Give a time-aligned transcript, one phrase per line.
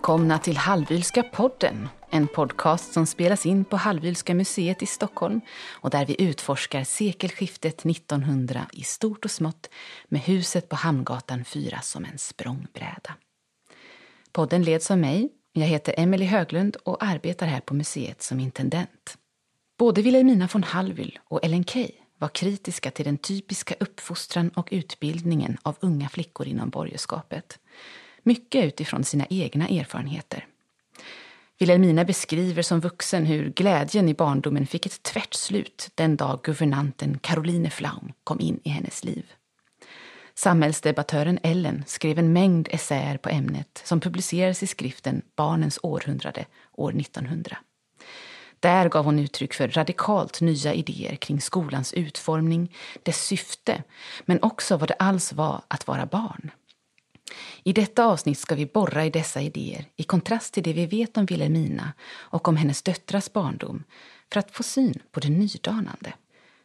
[0.00, 1.88] Välkomna till Hallwylska podden.
[2.10, 7.86] En podcast som spelas in på Hallwylska museet i Stockholm och där vi utforskar sekelskiftet
[7.86, 9.70] 1900 i stort och smått
[10.08, 13.14] med huset på Hamngatan 4 som en språngbräda.
[14.32, 15.28] Podden leds av mig.
[15.52, 19.18] Jag heter Emelie Höglund och arbetar här på museet som intendent.
[19.78, 25.58] Både Wilhelmina von Hallwyl och Ellen Key var kritiska till den typiska uppfostran och utbildningen
[25.62, 27.58] av unga flickor inom borgerskapet
[28.22, 30.46] mycket utifrån sina egna erfarenheter.
[31.58, 37.18] Wilhelmina beskriver som vuxen hur glädjen i barndomen fick ett tvärt slut den dag guvernanten
[37.18, 39.32] Caroline Flaum kom in i hennes liv.
[40.34, 47.00] Samhällsdebattören Ellen skrev en mängd essäer på ämnet som publicerades i skriften Barnens århundrade år
[47.00, 47.56] 1900.
[48.60, 53.82] Där gav hon uttryck för radikalt nya idéer kring skolans utformning, dess syfte,
[54.24, 56.50] men också vad det alls var att vara barn.
[57.64, 61.16] I detta avsnitt ska vi borra i dessa idéer i kontrast till det vi vet
[61.16, 63.84] om Wilhelmina och om hennes döttrars barndom
[64.32, 66.12] för att få syn på det nydanande.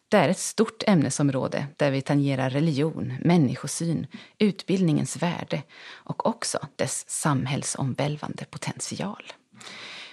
[0.10, 7.10] Det är ett stort ämnesområde där vi tangerar religion, människosyn, utbildningens värde och också dess
[7.10, 9.24] samhällsomvälvande potential.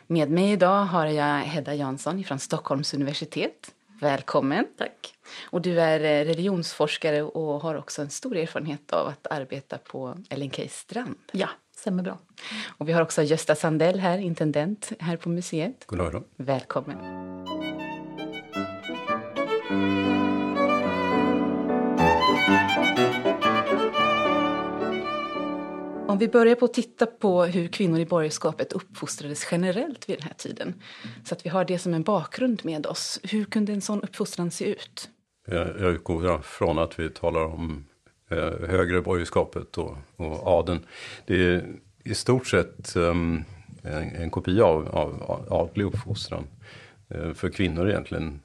[0.06, 3.75] Med mig idag har jag Hedda Jansson från Stockholms universitet.
[4.03, 4.67] Välkommen.
[4.78, 5.14] Tack.
[5.50, 10.17] Och du är eh, religionsforskare och har också en stor erfarenhet av att arbeta på
[10.31, 11.17] LNK Strand.
[11.33, 12.19] Ja, stämmer bra.
[12.78, 15.84] Och vi har också Gösta Sandell här, intendent här på museet.
[15.86, 16.25] God dag.
[16.36, 16.98] Välkommen.
[26.12, 30.27] Om vi börjar på att titta på hur kvinnor i borgerskapet uppfostrades generellt vid den
[30.27, 30.74] här tiden.
[31.24, 33.20] Så att vi har det som en bakgrund med oss.
[33.22, 35.10] Hur kunde en sån uppfostran se ut?
[35.46, 37.84] Jag utgår från att vi talar om
[38.30, 40.86] eh, högre borgerskapet och, och adeln.
[41.27, 43.44] Det är i stort sett um,
[43.83, 46.46] en, en kopia av, av adlig uppfostran.
[47.08, 48.40] eh, för kvinnor egentligen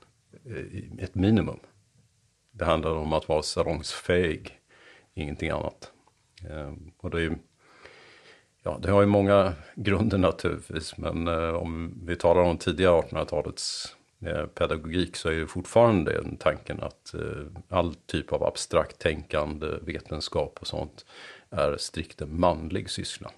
[0.46, 1.60] eh, ett minimum.
[2.52, 4.60] Det handlar om att vara salongsfähig,
[5.14, 5.92] ingenting annat.
[6.50, 7.38] Ehm, och det, är,
[8.68, 13.96] ja, det har ju många grunder naturligtvis, men eh, om vi talar om tidiga 1800-talets
[14.26, 19.68] eh, pedagogik så är ju fortfarande den tanken att eh, all typ av abstrakt tänkande,
[19.82, 21.06] vetenskap och sånt
[21.50, 23.32] är strikt en manlig syssla.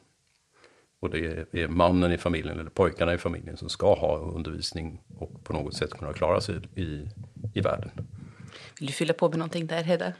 [1.02, 5.44] Och det är mannen i familjen eller pojkarna i familjen som ska ha undervisning och
[5.44, 7.08] på något sätt kunna klara sig i,
[7.54, 7.92] i världen.
[8.80, 10.14] Vill du fylla på med någonting där Hedda?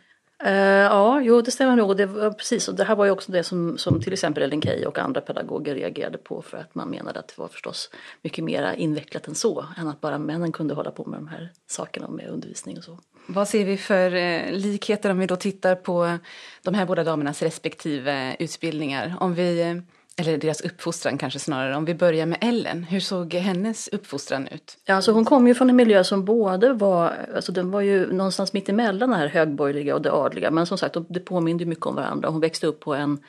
[0.46, 1.98] Uh, ja, jo det stämmer nog.
[1.98, 4.62] Det var precis, och det här var ju också det som, som till exempel Ellen
[4.62, 7.90] Key och andra pedagoger reagerade på för att man menade att det var förstås
[8.22, 9.66] mycket mer invecklat än så.
[9.78, 13.00] Än att bara männen kunde hålla på med de här sakerna med undervisning och så.
[13.28, 16.18] Vad ser vi för eh, likheter om vi då tittar på
[16.64, 19.16] de här båda damernas respektive utbildningar?
[19.20, 19.76] Om vi eh,
[20.20, 21.76] eller deras uppfostran kanske snarare.
[21.76, 24.78] Om vi börjar med Ellen, hur såg hennes uppfostran ut?
[24.86, 28.14] Ja, alltså hon kom ju från en miljö som både var, alltså den var ju
[28.14, 30.52] någonstans mitt emellan det här högborgerliga och det adliga.
[30.52, 32.30] Men som sagt, det påminde mycket om varandra.
[32.30, 33.20] Hon växte upp på en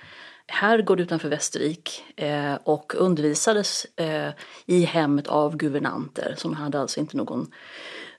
[0.46, 4.30] herrgård utanför Västervik eh, och undervisades eh,
[4.66, 7.50] i hemmet av guvernanter som hade alltså inte någon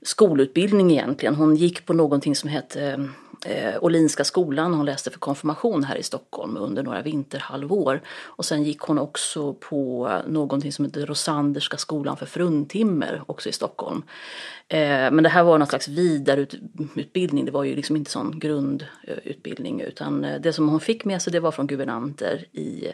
[0.02, 1.36] skolutbildning egentligen.
[1.36, 2.98] Hon gick på någonting som hette eh,
[3.46, 4.74] eh, Olinska skolan.
[4.74, 8.02] Hon läste för konfirmation här i Stockholm under några vinterhalvår.
[8.24, 13.52] Och sen gick hon också på någonting som heter Rosanderska skolan för fruntimmer också i
[13.52, 14.04] Stockholm.
[14.68, 17.46] Eh, men det här var någon slags vidareutbildning.
[17.46, 21.34] Det var ju liksom inte sån grundutbildning utan eh, det som hon fick med sig
[21.34, 22.88] det var från guvernanter i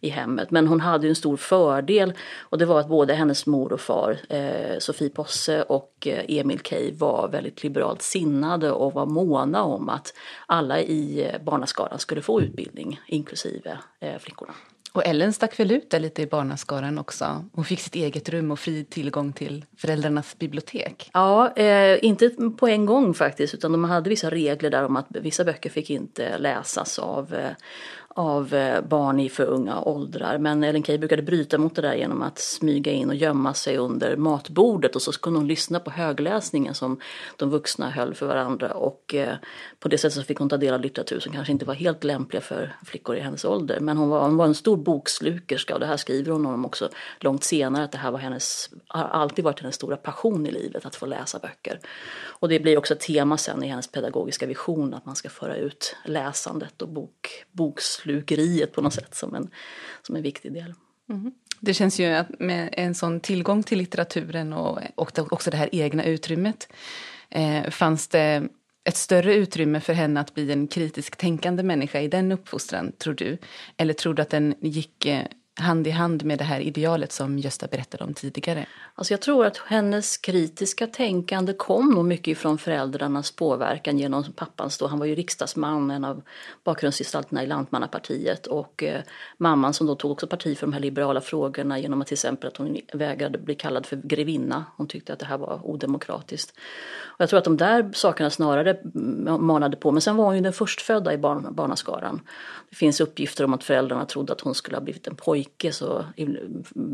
[0.00, 0.50] i hemmet.
[0.50, 4.18] Men hon hade en stor fördel och det var att både hennes mor och far,
[4.28, 9.88] eh, Sofie Posse och eh, Emil Key var väldigt liberalt sinnade och var måna om
[9.88, 10.14] att
[10.46, 14.52] alla i eh, barnaskaran skulle få utbildning, inklusive eh, flickorna.
[14.92, 17.44] Och Ellen stack väl ut där lite i barnaskaran också.
[17.52, 21.10] Hon fick sitt eget rum och fri tillgång till föräldrarnas bibliotek.
[21.12, 25.06] Ja, eh, inte på en gång faktiskt, utan de hade vissa regler där om att
[25.10, 27.50] vissa böcker fick inte läsas av, eh,
[28.14, 30.38] av eh, barn i för unga åldrar.
[30.38, 33.76] Men Ellen Key brukade bryta mot det där genom att smyga in och gömma sig
[33.76, 37.00] under matbordet och så kunde hon lyssna på högläsningen som
[37.36, 39.34] de vuxna höll för varandra och eh,
[39.78, 42.04] på det sättet så fick hon ta del av litteratur som kanske inte var helt
[42.04, 43.80] lämpliga för flickor i hennes ålder.
[43.80, 46.88] Men hon var, hon var en stor bokslukerska och det här skriver hon om också
[47.18, 50.86] långt senare att det här var hennes, har alltid varit hennes stora passion i livet
[50.86, 51.80] att få läsa böcker.
[52.40, 55.56] Och det blir också ett tema sen i hennes pedagogiska vision att man ska föra
[55.56, 57.44] ut läsandet och bok,
[58.00, 59.50] bokslukeriet på något sätt som en,
[60.02, 60.74] som en viktig del.
[61.08, 61.32] Mm.
[61.60, 65.68] Det känns ju att med en sån tillgång till litteraturen och, och också det här
[65.72, 66.68] egna utrymmet
[67.30, 68.48] eh, fanns det
[68.84, 73.14] ett större utrymme för henne att bli en kritiskt tänkande människa i den uppfostran, tror
[73.14, 73.38] du?
[73.76, 75.26] Eller tror du att den gick eh,
[75.60, 78.66] hand i hand med det här idealet som Gösta berättade om tidigare?
[78.94, 84.78] Alltså jag tror att hennes kritiska tänkande kom nog mycket ifrån föräldrarnas påverkan genom pappans
[84.78, 86.22] då, han var ju riksdagsman, en av
[86.64, 89.00] bakgrundsgestalterna i Lantmannapartiet och eh,
[89.36, 92.48] mamman som då tog också parti för de här liberala frågorna genom att till exempel
[92.48, 94.64] att hon vägrade bli kallad för grevinna.
[94.76, 96.54] Hon tyckte att det här var odemokratiskt.
[97.00, 100.34] Och jag tror att de där sakerna snarare mm, manade på, men sen var hon
[100.34, 102.20] ju den förstfödda i barn, barnaskaran.
[102.70, 106.04] Det finns uppgifter om att föräldrarna trodde att hon skulle ha blivit en pojke så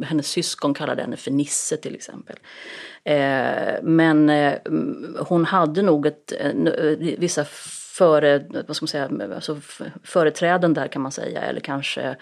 [0.04, 2.36] hennes syskon kallade henne för Nisse till exempel.
[3.04, 4.54] Eh, men eh,
[5.18, 6.52] hon hade nog ett, eh,
[7.18, 7.44] vissa
[7.96, 9.60] före, vad ska man säga, alltså
[10.02, 12.16] företräden där kan man säga, eller kanske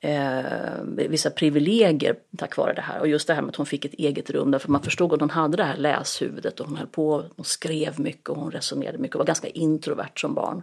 [0.00, 0.42] eh,
[0.84, 3.00] vissa privilegier tack vare det här.
[3.00, 5.20] Och just det här med att hon fick ett eget rum, därför man förstod att
[5.20, 8.98] hon hade det här läshuvudet och hon höll på, och skrev mycket och hon resonerade
[8.98, 10.62] mycket och var ganska introvert som barn.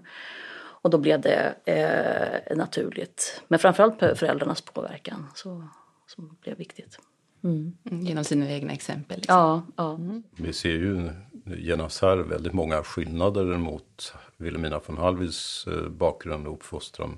[0.85, 3.41] Och då blev det eh, naturligt.
[3.47, 5.67] Men framförallt föräldrarnas påverkan så,
[6.07, 6.99] som blev viktigt.
[7.43, 7.77] Mm.
[7.83, 9.17] Genom sina egna exempel?
[9.17, 9.35] Liksom.
[9.35, 9.63] Ja.
[9.75, 9.95] ja.
[9.95, 10.23] Mm.
[10.31, 11.09] Vi ser ju
[11.45, 17.17] genast här väldigt många skillnader mot Wilhelmina von Hallwyls eh, bakgrund och uppfostran.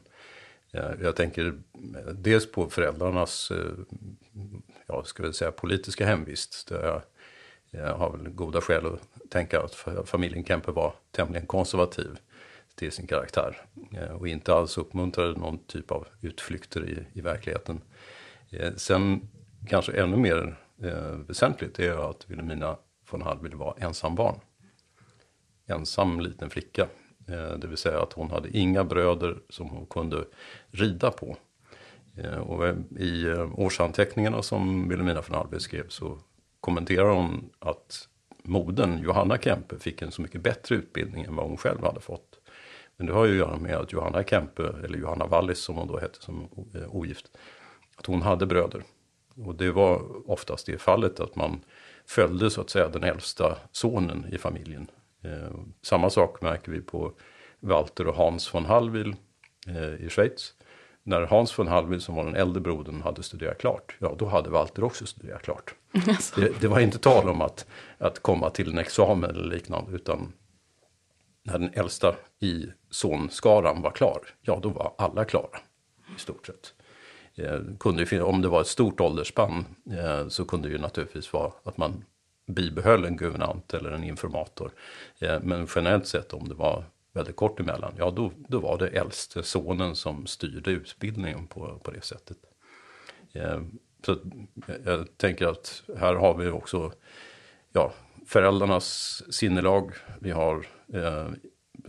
[1.01, 1.61] Jag tänker
[2.13, 3.97] dels på föräldrarnas, eh,
[4.87, 6.67] ja, ska vi säga politiska hemvist.
[6.67, 7.01] Där jag,
[7.69, 9.75] jag har väl goda skäl att tänka att
[10.09, 12.17] familjen Kempe var tämligen konservativ
[12.77, 13.61] till sin karaktär.
[13.93, 17.81] Eh, och inte alls uppmuntrade någon typ av utflykter i, i verkligheten.
[18.49, 19.29] Eh, sen
[19.67, 22.77] kanske ännu mer eh, väsentligt är att Wilhelmina
[23.11, 24.39] von Hallwyl var ensambarn.
[25.67, 26.87] Ensam liten flicka.
[27.27, 30.25] Eh, det vill säga att hon hade inga bröder som hon kunde
[30.71, 31.37] rida på.
[32.17, 36.19] Eh, och i eh, årsanteckningarna som Wilhelmina von Hallwyl skrev så
[36.59, 38.07] kommenterar hon att
[38.43, 42.26] modern Johanna Kempe fick en så mycket bättre utbildning än vad hon själv hade fått.
[42.97, 45.87] Men det har ju att göra med att Johanna Kempe, eller Johanna Wallis som hon
[45.87, 46.47] då hette som
[46.87, 47.37] ogift,
[47.97, 48.83] att hon hade bröder.
[49.45, 50.01] Och det var
[50.31, 51.59] oftast det fallet att man
[52.05, 54.87] följde så att säga den äldsta sonen i familjen.
[55.23, 57.13] Eh, samma sak märker vi på
[57.59, 59.15] Walter och Hans von Hallwyl
[59.67, 60.53] eh, i Schweiz.
[61.03, 64.49] När Hans von Hallwyl som var den äldre brodern hade studerat klart, ja då hade
[64.49, 65.75] Walter också studerat klart.
[66.07, 66.41] Alltså.
[66.41, 67.65] Det, det, var inte tal om att,
[67.97, 70.33] att komma till en examen eller liknande utan
[71.47, 75.59] när den äldsta i sonskaran var klar, ja då var alla klara
[76.15, 76.73] i stort sett.
[77.35, 81.51] Eh, kunde, om det var ett stort åldersspann eh, så kunde det ju naturligtvis vara
[81.63, 82.03] att man
[82.47, 84.71] bibehöll en guvernant eller en informator.
[85.19, 88.87] Eh, men generellt sett om det var väldigt kort emellan, ja då, då var det
[88.87, 92.37] äldste sonen som styrde utbildningen på, på det sättet.
[93.33, 93.61] Eh,
[94.05, 94.17] så
[94.85, 96.91] jag tänker att här har vi också
[97.73, 97.93] ja,
[98.27, 101.27] föräldrarnas sinnelag, vi har eh,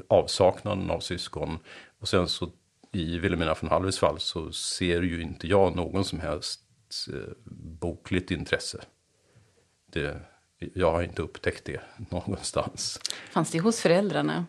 [0.09, 1.59] avsaknaden av syskon
[1.99, 2.51] och sen så
[2.93, 6.61] i Wilhelmina von Hallwyls fall så ser ju inte jag någon som helst
[7.13, 7.33] eh,
[7.81, 8.81] bokligt intresse.
[9.93, 10.21] Det,
[10.59, 11.81] jag har inte upptäckt det
[12.11, 13.01] någonstans.
[13.31, 14.47] Fanns det hos föräldrarna?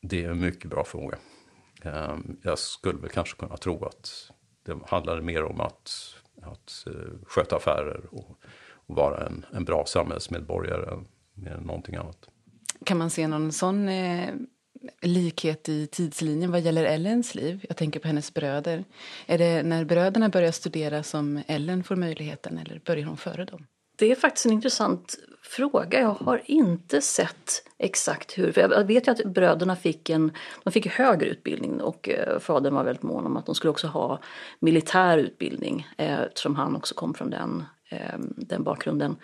[0.00, 1.18] Det är en mycket bra fråga.
[1.82, 4.30] Ehm, jag skulle väl kanske kunna tro att
[4.62, 5.90] det handlade mer om att,
[6.42, 8.38] att eh, sköta affärer och,
[8.86, 11.04] och vara en, en bra samhällsmedborgare
[11.34, 12.28] mer än någonting annat.
[12.84, 14.34] Kan man se någon sån eh,
[15.02, 17.64] likhet i tidslinjen vad gäller Ellens liv?
[17.68, 18.84] Jag tänker på hennes bröder.
[19.26, 23.66] Är det när bröderna börjar studera som Ellen får möjligheten eller börjar hon före dem?
[23.96, 26.00] Det är faktiskt en intressant fråga.
[26.00, 28.52] Jag har inte sett exakt hur.
[28.52, 30.32] För jag vet ju att bröderna fick en
[30.64, 33.86] de fick högre utbildning och eh, fadern var väldigt mån om att de skulle också
[33.86, 34.20] ha
[34.60, 37.64] militär utbildning eh, eftersom han också kom från den,
[37.94, 39.16] Ehm, den bakgrunden.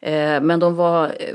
[0.00, 1.34] Eh, men de var eh,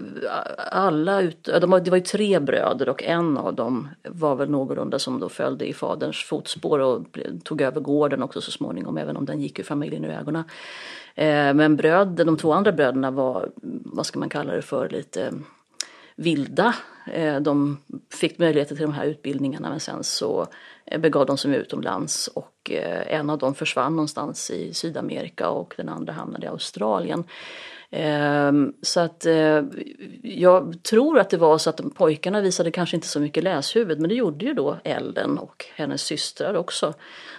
[0.72, 4.50] alla ut, de var, det var ju tre bröder och en av dem var väl
[4.50, 9.18] någorlunda som då följde i faderns fotspår och tog över gården också så småningom även
[9.18, 10.44] om den gick ur familjen ur ögonen.
[11.16, 13.50] Eh, men bröd, de två andra bröderna var,
[13.86, 15.34] vad ska man kalla det för, lite
[16.16, 16.75] vilda.
[17.13, 17.78] Ehm, de
[18.10, 20.48] fick möjligheter till de här utbildningarna men sen så
[20.86, 25.74] eh, begav de sig utomlands och Eh, en av dem försvann någonstans i Sydamerika och
[25.77, 27.24] den andra hamnade i Australien.
[27.96, 29.63] Ehm, så att eh,
[30.24, 34.10] jag tror att det var så att pojkarna visade kanske inte så mycket läshuvud men
[34.10, 36.93] det gjorde ju då Ellen och hennes systrar också.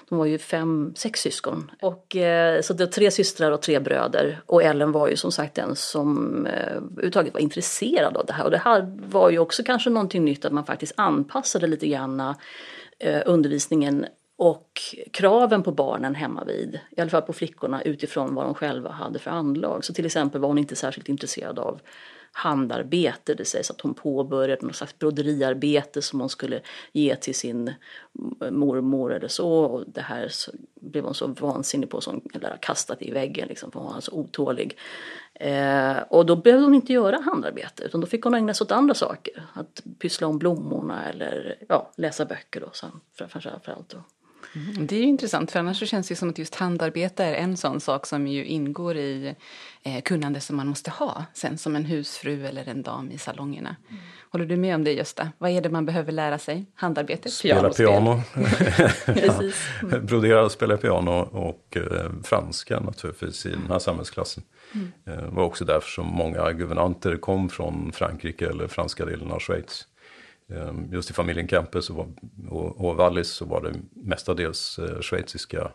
[0.08, 1.70] De var ju fem, sex syskon.
[1.82, 4.40] Och, eh, så det var tre systrar och tre bröder.
[4.46, 8.44] Och Ellen var ju som sagt den som överhuvudtaget var intresserad av det här.
[8.44, 12.34] Och det här var ju också kanske någonting nytt att man faktiskt anpassade lite grann
[13.26, 14.80] undervisningen och
[15.12, 19.18] kraven på barnen hemma vid, i alla fall på flickorna utifrån vad de själva hade
[19.18, 19.84] för anlag.
[19.84, 21.80] Så till exempel var hon inte särskilt intresserad av
[22.36, 23.34] handarbete.
[23.34, 26.60] Det sägs att hon påbörjade något slags broderiarbete som hon skulle
[26.92, 27.74] ge till sin
[28.50, 29.50] mormor eller så.
[29.50, 33.70] Och det här så blev hon så vansinnig på som eller kastat i väggen liksom,
[33.70, 34.78] för hon var så otålig.
[35.34, 38.72] Eh, och då behövde hon inte göra handarbete utan då fick hon ägna sig åt
[38.72, 39.46] andra saker.
[39.54, 42.70] Att pyssla om blommorna eller ja, läsa böcker då,
[43.14, 43.88] framförallt.
[43.88, 43.98] Då.
[44.56, 47.34] Mm, det är ju intressant, för annars så känns det som att just handarbete är
[47.34, 49.34] en sån sak som ju ingår i
[49.82, 53.76] eh, kunnande som man måste ha sen som en husfru eller en dam i salongerna.
[53.90, 54.02] Mm.
[54.30, 55.28] Håller du med om det Gösta?
[55.38, 56.66] Vad är det man behöver lära sig?
[56.74, 57.30] Handarbete?
[57.30, 58.22] Spela piano.
[59.82, 60.06] mm.
[60.06, 64.42] Brodera och spela piano och eh, franska naturligtvis i den här samhällsklassen.
[64.74, 64.92] Mm.
[65.06, 69.86] Eh, var också därför som många guvernanter kom från Frankrike eller franska delen av Schweiz.
[70.50, 72.08] Ehm, just i familjen Kempe så var,
[72.50, 75.72] och, Wallis så var det mestadels eh, schweiziska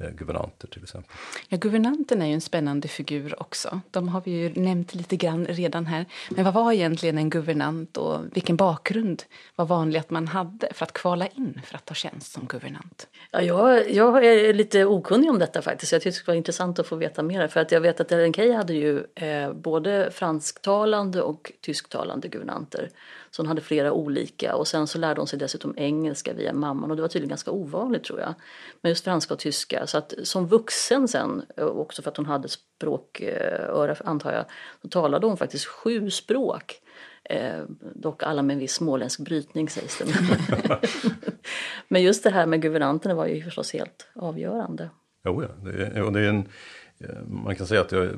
[0.00, 1.16] eh, guvernanter till exempel.
[1.48, 3.80] Ja, guvernanten är ju en spännande figur också.
[3.90, 6.06] De har vi ju nämnt lite grann redan här.
[6.30, 9.22] Men vad var egentligen en guvernant och vilken bakgrund
[9.56, 13.08] var vanligt att man hade för att kvala in för att ta tjänst som guvernant?
[13.30, 15.92] Ja, jag, jag är lite okunnig om detta faktiskt.
[15.92, 17.48] Jag tycker det vara intressant att få veta mer.
[17.48, 22.90] För att jag vet att Ellen Key hade ju eh, både fransktalande och tysktalande guvernanter.
[23.36, 26.90] Så hon hade flera olika och sen så lärde hon sig dessutom engelska via mamman
[26.90, 28.34] och det var tydligen ganska ovanligt tror jag.
[28.80, 29.86] Men just franska och tyska.
[29.86, 34.44] Så att som vuxen sen, eh, också för att hon hade språköra eh, antar jag,
[34.82, 36.80] så talade hon faktiskt sju språk.
[37.24, 37.62] Eh,
[37.94, 40.04] dock alla med en viss småländsk brytning sägs det.
[41.88, 44.90] Men just det här med guvernanterna var ju förstås helt avgörande.
[45.24, 45.48] Jo, ja.
[45.70, 46.48] Det är, och det är en,
[46.98, 48.10] eh, man kan säga att det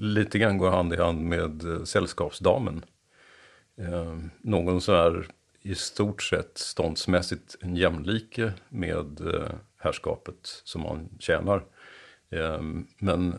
[0.00, 2.82] lite grann går hand i hand med sällskapsdamen
[3.78, 5.26] eh, någon så här
[5.66, 11.64] i stort sett ståndsmässigt en jämlike med eh, härskapet som man tjänar.
[12.30, 12.62] Eh,
[12.98, 13.34] men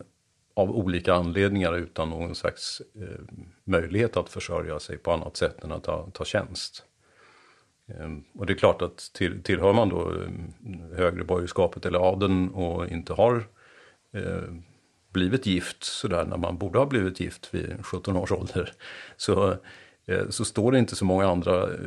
[0.54, 3.24] av olika anledningar utan någon slags eh,
[3.64, 6.84] möjlighet att försörja sig på annat sätt än att ta, ta tjänst.
[7.88, 12.48] Eh, och det är klart att till, tillhör man då eh, högre borgerskapet eller adeln
[12.48, 13.44] och inte har
[14.12, 14.54] eh,
[15.12, 18.72] blivit gift sådär när man borde ha blivit gift vid 17 års ålder.
[19.16, 19.56] Så Eh,
[20.08, 21.78] Eh, så står det inte så många andra eh,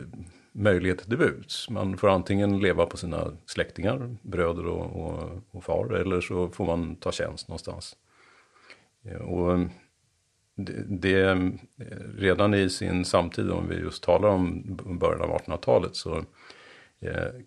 [0.51, 1.70] möjligheter till buds.
[1.70, 6.66] Man får antingen leva på sina släktingar, bröder och, och, och far, eller så får
[6.66, 7.96] man ta tjänst någonstans.
[9.04, 9.60] Eh, och
[10.56, 11.51] det, det,
[12.18, 14.63] redan i sin samtid, om vi just talar om
[15.00, 16.24] början av 1800-talet, så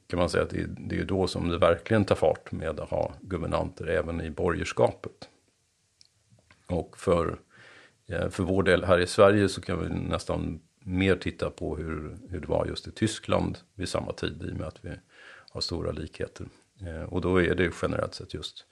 [0.07, 2.90] kan man säga att det, det är då som det verkligen tar fart med att
[2.90, 5.28] ha guvernanter även i borgerskapet.
[6.66, 7.38] Och för
[8.06, 12.16] Eh, för vår del här i Sverige så kan vi nästan mer titta på hur,
[12.30, 14.90] hur det var just i Tyskland vid samma tid i och med att vi
[15.50, 16.46] har stora likheter.
[16.80, 18.64] Eh, och då är det generellt sett just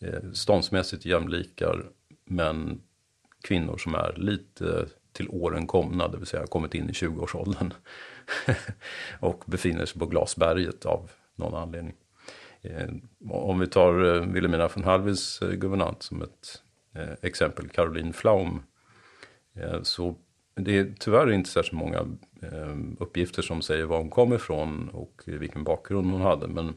[0.00, 1.86] eh, ståndsmässigt jämlikar
[2.24, 2.80] men
[3.42, 7.72] kvinnor som är lite till åren komna, det vill säga kommit in i 20-årsåldern
[9.20, 11.94] och befinner sig på glasberget av någon anledning.
[13.30, 13.92] Om vi tar
[14.32, 16.62] Wilhelmina von Halvis guvernant som ett
[17.22, 18.62] exempel, Caroline Flaum,
[19.60, 20.14] Eh, så
[20.54, 21.98] det är tyvärr inte särskilt många
[22.42, 26.48] eh, uppgifter som säger var hon kom ifrån och vilken bakgrund hon hade.
[26.48, 26.74] Men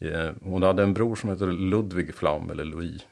[0.00, 3.06] eh, hon hade en bror som heter Ludvig Flaum, eller Louis,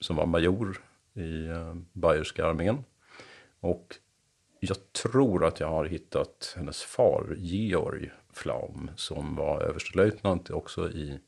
[0.00, 0.80] som var major
[1.14, 1.48] i
[1.92, 2.84] bayerska armén.
[3.60, 3.96] Och
[4.60, 11.18] jag tror att jag har hittat hennes far, Georg Flaum, som var överstelöjtnant också i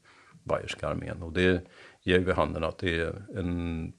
[0.45, 1.23] bayerska armén.
[1.23, 1.63] Och det
[2.03, 3.93] ger vid handen att det är en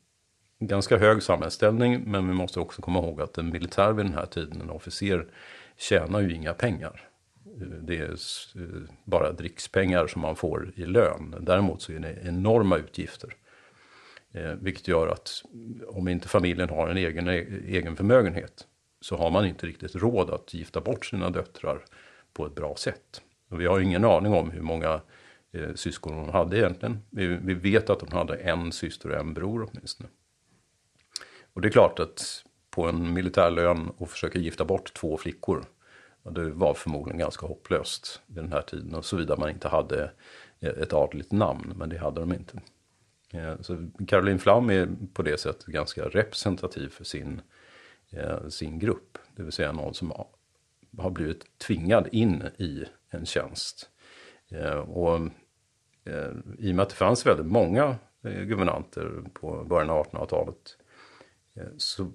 [0.68, 4.25] ganska hög samhällsställning men vi måste också komma ihåg att en militär vid den här
[4.25, 5.25] tiden, en officer,
[5.77, 7.10] tjänar ju inga pengar.
[7.62, 11.36] Eh, det är eh, bara drickspengar som man får i lön.
[11.39, 13.36] Däremot så är det enorma utgifter.
[14.32, 15.44] Eh, vilket gör att
[15.88, 18.68] om inte familjen har en egen, e, egen förmögenhet
[19.01, 21.86] så har man inte riktigt råd att gifta bort sina döttrar
[22.34, 23.22] på ett bra sätt.
[23.50, 25.01] Och vi har ingen aning om hur många
[25.51, 27.00] eh, syskon hon hade egentligen.
[27.10, 30.10] Vi, vi vet att hon hade en syster och en bror åtminstone.
[31.53, 35.65] Och det är klart att på en militärlön och försöka gifta bort två flickor.
[36.24, 38.96] Det var förmodligen ganska hopplöst vid den här tiden.
[38.96, 40.12] Och såvida man inte hade
[40.60, 42.62] eh, ett adligt namn, men det hade de inte.
[43.34, 47.41] Eh, så Caroline Flam är på det sättet ganska representativ för sin,
[48.10, 49.17] eh, sin grupp.
[49.36, 50.13] Det vill säga någon som
[50.98, 53.89] har blivit tvingad in i en tjänst.
[54.88, 55.20] Och
[56.58, 60.77] i och med att det fanns väldigt många guvernanter på början av 1800-talet
[61.55, 62.12] Eh, så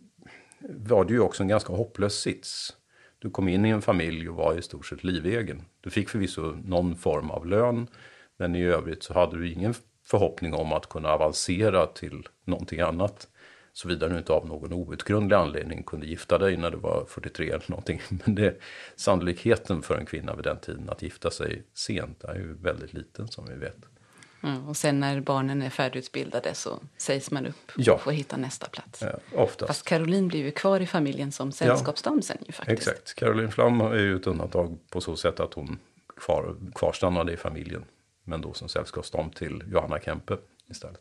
[0.61, 2.77] var det ju också en ganska hopplös sits.
[3.19, 5.63] Du kom in i en familj och var i stort sett livegen.
[5.81, 7.89] Du fick förvisso någon form av lön,
[8.37, 9.75] men i övrigt så hade du ingen
[10.05, 13.29] förhoppning om att kunna avancera till någonting annat.
[13.73, 17.71] Såvida du inte av någon outgrundlig anledning kunde gifta dig när du var 43 eller
[17.71, 18.01] någonting.
[18.25, 18.61] Men det,
[18.97, 23.29] sannolikheten för en kvinna vid den tiden att gifta sig sent är ju väldigt liten
[23.29, 23.96] som vi vet.
[24.43, 27.93] Mm, och sen när barnen är färdigutbildade så sägs man upp Ja.
[27.93, 29.03] och får hitta nästa plats.
[29.03, 29.67] Eh, oftast.
[29.67, 32.89] Fast Caroline blir ju kvar i familjen som sällskapsdam sen ju faktiskt.
[32.89, 33.15] Exakt.
[33.15, 35.79] Caroline Flam är ju ett undantag på så sätt att hon
[36.21, 37.85] kvar, kvarstannade i familjen.
[38.25, 40.37] Men då som sällskapsdam till Johanna Kempe
[40.71, 41.01] istället.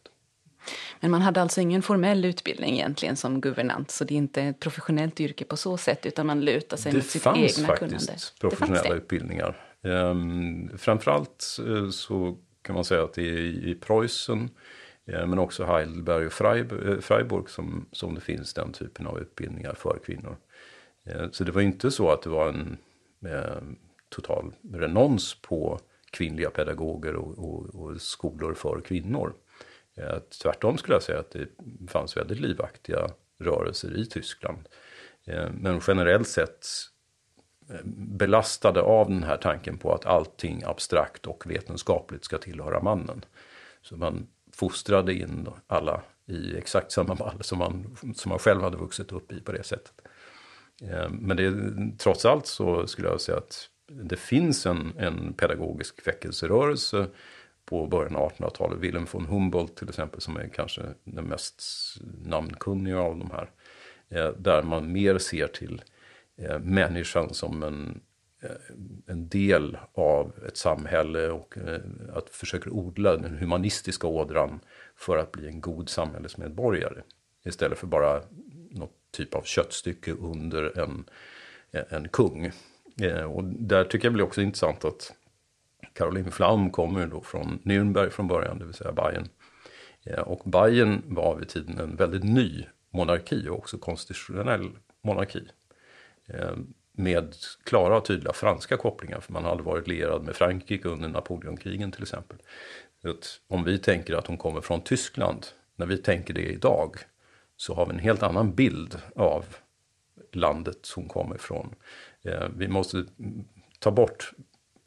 [1.00, 3.92] Men man hade alltså ingen formell utbildning egentligen som guvernant.
[3.92, 6.98] Så det är inte ett professionellt yrke på så sätt utan man lutar sig Det
[6.98, 8.14] mot sitt egna faktiskt kunnande.
[8.40, 8.96] professionella det fanns det.
[9.04, 9.62] utbildningar.
[9.82, 14.50] Um, framförallt eh, så kan man säga att det är i, Preussen
[15.06, 16.42] eh, men också Heidelberg och
[16.88, 20.38] eh, Freiburg, som, som det finns den typen av utbildningar för kvinnor.
[21.06, 22.78] Eh, så det var inte så att det var en
[24.10, 25.80] total renons på
[26.12, 29.34] kvinnliga pedagoger och, och, och skolor för kvinnor.
[30.42, 31.48] Tvärtom skulle jag säga att det
[31.88, 33.08] fanns väldigt livaktiga
[33.40, 34.70] rörelser i Tyskland.
[35.52, 36.66] Men generellt sett
[37.96, 43.26] belastade av den här tanken på att allting abstrakt och vetenskapligt ska tillhöra mannen.
[43.82, 48.78] Så man fostrade in alla i exakt samma mall som man, som man själv hade
[48.78, 49.94] vuxit upp i på det sättet.
[50.82, 51.54] Eh, men det,
[51.98, 57.08] trots allt så skulle jag säga att det finns en, en pedagogisk väckelserörelse
[57.66, 58.80] på början av 1800-talet.
[58.80, 61.64] Wilhelm von Humboldt till exempel som är kanske den mest
[62.24, 63.52] namnkunniga av de här.
[64.10, 65.82] Eh, där man mer ser till
[66.38, 68.02] eh, människan som en,
[68.44, 68.50] eh,
[69.08, 71.82] en del av ett samhälle och eh,
[72.14, 74.60] att försöka odla den humanistiska ådran
[74.96, 77.02] för att bli en god samhällsmedborgare.
[77.46, 78.22] Istället för bara
[78.72, 81.10] något typ av köttstycke under en,
[81.72, 82.52] eh, en kung.
[83.28, 85.14] Och där tycker jag blir också intressant att
[85.94, 89.28] Caroline Flam kommer då från Nürnberg från början, det vill säga Bayern.
[90.26, 95.48] Och Bayern var vid tiden en väldigt ny monarki och också konstitutionell monarki.
[96.28, 96.56] Eh,
[96.98, 101.92] med klara och tydliga franska kopplingar, för man hade varit lierad med Frankrike under Napoleonkrigen
[101.92, 102.38] till exempel.
[103.04, 106.96] Att om vi tänker att hon kommer från Tyskland, när vi tänker det idag,
[107.58, 109.46] så har vi en helt annan bild av
[110.32, 111.76] landet hon kommer ifrån.
[112.22, 113.06] Eh, vi måste
[113.80, 114.32] ta bort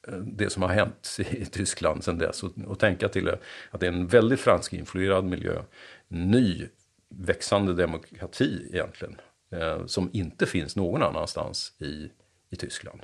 [0.08, 3.38] eh, det som har hänt i Tyskland sedan dess och, och tänka till det,
[3.70, 5.62] att det är en väldigt franskinfluerad miljö.
[6.08, 6.68] En ny
[7.08, 9.16] växande demokrati egentligen.
[9.50, 12.10] Eh, som inte finns någon annanstans i,
[12.50, 13.00] i Tyskland.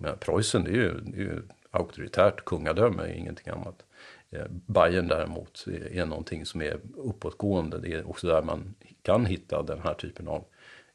[0.00, 3.82] Men Preussen det är ju, det är ju ett auktoritärt kungadöme, ingenting annat.
[4.30, 7.78] Eh, Bayern däremot är, någonting som är uppåtgående.
[7.78, 10.44] Det är också där man kan hitta den här typen av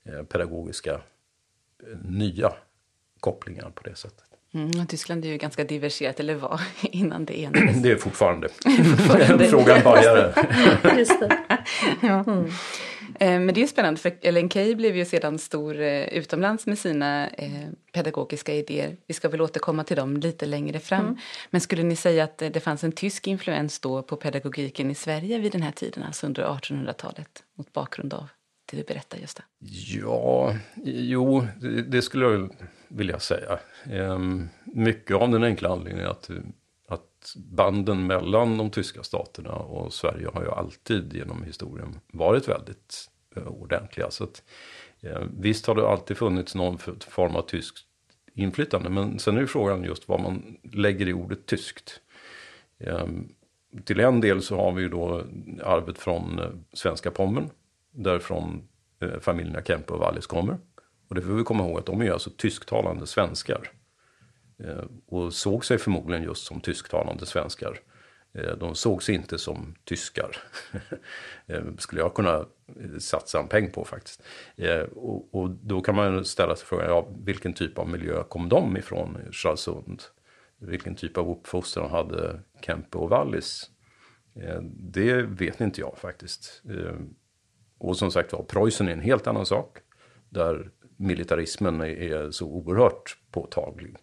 [0.03, 2.53] eh, pedagogiska eh, nya
[3.19, 4.15] kopplingar på det sätt.
[4.53, 7.81] Mm, Tyskland är ju ganska diverserat, eller var, innan det enades.
[7.81, 8.49] Det är fortfarande
[8.97, 9.47] Fortfarande.
[9.49, 10.33] frågan bajare.
[10.97, 11.57] Just det.
[12.01, 12.45] Eh,
[13.19, 16.79] Men det är ju spännande, för Ellen Key blev ju sedan stor eh, utomlands med
[16.79, 18.97] sina eh, pedagogiska idéer.
[19.07, 21.17] Vi ska väl återkomma till dem lite längre fram.
[21.49, 24.95] Men skulle ni säga att eh, det fanns en tysk influens då på pedagogiken i
[24.95, 28.27] Sverige vid den här tiden, alltså under 1800-talet, mot bakgrund av
[28.71, 29.43] det du berättar, Gösta?
[29.87, 32.49] Ja, jo, det, det skulle jag
[32.87, 33.59] vilja säga.
[33.91, 36.29] Ehm, mycket av den enkla anledningen att,
[37.25, 43.09] att banden mellan de tyska staterna och Sverige har ju alltid genom historien varit väldigt
[43.35, 44.11] eh, ordentliga.
[44.11, 44.43] Så att,
[45.01, 47.77] eh, visst har det alltid funnits någon form av tyskt
[48.33, 52.01] inflytande, men sen är ju frågan just vad man lägger i ordet tyskt.
[52.79, 53.29] Ehm,
[53.83, 55.23] till en del så har vi ju då
[55.63, 57.49] arvet från eh, svenska Pommern,
[57.91, 58.67] därifrån
[58.99, 60.57] eh, familjerna Kempe och Wallis kommer.
[61.07, 63.71] Och det får vi komma ihåg att de är ju alltså tysktalande svenskar.
[64.57, 67.79] Eh, och såg sig förmodligen just som tysktalande svenskar.
[68.33, 70.37] Eh, de såg sig inte som tyskar.
[71.47, 72.45] Eh, skulle jag kunna
[72.99, 74.23] satsa en peng på faktiskt.
[74.95, 78.77] Och, och då kan man ställa sig frågan, ja, vilken typ av miljö kom de
[78.77, 80.03] ifrån i Stralsund?
[80.57, 83.69] Vilken typ av uppfostran hade Kempe och Wallis?
[84.69, 86.63] Det vet inte jag faktiskt.
[87.77, 89.77] Och som sagt var, Preussen är en helt annan sak.
[90.29, 93.95] Där militarismen är så oerhört påtaglig.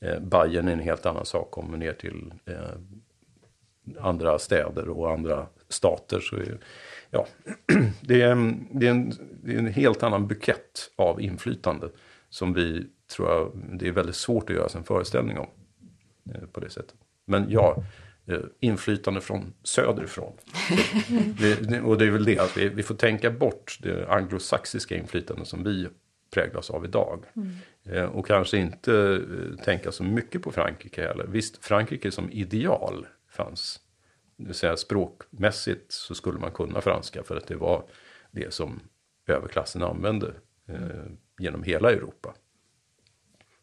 [0.00, 1.50] Eh, Bayern är en helt annan sak.
[1.50, 2.54] Kommer ner till eh,
[4.00, 6.58] andra städer och andra stater så är
[7.10, 7.26] ja,
[8.00, 11.88] det är, det, är en, det är en helt annan bukett av inflytande
[12.30, 15.48] som vi tror jag, det är väldigt svårt att göra sig en föreställning om
[16.34, 16.94] eh, på det sättet.
[17.24, 17.84] Men ja,
[18.26, 20.32] eh, inflytande från söderifrån.
[21.38, 25.44] Det, och det är väl det, att vi, vi får tänka bort det anglosaxiska inflytande
[25.44, 25.88] som vi
[26.30, 27.24] präglas av idag.
[27.36, 27.42] Eh,
[27.90, 31.26] Eh, och kanske inte eh, tänka så mycket på Frankrike heller.
[31.26, 33.80] Visst, Frankrike som ideal fanns.
[34.36, 37.84] Det vill säga språkmässigt så skulle man kunna franska för att det var
[38.30, 38.80] det som
[39.26, 40.34] överklassen använde
[40.68, 41.06] eh,
[41.38, 42.34] genom hela Europa.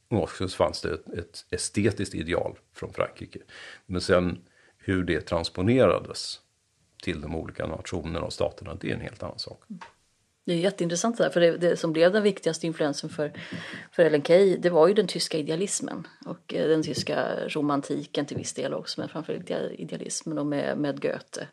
[0.10, 3.40] Och också så fanns det ett, ett estetiskt ideal från Frankrike.
[3.86, 4.38] Men sen
[4.78, 6.40] hur det transponerades
[7.04, 9.64] till de olika nationerna och staterna, det är en helt annan sak.
[10.46, 13.32] Det är jätteintressant det där, för det, det, som blev den viktigaste influensen för,
[13.92, 18.38] för Ellen Key, det var ju den tyska idealismen och eh, den tyska romantiken till
[18.38, 21.48] viss del också, men framförallt idealismen och med, med Goethe.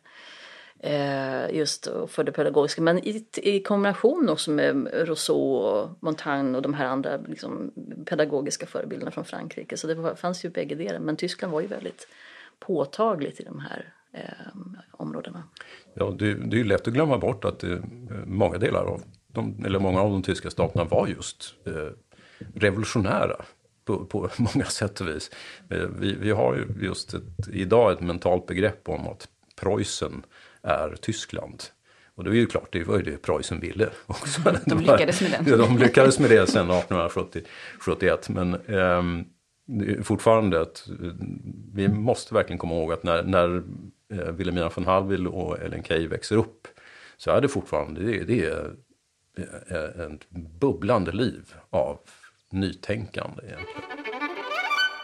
[0.79, 6.63] Eh, just för det pedagogiska, men i, i kombination också med Rousseau och Montaigne och
[6.63, 7.73] de här andra liksom,
[8.07, 9.77] pedagogiska förebilderna från Frankrike.
[9.77, 12.09] Så det var, fanns ju bägge delar, men Tyskland var ju väldigt
[12.59, 13.93] påtagligt i de här
[14.93, 15.43] områdena.
[15.95, 17.83] Ja, det, det är lätt att glömma bort att det,
[18.27, 21.73] många delar av de, eller många av de tyska staterna var just eh,
[22.55, 23.45] revolutionära
[23.85, 25.31] på, på, många sätt och vis.
[25.71, 29.29] Eh, vi, vi har ju just ett, idag ett mentalt begrepp om att
[29.61, 30.23] Preussen
[30.63, 31.63] är Tyskland.
[32.15, 34.41] Och det är ju klart, det var ju det Preussen ville också.
[34.67, 35.59] De lyckades med den.
[35.59, 38.29] de lyckades med det sen 1871.
[38.29, 39.03] Men eh,
[40.03, 40.89] fortfarande att
[41.75, 43.63] vi måste verkligen komma ihåg att när, när eh,
[44.13, 46.69] Eh, Wilhelmina von Hallwyl och Ellen Key växer upp
[47.17, 48.77] så är det fortfarande det, det är
[50.15, 51.99] ett bubblande liv av
[52.51, 53.83] nytänkande egentligen.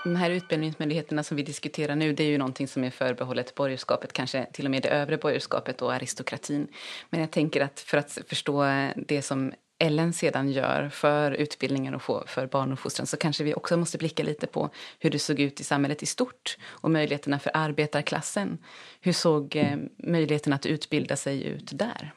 [0.05, 4.13] De här utbildningsmöjligheterna som vi diskuterar nu, det är ju någonting som är förbehållet borgerskapet,
[4.13, 6.69] kanske till och med det övre borgerskapet och aristokratin.
[7.11, 8.65] Men jag tänker att för att förstå
[8.97, 13.99] det som Ellen sedan gör för utbildningen och för barnuppfostran så kanske vi också måste
[13.99, 18.59] blicka lite på hur det såg ut i samhället i stort och möjligheterna för arbetarklassen.
[19.01, 22.13] Hur såg eh, möjligheten att utbilda sig ut där?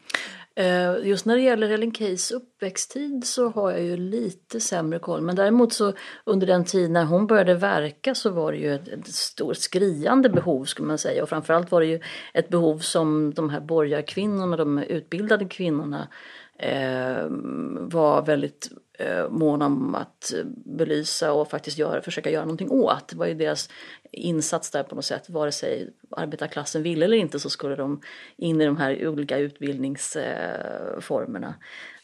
[0.56, 5.22] Eh, just när det gäller Ellen Keys uppväxttid så har jag ju lite sämre koll.
[5.22, 5.94] Men däremot så
[6.24, 10.30] under den tid när hon började verka så var det ju ett, ett stort skriande
[10.30, 11.24] behov skulle man säga.
[11.24, 12.00] Och framförallt var det ju
[12.34, 16.08] ett behov som de här borgarkvinnorna, de utbildade kvinnorna
[16.62, 17.26] Eh,
[17.80, 18.70] var väldigt
[19.00, 20.34] eh, måna om att
[20.66, 23.08] belysa och faktiskt göra, försöka göra någonting åt.
[23.08, 23.70] Det var ju deras
[24.12, 25.30] insats där på något sätt.
[25.30, 28.02] Vare sig arbetarklassen ville eller inte så skulle de
[28.38, 31.56] in i de här olika utbildningsformerna.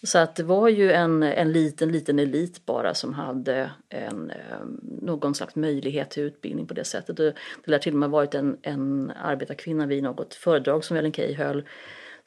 [0.04, 4.65] Så att det var ju en, en liten, liten elit bara som hade en, eh,
[5.02, 7.17] någon slags möjlighet till utbildning på det sättet.
[7.17, 7.34] Det,
[7.65, 11.34] det lär till och med varit en, en arbetarkvinna vid något föredrag som Ellen Key
[11.34, 11.63] höll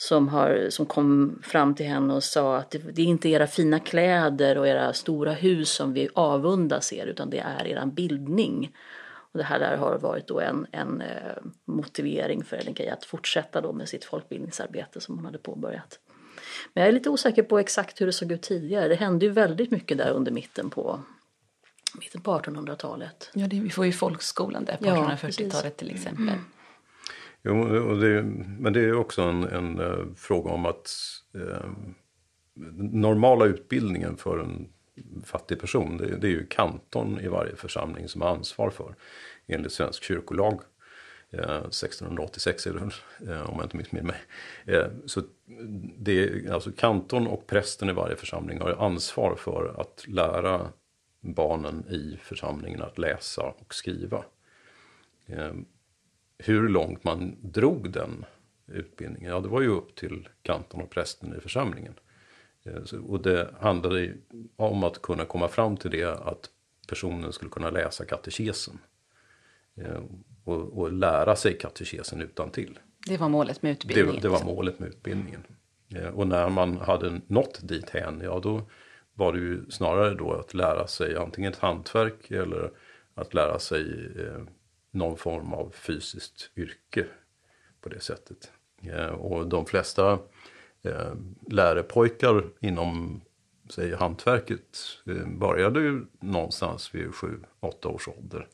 [0.00, 3.46] som, har, som kom fram till henne och sa att det, det, är inte era
[3.46, 8.76] fina kläder och era stora hus som vi avundas er utan det är er bildning.
[9.32, 11.08] Och det här där har varit då en, en eh,
[11.64, 15.98] motivering för Ellen Key att fortsätta då med sitt folkbildningsarbete som hon hade påbörjat.
[16.74, 18.88] Men jag är lite osäker på exakt hur det såg ut tidigare.
[18.88, 21.00] Det hände ju väldigt mycket där under mitten på
[21.94, 23.30] mitten på 1800-talet.
[23.34, 26.28] Ja, det, vi får ju folkskolan där på ja, 1840-talet till exempel.
[26.28, 26.44] Mm.
[27.42, 28.22] Jo, och det,
[28.58, 30.90] men det är också en, en uh, fråga om att
[31.36, 31.70] uh,
[32.78, 34.68] normala utbildningen för en
[35.24, 38.94] fattig person, det, det, är ju kantorn i varje församling som har ansvar för
[39.46, 40.60] enligt svensk kyrkolag.
[41.30, 44.20] Eh, uh, 1686 är det om jag inte missminner mig.
[45.06, 45.22] så
[45.98, 50.68] det är alltså kantorn och prästen i varje församling har ansvar för att lära
[51.20, 54.24] barnen i församlingen att läsa och skriva
[56.44, 58.24] hur långt man drog den
[58.66, 61.94] utbildningen, ja det var ju upp till kantorn och prästen i församlingen.
[62.64, 64.14] Eh, och det handlade
[64.56, 66.50] om att kunna komma fram till det att
[66.88, 68.78] personen skulle kunna läsa katekesen.
[69.76, 70.02] Eh,
[70.44, 72.78] och, och lära sig katekesen utan till.
[73.06, 74.14] Det var målet med utbildningen?
[74.14, 75.42] Det, det var målet med utbildningen.
[75.94, 78.62] Eh, och när man hade nått dit hän, ja då
[79.14, 82.70] var det ju snarare då att lära sig antingen ett hantverk eller
[83.14, 83.82] att lära sig
[84.90, 87.06] någon form av fysiskt yrke
[87.80, 88.52] på det sättet.
[88.82, 90.18] Eh, och de flesta
[90.82, 91.14] eh,
[91.50, 93.20] lärepojkar inom
[93.70, 98.48] säg, hantverket eh, började ju någonstans vid 7-8 års ålder.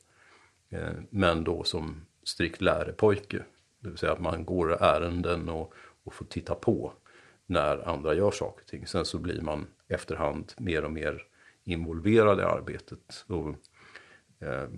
[1.10, 3.42] Men då som strikt lärepojke.
[3.80, 6.92] Det vill säga att man går ärenden och, och får titta på
[7.46, 8.86] när andra gör saker och ting.
[8.86, 11.22] Sen så blir man efterhand mer och mer
[11.64, 13.24] involverad i arbetet.
[13.26, 13.48] Och,
[14.46, 14.68] eh,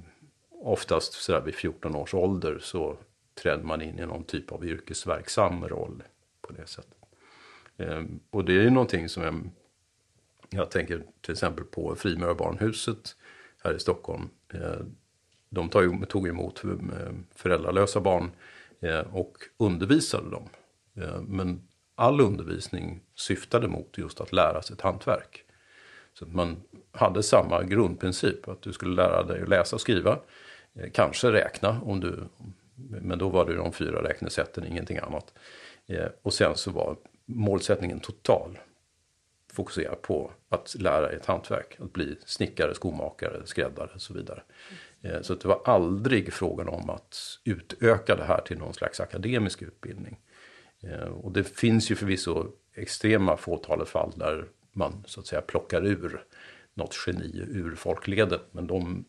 [0.60, 2.96] oftast sådär vid 14 års ålder så
[3.34, 6.02] trädde man in i någon typ av yrkesverksam roll
[6.40, 6.98] på det sättet.
[7.76, 9.50] Ehm, och det är ju någonting som jag,
[10.50, 13.16] jag tänker till exempel på Frimurarbarnhuset
[13.64, 14.28] här i Stockholm.
[14.54, 14.96] Ehm,
[15.50, 15.68] de
[16.08, 18.30] tog emot ehm, föräldralösa barn
[18.80, 20.48] eh, och undervisade dem.
[20.94, 25.44] Eh, men all undervisning syftade mot just att lära sig ett hantverk.
[26.14, 26.56] Så att man
[26.92, 30.18] hade samma grundprincip, att du skulle lära dig att läsa och skriva.
[30.74, 32.24] Eh, kanske räkna, om du,
[32.76, 35.34] men då var det de fyra räknesätten, ingenting annat.
[35.86, 38.58] Eh, och sen så var målsättningen total.
[39.52, 44.42] Fokusera på att lära ett hantverk, att bli snickare, skomakare, skräddare och så vidare.
[45.02, 49.62] Eh, så det var aldrig frågan om att utöka det här till någon slags akademisk
[49.62, 50.20] utbildning.
[51.22, 56.24] Och det finns ju förvisso extrema fåtalet fall där man så att säga plockar ur
[56.74, 59.04] något geni ur folkledet, Men de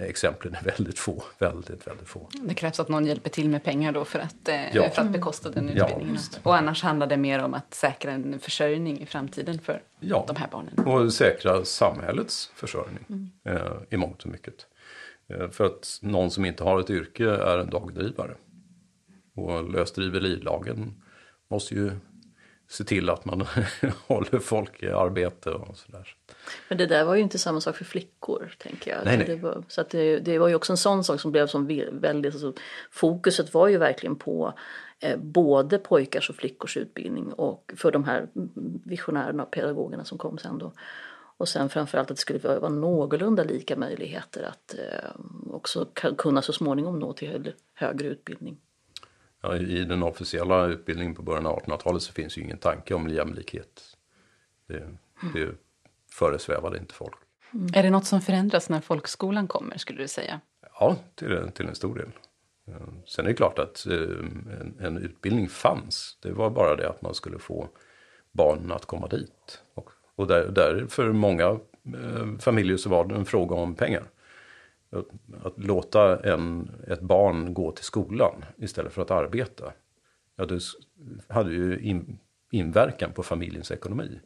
[0.00, 1.24] exemplen är väldigt få.
[1.38, 2.28] Väldigt, väldigt få.
[2.42, 4.90] Det krävs att någon hjälper till med pengar då för att, eh, ja.
[4.90, 6.18] för att bekosta den utbildningen.
[6.32, 10.24] Ja, och annars handlar det mer om att säkra en försörjning i framtiden för ja.
[10.28, 10.78] de här barnen.
[10.78, 13.30] Och säkra samhällets försörjning mm.
[13.44, 14.54] eh, i mångt och mycket.
[15.28, 18.34] Eh, för att någon som inte har ett yrke är en dagdrivare.
[19.36, 21.02] Och lösdriverilagen
[21.50, 21.90] måste ju
[22.68, 23.46] se till att man
[24.06, 26.14] håller folk i arbete och sådär.
[26.68, 29.04] Men det där var ju inte samma sak för flickor, tänker jag.
[29.04, 29.26] Nej, nej.
[29.26, 31.66] Det var, så att det, det, var ju också en sån sak som blev som
[31.92, 32.52] väldigt, alltså,
[32.90, 34.54] fokuset var ju verkligen på
[35.00, 38.28] eh, både pojkars och flickors utbildning och för de här
[38.84, 40.72] visionärerna och pedagogerna som kom sen då.
[41.38, 45.10] Och sen framförallt att det skulle vara någorlunda lika möjligheter att eh,
[45.50, 45.86] också
[46.18, 48.56] kunna så småningom nå till högre utbildning.
[49.42, 53.08] Ja, I den officiella utbildningen på början av 1800-talet så finns ju ingen tanke om
[53.08, 53.96] jämlikhet.
[54.66, 54.88] Det,
[55.34, 55.54] det
[56.12, 57.16] föresvävade inte folk.
[57.54, 57.70] Mm.
[57.74, 60.40] Är det något som förändras när folkskolan kommer skulle du säga?
[60.80, 62.10] Ja, till, till en stor del.
[63.06, 66.18] Sen är det klart att eh, en, en, utbildning fanns.
[66.22, 67.68] Det var bara det att man skulle få
[68.32, 69.62] barnen att komma dit.
[69.74, 74.04] Och, och där, där för många eh, familjer så var det en fråga om pengar.
[74.90, 79.72] Att, låta en, ett barn gå till skolan istället för att arbeta.
[80.36, 80.60] Ja, det
[81.28, 82.18] hade ju in,
[82.50, 84.20] inverkan på familjens ekonomi.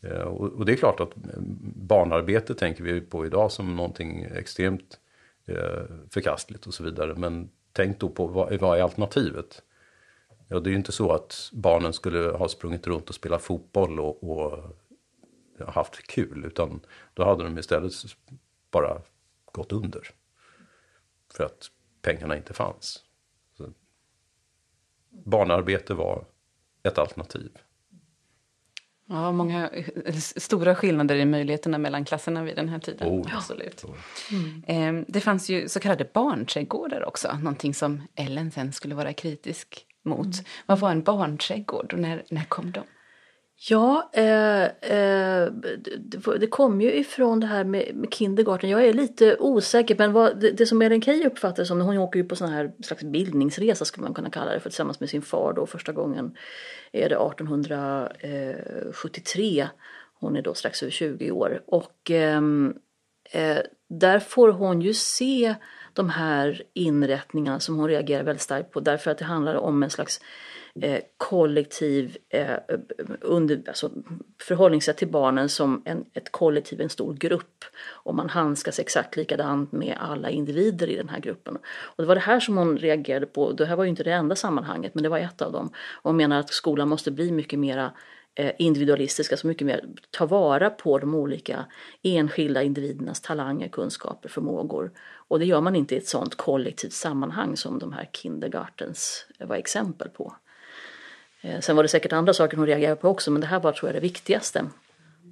[0.00, 1.40] Eh, och, och, det är klart att eh,
[1.74, 5.00] barnarbete tänker vi på idag som någonting extremt
[5.46, 7.14] eh, förkastligt och så vidare.
[7.14, 9.62] Men tänk då på vad, vad är alternativet?
[10.48, 14.00] Ja, det är ju inte så att barnen skulle ha sprungit runt och spelat fotboll
[14.00, 14.76] och, och
[15.68, 16.80] haft kul, utan
[17.14, 17.92] då hade de istället
[18.70, 19.02] bara
[19.56, 20.08] gått under.
[21.32, 21.70] För att
[22.02, 23.02] pengarna inte fanns.
[23.56, 23.72] Så
[25.10, 26.24] barnarbete var
[26.82, 27.58] ett alternativ.
[29.08, 29.70] Ja, många
[30.36, 33.08] stora skillnader i möjligheterna mellan klasserna vid den här tiden.
[33.08, 33.84] Oh, Absolut.
[34.30, 34.62] Mm.
[34.66, 39.86] Ehm, det fanns ju så kallade barnträdgårdar också, någonting som Ellen sen skulle vara kritisk
[40.02, 40.26] mot.
[40.26, 40.44] Mm.
[40.66, 42.82] Vad var en barnträdgård och när, när kom de?
[43.58, 45.50] Ja, eh, eh,
[45.98, 48.70] det, det kom ju ifrån det här med, med kindergarten.
[48.70, 52.18] Jag är lite osäker men vad, det, det som Ellen Key uppfattar som, hon åker
[52.18, 55.22] ju på sån här slags bildningsresa skulle man kunna kalla det för tillsammans med sin
[55.22, 56.36] far då första gången
[56.92, 59.68] är det 1873.
[60.20, 62.74] Hon är då strax över 20 år och ehm,
[63.32, 65.54] eh, där får hon ju se
[65.92, 69.90] de här inrättningarna som hon reagerar väldigt starkt på därför att det handlar om en
[69.90, 70.20] slags
[70.82, 72.56] eh, kollektiv eh,
[73.20, 73.90] under, alltså,
[74.42, 77.64] förhållningssätt till barnen som en, ett kollektiv, en stor grupp.
[77.88, 81.56] Och man handskas exakt likadant med alla individer i den här gruppen.
[81.66, 83.52] Och det var det här som hon reagerade på.
[83.52, 85.66] Det här var ju inte det enda sammanhanget men det var ett av dem.
[85.92, 87.92] Och hon menar att skolan måste bli mycket mera
[88.34, 91.64] eh, individualistiska, så alltså mycket mer ta vara på de olika
[92.02, 94.92] enskilda individernas talanger, kunskaper, förmågor.
[95.28, 99.46] Och det gör man inte i ett sånt kollektivt sammanhang som de här kindergartens eh,
[99.46, 100.36] var exempel på.
[101.40, 103.72] Eh, sen var det säkert andra saker hon reagerade på också men det här var
[103.72, 104.66] tror jag det viktigaste.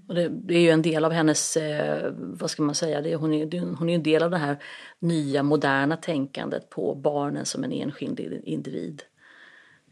[0.08, 3.14] Och det, det är ju en del av hennes, eh, vad ska man säga, det,
[3.14, 4.56] hon, är, hon är en del av det här
[4.98, 9.02] nya moderna tänkandet på barnen som en enskild individ.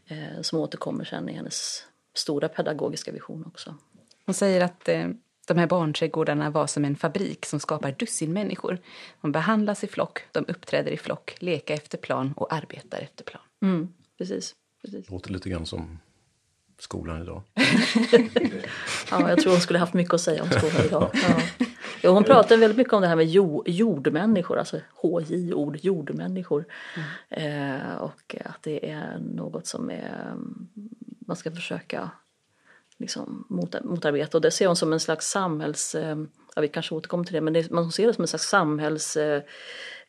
[0.07, 3.75] Eh, som återkommer sen i hennes stora pedagogiska vision också.
[4.25, 5.07] Hon säger att eh,
[5.47, 8.77] de här barnträdgårdarna var som en fabrik som skapar dussin människor.
[9.21, 13.41] De behandlas i flock, de uppträder i flock, leka efter plan och arbetar efter plan.
[13.61, 15.09] Mm, precis, precis.
[15.09, 15.99] Låter lite grann som
[16.79, 17.41] skolan idag.
[19.11, 21.09] ja, jag tror hon skulle haft mycket att säga om skolan idag.
[22.01, 22.09] Ja.
[22.09, 26.65] Hon pratar väldigt mycket om det här med jord, jordmänniskor, alltså HJ-ord, jordmänniskor.
[27.29, 27.81] Mm.
[27.81, 30.35] Eh, och att det är något som är,
[31.19, 32.11] man ska försöka
[32.97, 34.37] liksom mot, motarbeta.
[34.37, 36.17] Och det ser hon som en slags samhälls, eh,
[36.55, 39.17] ja vi kanske återkommer till det, men det, man ser det som en slags samhälls
[39.17, 39.43] eh,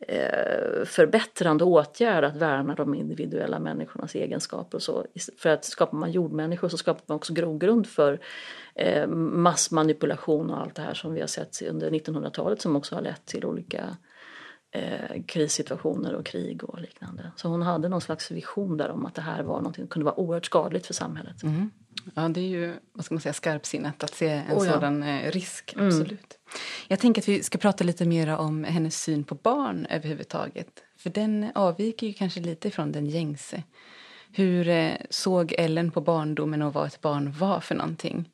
[0.09, 5.07] Eh, förbättrande åtgärd att värna de individuella människornas egenskaper och så.
[5.39, 8.21] För att skapar man jordmänniskor så skapar man också grogrund för
[8.75, 13.03] eh, massmanipulation och allt det här som vi har sett under 1900-talet som också har
[13.03, 13.97] lett till olika
[14.71, 17.33] eh, krissituationer och krig och liknande.
[17.37, 20.05] Så hon hade någon slags vision där om att det här var någonting som kunde
[20.05, 21.43] vara oerhört skadligt för samhället.
[21.43, 21.71] Mm.
[22.15, 24.73] Ja, det är ju vad ska man säga, skarpsinnat att se en oh, ja.
[24.73, 25.75] sådan eh, risk.
[25.75, 25.87] Mm.
[25.87, 26.39] Absolut.
[26.89, 30.83] Jag tänker att vi ska prata lite mer om hennes syn på barn överhuvudtaget.
[30.99, 33.63] För den avviker ju kanske lite från den gängse.
[34.33, 38.31] Hur eh, såg Ellen på barndomen och vad ett barn var för någonting?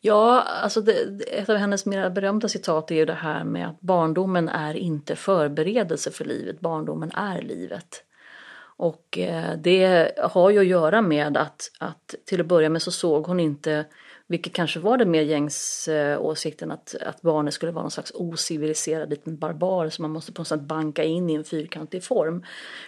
[0.00, 0.92] Ja, alltså det,
[1.32, 5.16] ett av hennes mer berömda citat är ju det här med att barndomen är inte
[5.16, 8.04] förberedelse för livet, barndomen är livet.
[8.78, 12.90] Och eh, det har ju att göra med att, att till att börja med så
[12.90, 13.84] såg hon inte
[14.26, 15.88] vilket kanske var den mer gängs
[16.18, 20.40] åsikten att, att barnet skulle vara någon slags ociviliserad liten barbar som man måste på
[20.40, 22.44] något sätt banka in i en fyrkantig form.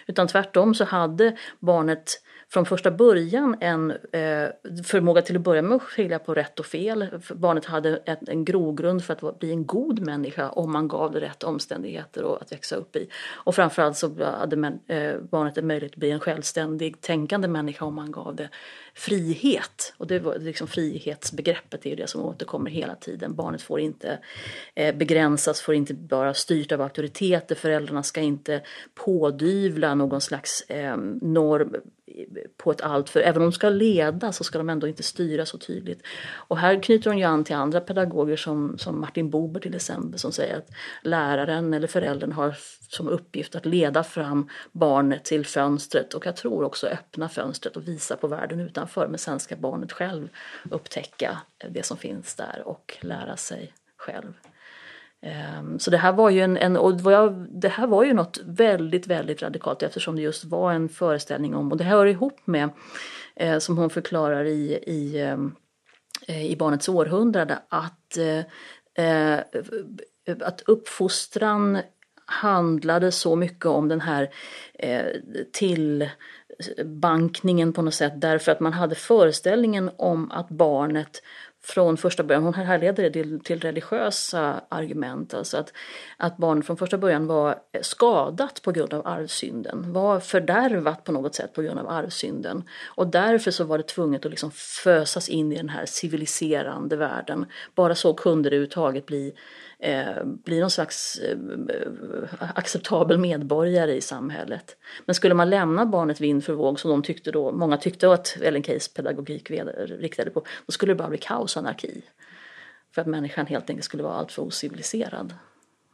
[0.07, 2.21] Utan tvärtom så hade barnet
[2.53, 4.49] från första början en eh,
[4.83, 7.07] förmåga till att börja med att skilja på rätt och fel.
[7.33, 11.21] Barnet hade ett, en grogrund för att bli en god människa om man gav det
[11.21, 13.09] rätt omständigheter att växa upp i.
[13.33, 17.85] Och framförallt så hade man, eh, barnet en möjlighet att bli en självständig tänkande människa
[17.85, 18.49] om man gav det
[18.93, 19.93] frihet.
[19.97, 23.35] Och det var liksom frihetsbegreppet är ju det som återkommer hela tiden.
[23.35, 24.19] Barnet får inte
[24.75, 27.55] eh, begränsas, får inte vara styrt av auktoriteter.
[27.55, 28.61] Föräldrarna ska inte
[28.95, 31.75] pådyvla någon slags eh, norm
[32.57, 35.45] på ett allt för även om de ska leda så ska de ändå inte styra
[35.45, 36.01] så tydligt.
[36.31, 40.19] Och här knyter hon ju an till andra pedagoger som, som Martin Bober till exempel
[40.19, 40.69] som säger att
[41.03, 42.55] läraren eller föräldern har
[42.93, 47.87] som uppgift att leda fram barnet till fönstret och jag tror också öppna fönstret och
[47.87, 50.29] visa på världen utanför men sen ska barnet själv
[50.71, 51.37] upptäcka
[51.69, 54.33] det som finns där och lära sig själv.
[55.21, 56.95] Ehm, så det här var ju en, en och
[57.49, 61.71] det här var ju något väldigt, väldigt radikalt eftersom det just var en föreställning om,
[61.71, 62.69] och det hör ihop med,
[63.35, 65.55] eh, som hon förklarar i, i, ehm,
[66.27, 68.17] eh, i Barnets århundrade, att,
[68.97, 69.39] eh,
[70.41, 71.79] att uppfostran
[72.31, 74.29] handlade så mycket om den här
[74.73, 75.05] eh,
[75.51, 81.21] tillbankningen på något sätt därför att man hade föreställningen om att barnet
[81.63, 85.73] från första början, hon härleder det till, till religiösa argument, alltså att,
[86.17, 91.35] att barnet från första början var skadat på grund av arvsynden, var fördärvat på något
[91.35, 92.63] sätt på grund av arvsynden.
[92.85, 97.45] Och därför så var det tvunget att liksom fösas in i den här civiliserande världen.
[97.75, 99.33] Bara så kunde det överhuvudtaget bli
[99.81, 101.37] eh, någon slags eh,
[102.39, 104.77] acceptabel medborgare i samhället.
[105.05, 108.37] Men skulle man lämna barnet vind för våg som de tyckte då, många tyckte att
[108.41, 109.51] Ellen Keys pedagogik
[109.85, 112.01] riktade på, då skulle det bara bli kaos och anarki.
[112.95, 115.33] För att människan helt enkelt skulle vara alltför ociviliserad.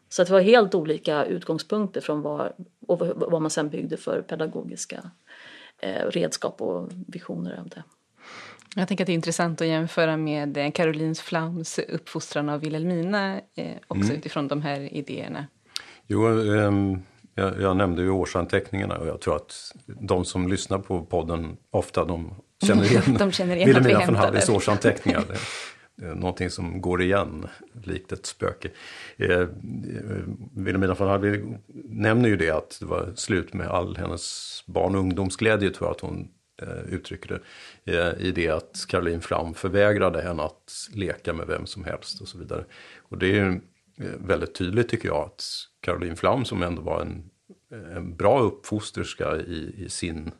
[0.10, 2.54] Så det var helt olika utgångspunkter från vad,
[2.88, 5.12] och vad man sen byggde för pedagogiska
[5.80, 7.84] eh, redskap och visioner av det.
[8.76, 13.42] Jag tänker att det är intressant att jämföra med eh, Carolines Flams uppfostran av Wilhelmina
[13.56, 14.18] eh, också mm.
[14.18, 15.48] utifrån de här idéerna.
[16.08, 17.04] Jo, um,
[17.36, 22.06] jag, jag, nämnde ju årsanteckningarna och jag tror att de som lyssnar på podden ofta
[22.06, 22.34] de
[22.68, 25.24] känner igen, de känner igen Wilhelmina von Hallis årsanteckningar.
[26.00, 27.48] Det är någonting som går igen,
[27.84, 28.70] likt ett spöke.
[29.18, 29.48] Eh,
[30.56, 35.02] Wilhelmina von Hall nämner ju det att det var slut med all hennes barn och
[35.02, 37.42] ungdomsglädje, tror jag att hon Eh, Eh, uttrycker
[37.84, 42.22] det, eh, i det att Caroline Flam förvägrade henne att leka med vem som helst
[42.22, 42.66] och så vidare.
[42.98, 43.62] Och det är
[43.98, 45.44] eh, väldigt tydligt tycker jag att
[45.80, 47.30] Caroline Flam som ändå var en,
[47.96, 50.32] en bra uppfosterska i, i sin,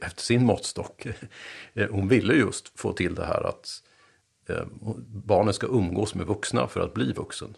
[0.00, 1.06] efter sin måttstock,
[1.90, 3.82] hon ville just få till det här att
[5.06, 7.56] barnen ska umgås med vuxna för att bli vuxen.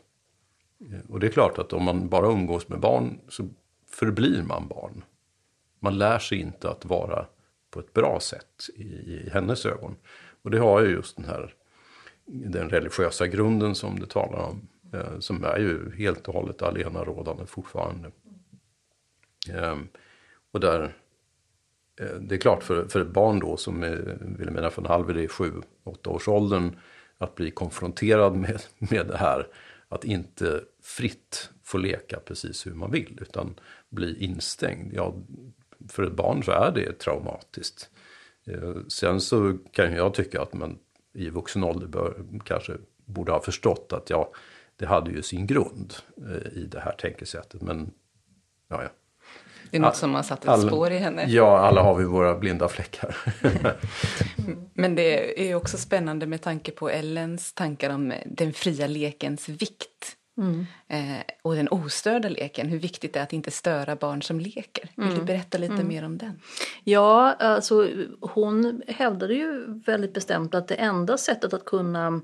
[1.09, 3.49] Och det är klart att om man bara umgås med barn så
[3.91, 5.05] förblir man barn.
[5.81, 7.27] Man lär sig inte att vara
[7.75, 9.97] på ett bra sätt i, i hennes ögon.
[10.43, 11.55] Och det har ju just den här
[12.27, 14.69] den religiösa grunden som du talar om.
[14.93, 18.11] Eh, som är ju helt och hållet alena rådande fortfarande.
[19.51, 19.77] Eh,
[20.53, 20.97] och där,
[22.01, 25.29] eh, det är klart för, för ett barn då som är, Wilhelmina von Halver i
[25.29, 25.53] sju,
[25.85, 26.79] åtta års åldern
[27.19, 29.47] att bli konfronterad med, med det här.
[29.89, 33.55] Att inte fritt få leka precis hur man vill utan
[33.91, 34.93] bli instängd.
[34.95, 35.15] Ja,
[35.89, 37.91] för ett barn så är det traumatiskt.
[38.47, 40.79] Eh, sen så kan jag tycka att man
[41.15, 42.73] i vuxen ålder bör, kanske
[43.05, 44.33] borde ha förstått att ja,
[44.77, 47.63] det hade ju sin grund eh, i det här tänkesättet.
[47.63, 47.91] Men
[48.69, 48.89] ja, ja.
[49.71, 51.25] Det är något som har satt ett all, spår i henne.
[51.29, 53.17] Ja, alla har vi våra blinda fläckar.
[54.75, 60.17] Men det är också spännande med tanke på Ellens tankar om den fria lekens vikt.
[60.37, 60.67] Mm.
[60.89, 64.91] Eh, och den ostörda leken, hur viktigt det är att inte störa barn som leker.
[64.95, 65.19] Vill mm.
[65.19, 65.89] du berätta lite mm.
[65.89, 66.41] mer om den?
[66.85, 67.89] Ja, alltså
[68.21, 72.21] hon hävdade ju väldigt bestämt att det enda sättet att kunna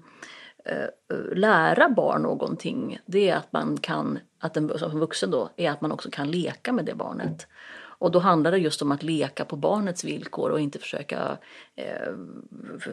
[0.65, 5.71] eh, lära barn någonting det är att man kan, att en som vuxen då, är
[5.71, 7.47] att man också kan leka med det barnet.
[8.01, 11.39] Och då handlar det just om att leka på barnets villkor och inte försöka
[11.77, 12.13] eh,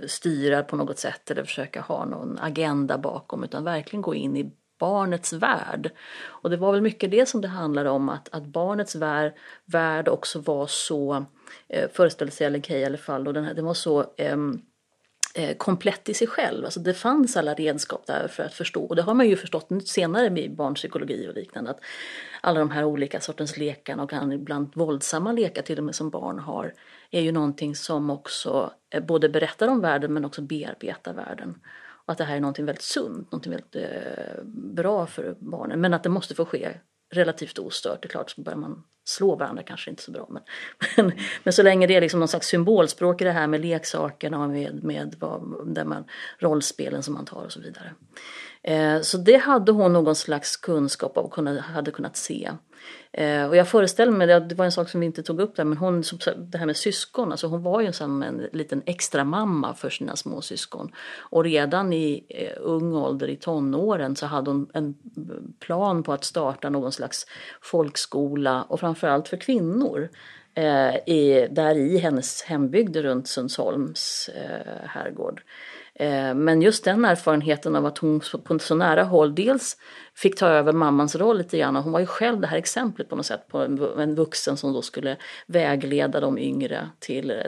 [0.08, 4.52] styra på något sätt eller försöka ha någon agenda bakom utan verkligen gå in i
[4.78, 5.92] barnets värld.
[6.26, 9.34] Och det var väl mycket det som det handlade om, att, att barnets värld,
[9.66, 11.26] värld också var så
[11.68, 14.62] eh, föreställde sig Alenkei i alla fall och den, här, den var så ehm,
[15.36, 16.66] eh, komplett i sig själv.
[16.66, 18.84] Alltså det fanns alla redskap där för att förstå.
[18.84, 21.70] Och det har man ju förstått senare med barnpsykologi och liknande.
[21.72, 21.80] Att
[22.42, 26.40] alla de här olika sortens lekarna och ibland våldsamma lekar till och med som barn
[26.40, 26.74] har.
[27.12, 31.60] Är ju någonting som också eh, både berättar om världen men också bearbetar världen.
[32.08, 35.82] Att det här är någonting väldigt sunt, någonting väldigt eh, bra för barnen.
[35.82, 36.80] Men att det måste få ske
[37.14, 38.02] relativt ostört.
[38.02, 40.28] Det är klart, så börjar man slå varandra kanske inte så bra.
[40.30, 40.44] Men,
[40.98, 41.12] men,
[41.44, 44.50] men, så länge det är liksom någon slags symbolspråk i det här med leksakerna och
[44.50, 46.06] med, med vad, där man,
[46.40, 47.94] rollspelen som man tar och så vidare.
[48.68, 52.52] Eh, så det hade hon någon slags kunskap av och hade kunnat se.
[53.12, 55.64] Eh, och jag föreställer mig, det var en sak som vi inte tog upp där,
[55.64, 56.04] men hon,
[56.38, 60.16] det här med syskon, alltså hon var ju som en liten extra mamma för sina
[60.16, 60.92] små syskon.
[61.20, 64.96] Och redan i eh, ung ålder, i tonåren, så hade hon en
[65.60, 67.26] plan på att starta någon slags
[67.62, 70.10] folkskola och framförallt för kvinnor.
[70.54, 75.42] Eh, i, där i hennes hembygd runt Sundsholms eh, herrgård.
[76.00, 79.78] Eh, men just den erfarenheten av att hon på så nära håll dels
[80.16, 81.76] fick ta över mammans roll lite grann.
[81.76, 83.58] Hon var ju själv det här exemplet på något sätt på
[84.00, 85.18] en vuxen som då skulle
[85.48, 87.42] vägleda de yngre till, eh,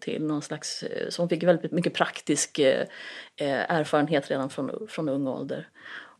[0.00, 2.60] till någon slags, eh, så hon fick väldigt mycket praktisk
[3.38, 5.68] erfarenhet redan från, från ung ålder.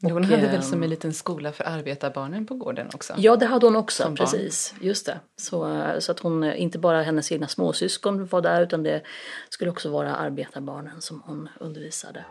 [0.02, 3.14] Och, hon hade väl som en liten skola för arbetarbarnen på gården också?
[3.16, 4.74] Ja, det hade hon också, precis.
[4.80, 5.20] Just det.
[5.36, 9.02] Så, så att hon, inte bara hennes egna småsyskon var där utan det
[9.48, 12.24] skulle också vara arbetarbarnen som hon undervisade.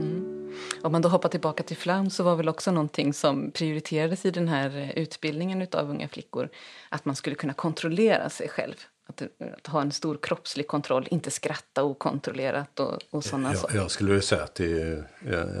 [0.00, 0.54] Mm.
[0.82, 4.30] Om man då hoppar tillbaka till Flam så var väl också någonting som prioriterades i
[4.30, 6.48] den här utbildningen av unga flickor
[6.88, 8.74] att man skulle kunna kontrollera sig själv.
[9.10, 9.22] Att,
[9.56, 13.76] att, ha en stor kroppslig kontroll, inte skratta okontrollerat och, och sådana saker.
[13.76, 15.04] Jag skulle säga att det är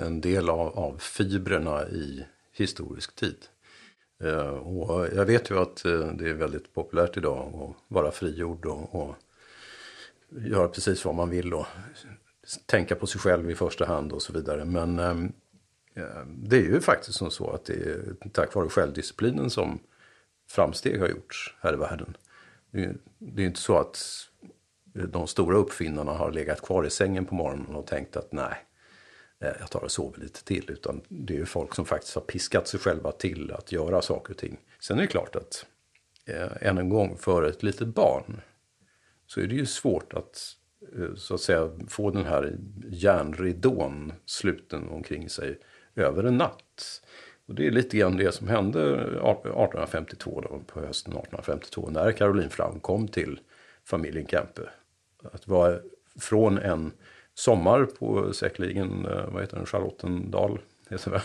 [0.02, 3.36] en del av, av fibrerna i historisk tid.
[4.22, 8.66] Eh, och jag vet ju att eh, det är väldigt populärt idag att vara frigjord
[8.66, 9.14] och, och
[10.30, 11.66] göra precis vad man vill och
[12.66, 14.64] tänka på sig själv i första hand och så vidare.
[14.64, 15.14] Men eh,
[16.26, 19.78] det är ju faktiskt som så att det är tack vare självdisciplinen som
[20.48, 22.16] framsteg har gjorts här i världen.
[23.18, 24.26] Det är inte så att
[24.92, 28.54] de stora uppfinnarna har legat kvar i sängen på morgonen och tänkt att nej,
[29.40, 30.70] eh, jag tar och sover lite till.
[30.70, 34.32] Utan det är ju folk som faktiskt har piskat sig själva till att göra saker
[34.32, 34.58] och ting.
[34.80, 35.66] Sen är det klart att,
[36.26, 38.40] eh, än en gång, för ett litet barn
[39.26, 40.56] så är det ju svårt att
[40.98, 42.58] eh, så att säga få den här
[42.90, 45.58] järnridån sluten omkring sig
[45.94, 47.02] över en natt.
[47.50, 52.50] Och det är lite grann det som hände 1852, då, på hösten 1852, när Caroline
[52.50, 53.40] Flam kom till
[53.84, 54.62] familjen Kempe.
[55.32, 55.78] Att vara
[56.20, 56.92] från en
[57.34, 61.20] sommar på säkerligen, eh, vad heter den, Charlottendal, alltså,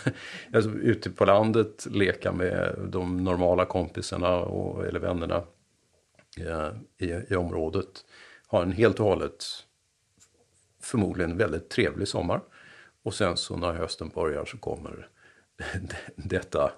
[0.54, 5.44] alltså, ute på landet, leka med de normala kompisarna och, eller vännerna
[6.40, 8.06] eh, i, i området.
[8.48, 9.46] Ha en helt och hållet,
[10.82, 12.42] förmodligen väldigt trevlig sommar.
[13.04, 15.10] Och sen så när hösten börjar så kommer
[16.16, 16.72] detta,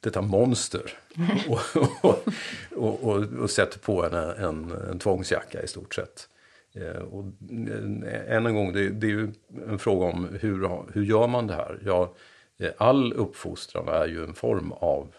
[0.00, 0.92] detta monster
[1.48, 1.60] och,
[2.02, 6.28] och, och, och, sätter på en, en, en tvångsjacka i stort sett.
[6.74, 9.32] Eh, och eh, än en gång, det, det, är ju
[9.66, 11.78] en fråga om hur, hur gör man det här?
[11.84, 12.14] Ja,
[12.58, 15.14] eh, all uppfostran är ju en form av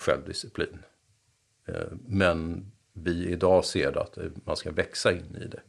[0.00, 0.78] självdisciplin.
[2.06, 5.60] Men vi idag ser att man ska växa in i det.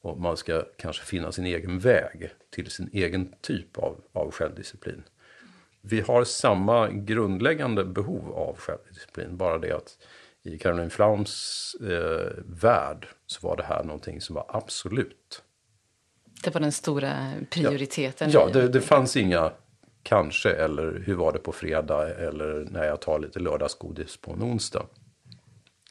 [0.00, 5.02] Och man ska kanske finna sin egen väg till sin egen typ av, av självdisciplin
[5.88, 9.36] vi har samma grundläggande behov av självdisciplin.
[9.36, 9.98] Bara det att
[10.42, 15.42] i Caroline Flaums eh, värld så var det här någonting som var absolut.
[16.44, 18.30] Det var den stora prioriteten?
[18.30, 19.52] Ja, ja det, det fanns inga
[20.02, 24.42] kanske eller hur var det på fredag eller när jag tar lite lördagsgodis på en
[24.42, 24.86] onsdag.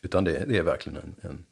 [0.02, 1.45] Utan det, det är verkligen en, en,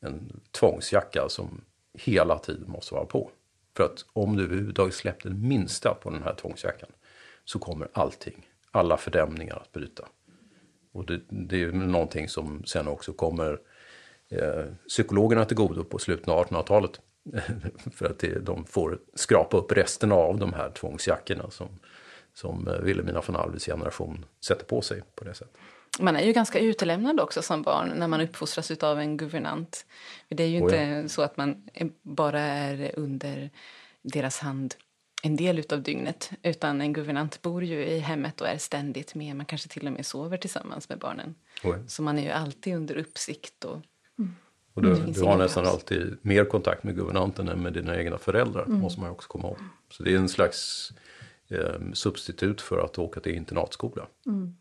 [0.00, 1.60] en tvångsjacka som
[1.94, 3.30] hela tiden måste vara på.
[3.76, 6.88] För att om du överhuvudtaget släppte det minsta på den här tvångsjackan
[7.48, 10.08] så kommer allting, alla fördämningar att bryta.
[10.92, 13.60] Och det, det är någonting som sen också kommer
[14.28, 17.00] eh, psykologerna till godo på slutet av 1800-talet.
[17.94, 21.68] För att det, de får skrapa upp resten av de här tvångsjackorna som,
[22.34, 25.56] som eh, Wilhelmina von Alvis generation sätter på sig på det sättet.
[26.00, 29.86] Man är ju ganska utelämnad också som barn när man uppfostras av en guvernant.
[30.28, 31.08] Det är ju inte oh ja.
[31.08, 31.68] så att man
[32.02, 33.50] bara är under
[34.02, 34.74] deras hand
[35.22, 36.30] en del utav dygnet.
[36.42, 39.36] Utan en guvernant bor ju i hemmet och är ständigt med.
[39.36, 41.34] Man kanske till och med sover tillsammans med barnen.
[41.64, 41.78] Oj.
[41.86, 43.64] Så man är ju alltid under uppsikt.
[43.64, 43.80] Och,
[44.18, 44.36] mm.
[44.74, 45.74] och du, du har nästan paus.
[45.74, 48.64] alltid mer kontakt med guvernanten än med dina egna föräldrar.
[48.64, 48.80] Mm.
[48.80, 49.58] måste man också komma ihåg.
[49.90, 50.92] Så det är en slags
[51.48, 54.06] eh, substitut för att åka till internatskola.
[54.26, 54.56] Mm.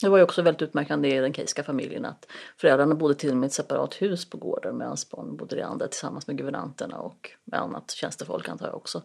[0.00, 2.26] Det var ju också väldigt utmärkande i den kejska familjen att
[2.56, 5.58] föräldrarna bodde till och med i ett separat hus på gården medan barnen bodde i
[5.58, 9.02] det andra tillsammans med guvernanterna och med annat tjänstefolk antar jag också.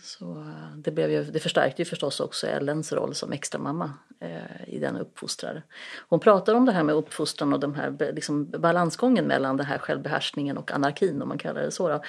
[0.00, 4.74] Så eh, det, blev ju, det förstärkte ju förstås också Ellens roll som extramamma eh,
[4.74, 5.62] i den uppfostrare.
[6.08, 9.78] Hon pratar om det här med uppfostran och den här liksom, balansgången mellan den här
[9.78, 12.02] självbehärskningen och anarkin om man kallar det så.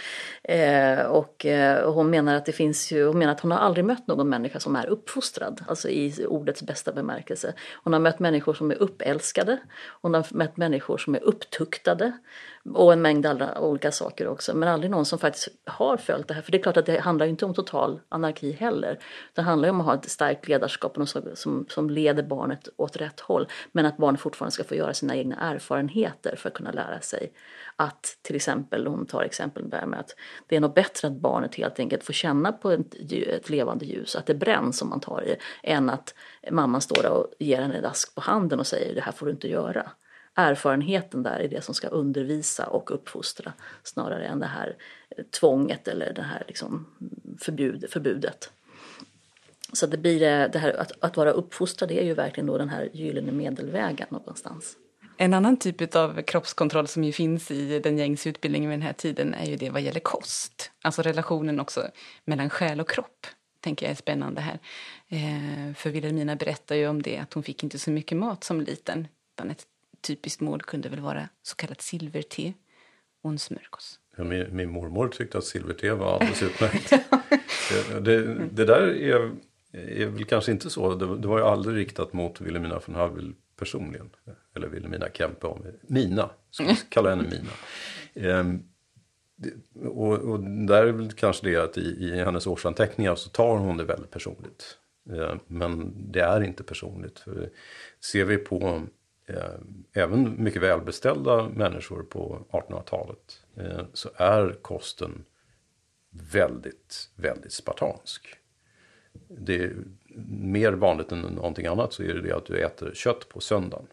[0.43, 3.59] Eh, och, eh, och, hon menar att det finns ju, hon menar att hon har
[3.59, 7.53] aldrig mött någon människa som är uppfostrad, alltså i ordets bästa bemärkelse.
[7.83, 9.57] Hon har mött människor som är uppälskade,
[10.01, 12.11] hon har mött människor som är upptuktade
[12.73, 14.53] och en mängd andra olika saker också.
[14.53, 16.41] Men aldrig någon som faktiskt har följt det här.
[16.41, 18.99] För det är klart att det handlar inte om total anarki heller.
[19.33, 22.97] Det handlar ju om att ha ett starkt ledarskap och som, som leder barnet åt
[22.97, 23.47] rätt håll.
[23.71, 27.33] Men att barnet fortfarande ska få göra sina egna erfarenheter för att kunna lära sig.
[27.75, 30.15] Att till exempel, hon tar exempel där med att
[30.47, 34.15] det är nog bättre att barnet helt enkelt får känna på ett, ett levande ljus,
[34.15, 36.13] att det bränns som man tar i, än att
[36.51, 39.25] mamman står där och ger henne en ask på handen och säger det här får
[39.25, 39.91] du inte göra
[40.39, 44.77] erfarenheten där är det som ska undervisa och uppfostra snarare än det här
[45.17, 46.87] eh, tvånget eller det här liksom
[47.41, 48.51] förbud, förbudet.
[49.73, 52.69] Så det blir eh, det här att, att vara uppfostrad är ju verkligen då den
[52.69, 54.77] här gyllene medelvägen någonstans.
[55.17, 58.93] En annan typ av kroppskontroll som ju finns i den gängse utbildningen vid den här
[58.93, 60.71] tiden är ju det vad gäller kost.
[60.81, 61.87] Alltså relationen också
[62.25, 63.27] mellan själ och kropp
[63.59, 64.59] tänker jag är spännande här.
[65.07, 68.61] Eh, för Wilhelmina berättar ju om det att hon fick inte så mycket mat som
[68.61, 69.65] liten utan ett
[70.01, 72.53] typiskt mål kunde väl vara så kallat silverte
[73.21, 73.99] och en smörgås.
[74.17, 76.89] Ja, min, min, mormor tyckte att silverte var alldeles utmärkt.
[77.91, 79.31] det, det, det, där är,
[79.71, 80.95] är väl kanske inte så.
[80.95, 84.09] Det, det var ju aldrig riktat mot Wilhelmina von Hallwyl personligen.
[84.55, 85.47] Eller Wilhelmina Kempe.
[85.81, 87.51] Mina, ska vi kalla henne Mina.
[88.13, 88.63] Ehm,
[89.85, 93.77] och, och, där är väl kanske det att i, i hennes årsanteckningar så tar hon
[93.77, 94.77] det väldigt personligt.
[95.09, 97.19] Ehm, men det är inte personligt.
[97.19, 97.49] För
[98.11, 98.81] ser vi på
[99.29, 99.53] Eh,
[99.93, 105.25] även mycket välbeställda människor på 1800-talet eh, så är kosten
[106.09, 108.35] väldigt, väldigt spartansk.
[109.27, 109.75] Det är
[110.29, 113.87] mer vanligt än någonting annat så är det det att du äter kött på söndagen.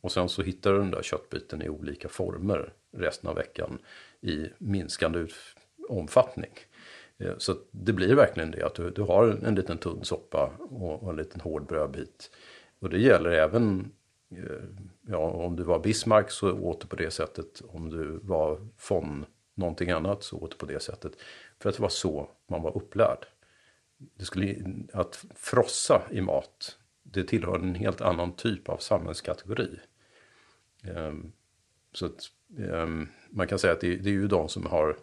[0.00, 3.78] Och sen så hittar du den där köttbiten i olika former resten av veckan
[4.20, 5.26] i minskande
[5.88, 6.52] omfattning.
[7.18, 11.02] Eh, så det blir verkligen det att du, du har en liten tunn soppa och,
[11.02, 12.30] och en liten hård brödbit.
[12.78, 13.92] Och det gäller även
[14.38, 14.64] Eh,
[15.06, 17.62] ja, om du var Bismarck så åt du på det sättet.
[17.68, 21.12] Om du var von någonting annat så åt du på det sättet.
[21.58, 23.26] För att det var så man var upplärd.
[23.98, 24.56] Det skulle,
[24.92, 29.80] att frossa i mat, det tillhör en helt annan typ av samhällskategori.
[30.88, 31.32] Um,
[31.92, 34.96] så att, um, man kan säga att det, det, är ju de som har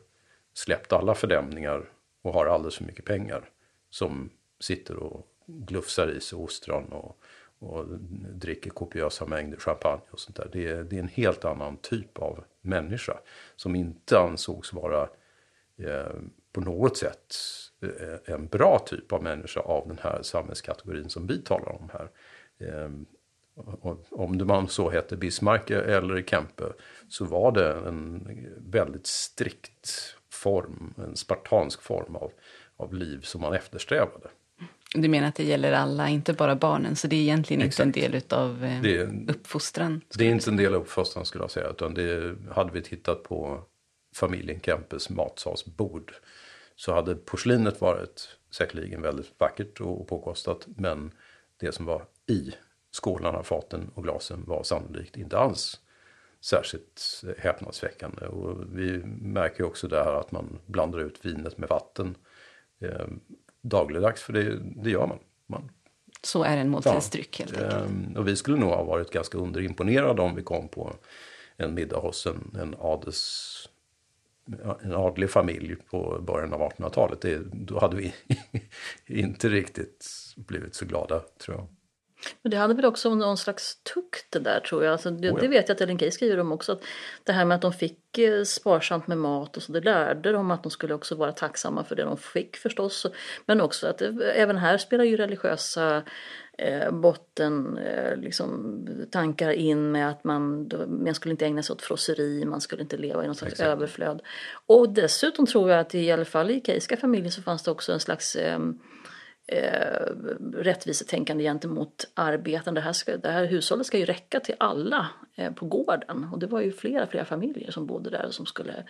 [0.53, 1.89] släppt alla fördämningar
[2.21, 3.49] och har alldeles för mycket pengar
[3.89, 7.21] som sitter och glufsar i sig ostron och
[7.59, 7.85] och
[8.33, 10.49] dricker kopiösa mängder champagne och sånt där.
[10.51, 13.17] Det är, det är en helt annan typ av människa
[13.55, 15.09] som inte ansågs vara
[15.77, 16.15] eh,
[16.53, 17.35] på något sätt
[17.81, 22.09] eh, en bra typ av människa av den här samhällskategorin som vi talar om här.
[22.57, 22.89] Eh,
[24.09, 26.63] om man så hette Bismarck eller Kempe
[27.07, 32.31] så var det en väldigt strikt form, en spartansk form av,
[32.77, 34.29] av liv som man eftersträvade.
[34.95, 37.85] Du menar att det gäller alla, inte bara barnen, så det är egentligen Exakt.
[37.85, 40.01] inte en del av eh, det, uppfostran?
[40.17, 43.23] Det är inte en del av uppfostran skulle jag säga, utan det hade vi tittat
[43.23, 43.63] på
[44.15, 46.13] familjen Kempes matsalsbord
[46.75, 51.11] så hade porslinet varit säkerligen väldigt vackert och påkostat, men
[51.59, 52.53] det som var i
[52.91, 55.79] skålarna, faten och glasen var sannolikt inte alls
[56.41, 58.25] särskilt häpnadsväckande.
[58.25, 62.15] Och vi märker också där att man blandar ut vinet med vatten.
[63.61, 65.19] Dagligdags, för det, det gör man.
[65.47, 65.71] man.
[66.23, 67.45] Så är en måltidsdryck ja.
[67.45, 67.85] helt enkelt.
[67.85, 70.95] Ehm, och vi skulle nog ha varit ganska underimponerade om vi kom på
[71.57, 73.69] en middag hos en, en adels
[74.81, 77.25] en adlig familj på början av 1800-talet.
[77.53, 78.13] Då hade vi
[79.21, 81.67] inte riktigt blivit så glada tror jag.
[82.41, 84.91] Men det hade väl också någon slags tukt det där tror jag.
[84.91, 85.41] Alltså det, oh ja.
[85.41, 86.71] det vet jag att Ellen Key skriver om också.
[86.71, 86.83] Att
[87.23, 90.51] det här med att de fick eh, sparsamt med mat och så det lärde de
[90.51, 93.05] att de skulle också vara tacksamma för det de fick förstås.
[93.45, 96.03] Men också att det, även här spelar ju religiösa
[96.57, 101.81] eh, botten eh, liksom, tankar in med att man, man skulle inte ägna sig åt
[101.81, 103.69] frosseri, man skulle inte leva i någon slags Exakt.
[103.69, 104.21] överflöd.
[104.65, 107.93] Och dessutom tror jag att i alla fall i kejska familjen så fanns det också
[107.93, 108.59] en slags eh,
[109.51, 110.13] eh,
[110.53, 112.81] rättvisetänkande gentemot arbetande.
[112.81, 115.07] Det här, ska, det här hushållet ska ju räcka till alla
[115.39, 116.27] Eh, på gården.
[116.31, 118.27] Och det var ju flera, flera familjer som bodde där.
[118.31, 118.83] Som skulle,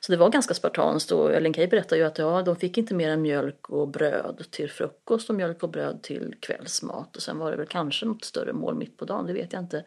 [0.00, 2.94] så det var ganska spartanskt och Ellen Key berättade ju att ja, de fick inte
[2.94, 7.16] mer än mjölk och bröd till frukost och mjölk och bröd till kvällsmat.
[7.16, 9.62] Och sen var det väl kanske något större mål mitt på dagen, det vet jag
[9.62, 9.84] inte.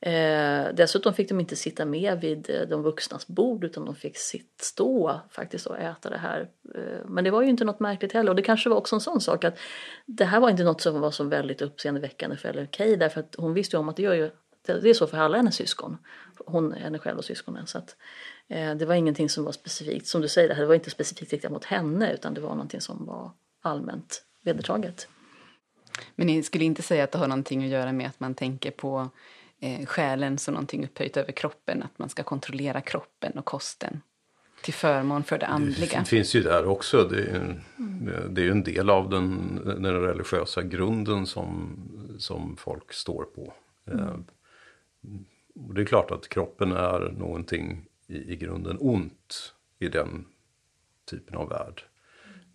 [0.00, 4.16] Eh, dessutom fick de inte sitta med vid eh, de vuxnas bord utan de fick
[4.16, 6.48] sitt, stå faktiskt och äta det här.
[6.74, 9.00] Eh, men det var ju inte något märkligt heller och det kanske var också en
[9.00, 9.58] sån sak att
[10.06, 13.34] det här var inte något som var så väldigt uppseendeväckande för Ellen Key därför att
[13.38, 14.30] hon visste ju om att det gör ju
[14.66, 15.98] det är så för alla hennes syskon.
[16.46, 17.66] Hon, henne själv och syskonen.
[17.66, 17.96] Så att,
[18.48, 21.52] eh, det var ingenting som var specifikt, som du säger, det var inte specifikt riktat
[21.52, 23.30] mot henne utan det var någonting som var
[23.62, 25.08] allmänt vedertaget.
[26.14, 28.70] Men ni skulle inte säga att det har någonting att göra med att man tänker
[28.70, 29.10] på
[29.60, 34.00] eh, själen som någonting upphöjt över kroppen, att man ska kontrollera kroppen och kosten
[34.62, 35.98] till förmån för det andliga.
[35.98, 37.08] Det finns ju där också.
[37.08, 37.60] Det är, en,
[38.34, 41.76] det är en del av den, den religiösa grunden som,
[42.18, 43.52] som folk står på.
[43.92, 44.24] Mm.
[45.54, 50.24] Det är klart att kroppen är någonting i, i grunden ont i den
[51.04, 51.82] typen av värld.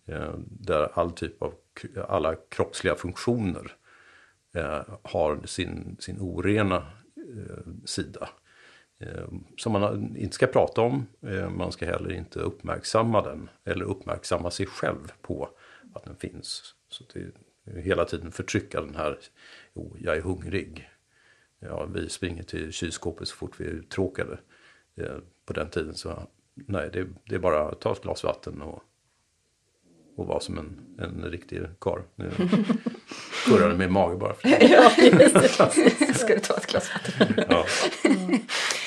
[0.06, 1.54] Eh, där all typ av,
[2.08, 3.76] alla kroppsliga funktioner
[4.54, 6.86] eh, har sin, sin orena
[7.16, 8.28] eh, sida.
[8.98, 13.84] Eh, som man inte ska prata om, eh, man ska heller inte uppmärksamma den eller
[13.84, 15.48] uppmärksamma sig själv på
[15.94, 16.74] att den finns.
[16.88, 19.18] Så det är hela tiden förtrycka den här,
[19.74, 20.88] jo, jag är hungrig.
[21.62, 24.38] Ja, vi springer till kylskåpet så fort vi är uttråkade.
[24.96, 28.62] Eh, på den tiden så, nej, det, det är bara att ta ett glas vatten
[28.62, 28.82] och
[30.16, 32.00] och vara som en, en riktig karl.
[32.14, 32.30] Nu
[33.46, 34.34] kurrar med mage bara.
[34.34, 34.90] För ja,
[36.14, 37.44] Ska du ta ett glas vatten?
[37.48, 37.64] ja.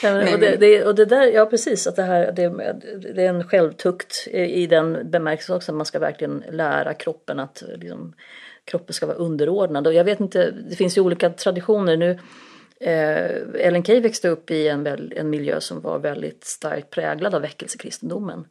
[0.03, 0.33] Mm.
[0.33, 2.49] och, det, det, och det där, ja precis, att det här det,
[3.13, 5.71] det är en självtukt i den bemärkelsen också.
[5.71, 8.13] Att man ska verkligen lära kroppen att liksom,
[8.65, 9.87] kroppen ska vara underordnad.
[9.87, 12.19] Och jag vet inte, det finns ju olika traditioner nu.
[12.79, 17.41] Eh, Ellen Key växte upp i en, en miljö som var väldigt starkt präglad av
[17.41, 18.47] väckelsekristendomen.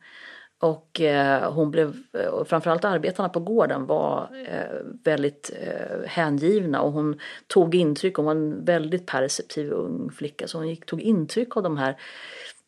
[0.65, 6.81] Och eh, hon blev, eh, och framförallt arbetarna på gården var eh, väldigt eh, hängivna
[6.81, 11.01] och hon tog intryck, hon var en väldigt perceptiv ung flicka så hon gick, tog
[11.01, 11.97] intryck av de här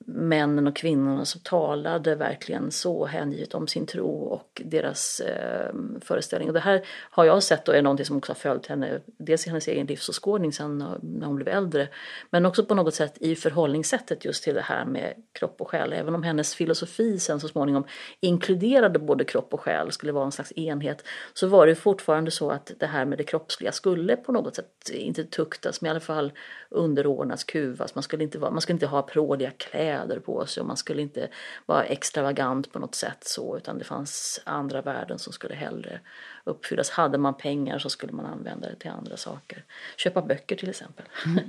[0.09, 6.49] männen och kvinnorna som talade verkligen så hängivet om sin tro och deras eh, föreställning.
[6.49, 9.47] Och det här har jag sett och är någonting som också har följt henne, dels
[9.47, 11.89] i hennes egen livsåskådning sen när hon blev äldre,
[12.31, 15.93] men också på något sätt i förhållningssättet just till det här med kropp och själ.
[15.93, 17.85] Även om hennes filosofi sen så småningom
[18.21, 21.05] inkluderade både kropp och själ, skulle vara en slags enhet,
[21.35, 24.91] så var det fortfarande så att det här med det kroppsliga skulle på något sätt
[24.93, 26.33] inte tuktas, men i alla fall
[26.71, 27.95] underordnas, kuvas.
[27.95, 29.96] Man skulle inte, vara, man skulle inte ha pråliga kläder
[30.27, 31.29] på sig och man skulle inte
[31.67, 36.01] vara extravagant på något sätt så utan det fanns andra värden som skulle hellre
[36.45, 36.91] uppfyllas.
[36.91, 39.65] Hade man pengar så skulle man använda det till andra saker.
[39.97, 41.07] Köpa böcker till exempel.
[41.27, 41.45] Mm.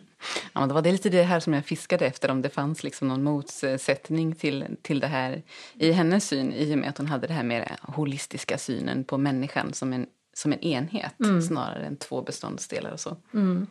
[0.53, 3.07] Ja, det var det lite det här som jag fiskade efter om det fanns liksom
[3.07, 5.43] någon motsättning till, till det här
[5.73, 9.17] i hennes syn i och med att hon hade det här mer holistiska synen på
[9.17, 11.41] människan som en, som en enhet mm.
[11.41, 13.17] snarare än två beståndsdelar och så.
[13.33, 13.67] Mm.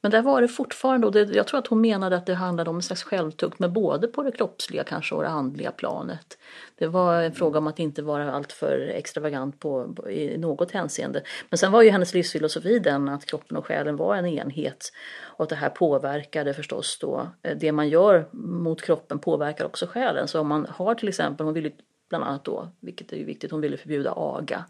[0.00, 2.70] Men där var det fortfarande, och det, jag tror att hon menade att det handlade
[2.70, 6.38] om en slags självtukt, men både på det kroppsliga kanske och det andliga planet.
[6.78, 11.22] Det var en fråga om att inte vara alltför extravagant på, på, i något hänseende.
[11.50, 14.92] Men sen var ju hennes livsfilosofi den att kroppen och själen var en enhet
[15.22, 19.86] och att det här påverkade förstås då, eh, det man gör mot kroppen påverkar också
[19.86, 20.28] själen.
[20.28, 21.70] Så om man har till exempel, hon ville
[22.08, 24.64] bland annat då, vilket är ju viktigt, hon ville förbjuda aga.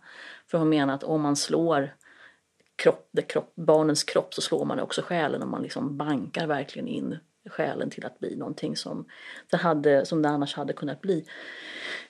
[0.50, 1.94] För hon menar att om man slår
[2.82, 6.88] kropp, det kropp, barnens kropp så slår man också själen och man liksom bankar verkligen
[6.88, 7.18] in
[7.50, 9.06] själen till att bli någonting som
[9.50, 11.24] det, hade, som det annars hade kunnat bli.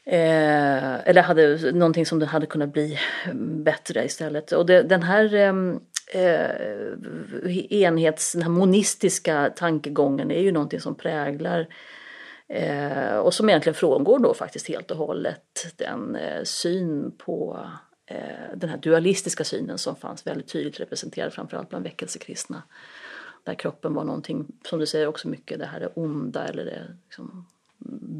[0.04, 4.52] Eh, eller hade, någonting som det hade kunnat bli mm, bättre istället.
[4.52, 5.80] Och det, den här ehm,
[6.14, 11.66] eh, enhets, den här monistiska tankegången är ju någonting som präglar
[12.48, 17.66] eh, och som egentligen frångår då faktiskt helt och hållet den eh, syn på
[18.54, 22.62] den här dualistiska synen som fanns väldigt tydligt representerad framförallt bland väckelsekristna.
[23.44, 26.96] Där kroppen var någonting, som du säger också mycket, det här det onda eller det
[27.04, 27.46] liksom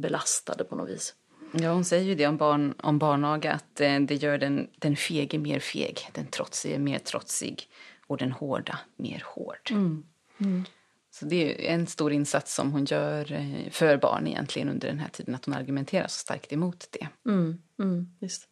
[0.01, 1.15] belastade på något vis.
[1.53, 4.97] Ja, hon säger ju det om, barn, om barnaga, att eh, det gör den, den
[4.97, 7.69] fege mer feg, den trotsige mer trotsig
[8.07, 9.71] och den hårda mer hård.
[9.71, 10.05] Mm.
[10.39, 10.65] Mm.
[11.11, 14.99] Så det är en stor insats som hon gör eh, för barn egentligen under den
[14.99, 17.09] här tiden, att hon argumenterar så starkt emot det.
[17.31, 17.63] Mm.
[17.79, 18.48] mm visst.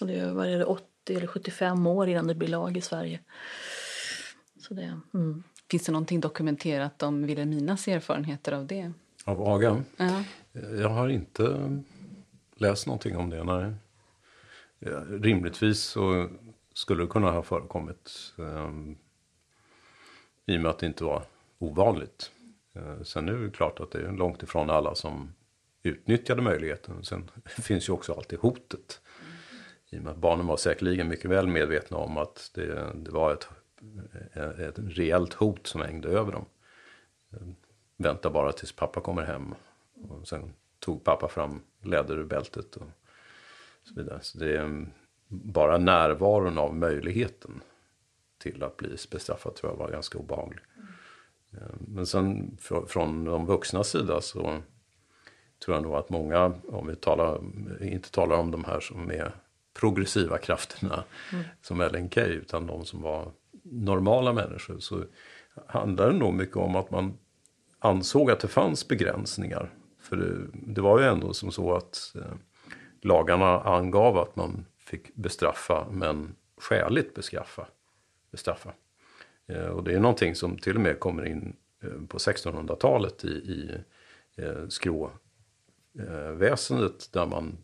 [0.00, 3.20] Och det är, är det, 80 eller 75 år innan det blir lag i Sverige.
[4.60, 5.42] Så det, mm.
[5.70, 8.92] Finns det någonting dokumenterat om Vilhelminas erfarenheter av det?
[9.24, 9.82] Av aga?
[9.96, 10.24] Ja.
[10.52, 11.76] Jag har inte
[12.56, 13.44] läst någonting om det.
[13.44, 13.72] Nej.
[15.20, 16.28] Rimligtvis så
[16.74, 18.96] skulle det kunna ha förekommit um,
[20.46, 21.22] i och med att det inte var
[21.58, 22.30] ovanligt.
[22.74, 25.34] Eh, sen är det klart att det är långt ifrån alla som
[25.82, 27.04] utnyttjade möjligheten.
[27.04, 29.00] Sen finns ju också alltid hotet.
[29.94, 33.32] I och med att barnen var säkerligen mycket väl medvetna om att det, det var
[33.32, 33.48] ett,
[34.58, 36.44] ett reellt hot som hängde över dem.
[37.96, 39.54] Vänta bara tills pappa kommer hem.
[40.08, 42.86] Och sen tog pappa fram läderbältet och
[43.82, 44.18] så vidare.
[44.22, 44.86] Så det är
[45.28, 47.62] bara närvaron av möjligheten
[48.38, 50.64] till att bli bestraffad tror jag var ganska obehaglig.
[51.78, 54.62] Men sen från de vuxnas sida så
[55.64, 57.40] tror jag nog att många, om vi talar,
[57.82, 59.32] inte talar om de här som är
[59.74, 61.44] progressiva krafterna mm.
[61.62, 65.04] som Key utan de som var normala människor, så
[65.66, 67.18] handlade det nog mycket om att man
[67.78, 69.70] ansåg att det fanns begränsningar.
[70.00, 72.32] För det, det var ju ändå som så att eh,
[73.02, 77.66] lagarna angav att man fick bestraffa, men skäligt bestraffa.
[78.30, 78.72] bestraffa.
[79.46, 83.28] Eh, och det är någonting som till och med kommer in eh, på 1600-talet i,
[83.28, 83.78] i
[84.36, 87.58] eh, skråväsendet eh, där man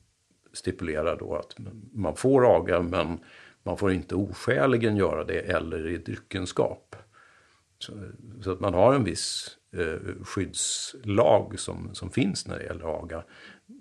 [0.61, 1.55] stipulerar då att
[1.93, 3.19] man får aga men
[3.63, 6.97] man får inte oskäligen göra det eller i dryckenskap.
[7.79, 7.93] Så,
[8.43, 13.25] så, att man har en viss eh, skyddslag som, som finns när det gäller aga.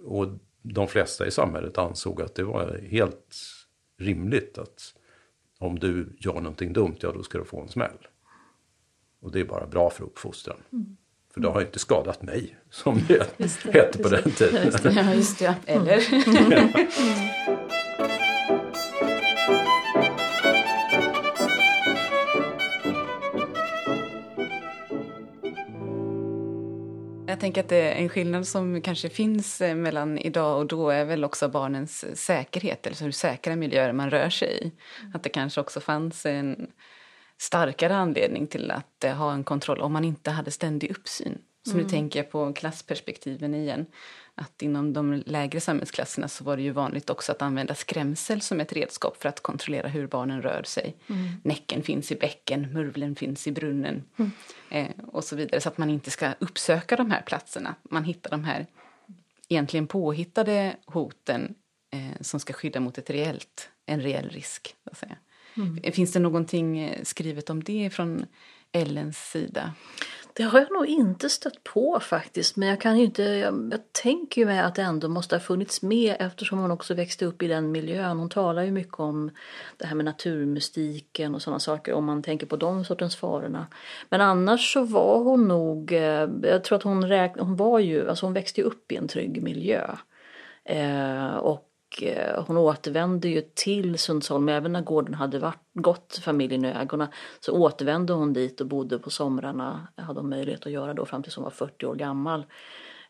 [0.03, 0.27] Och
[0.61, 3.35] de flesta i samhället ansåg att det var helt
[3.97, 4.95] rimligt att
[5.59, 8.07] om du gör någonting dumt, ja då ska du få en smäll.
[9.19, 10.57] Och det är bara bra för uppfostran.
[10.71, 10.97] Mm.
[11.39, 14.71] För det har inte skadat mig, som det, det hette på den tiden.
[14.95, 15.55] Ja, just det.
[15.65, 15.99] Eller?
[27.27, 30.89] Jag tänker att det är en skillnad som kanske finns eh, mellan idag och då
[30.89, 34.71] är väl också barnens säkerhet, eller hur säkra miljöer man rör sig i.
[35.13, 36.67] Att det kanske också fanns en
[37.39, 41.41] starkare anledning till att eh, ha en kontroll om man inte hade ständig uppsyn.
[41.65, 41.83] Så mm.
[41.83, 43.85] nu tänker jag på klassperspektiven igen.
[44.35, 48.59] Att inom de lägre samhällsklasserna så var det ju vanligt också att använda skrämsel som
[48.59, 50.95] ett redskap för att kontrollera hur barnen rör sig.
[51.07, 51.27] Mm.
[51.43, 54.31] Näcken finns i bäcken, murvlen finns i brunnen mm.
[54.69, 55.61] eh, och så vidare.
[55.61, 57.75] Så att man inte ska uppsöka de här platserna.
[57.83, 58.65] Man hittar de här
[59.47, 61.55] egentligen påhittade hoten
[61.91, 64.75] eh, som ska skydda mot ett reellt, en reell risk.
[64.83, 65.17] Så att säga.
[65.59, 65.93] Mm.
[65.93, 68.25] Finns det någonting eh, skrivet om det från
[68.71, 69.73] Ellens sida?
[70.33, 73.79] Det har jag nog inte stött på faktiskt, men jag kan ju inte, jag, jag
[73.91, 77.41] tänker ju mig att det ändå måste ha funnits med eftersom hon också växte upp
[77.43, 78.17] i den miljön.
[78.17, 79.31] Hon talar ju mycket om
[79.77, 83.67] det här med naturmystiken och sådana saker om man tänker på de sortens farorna.
[84.09, 88.09] Men annars så var hon nog, eh, jag tror att hon räkn, hon var ju,
[88.09, 89.95] alltså hon växte ju upp i en trygg miljö.
[90.65, 91.68] Eh, och
[92.01, 97.07] Eh, hon återvände ju till Sundsholm, även när gården hade varit, gått familjen i ögonen
[97.39, 101.23] så återvände hon dit och bodde på somrarna, hade hon möjlighet att göra då fram
[101.23, 102.45] tills hon var 40 år gammal.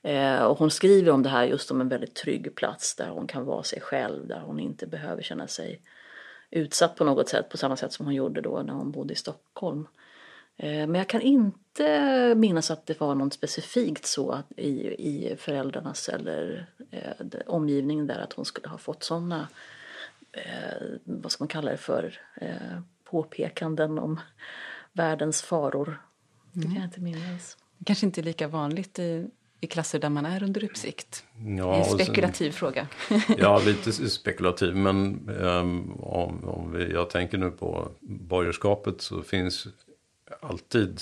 [0.01, 3.27] Eh, och hon skriver om det här just som en väldigt trygg plats där hon
[3.27, 5.81] kan vara sig själv, där hon inte behöver känna sig
[6.51, 9.17] utsatt på något sätt på samma sätt som hon gjorde då när hon bodde i
[9.17, 9.87] Stockholm.
[10.59, 14.71] Eh, men jag kan inte minnas att det var något specifikt så i,
[15.07, 19.47] i föräldrarnas eller eh, omgivningen där att hon skulle ha fått sådana,
[20.31, 24.19] eh, vad ska man kalla det för, eh, påpekanden om
[24.93, 26.01] världens faror.
[26.51, 27.57] Det kan jag inte minnas.
[27.85, 29.27] kanske inte är lika vanligt i,
[29.61, 31.23] i klasser där man är under uppsikt.
[31.57, 32.87] Ja, en spekulativ sen, fråga.
[33.37, 34.75] ja, lite spekulativ.
[34.75, 39.67] Men um, om, om vi, jag tänker nu på borgerskapet så finns
[40.39, 41.01] alltid,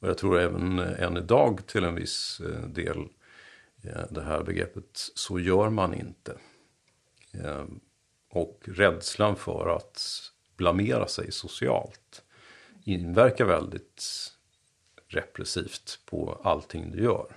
[0.00, 3.08] och jag tror även eh, än idag till en viss eh, del,
[3.82, 6.38] eh, det här begreppet så gör man inte.
[8.30, 10.02] Och rädslan för att
[10.56, 12.22] blamera sig socialt
[12.84, 14.04] inverkar väldigt
[15.08, 17.36] repressivt på allting du gör.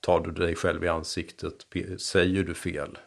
[0.00, 1.66] Tar du dig själv i ansiktet,
[1.98, 2.98] säger du fel,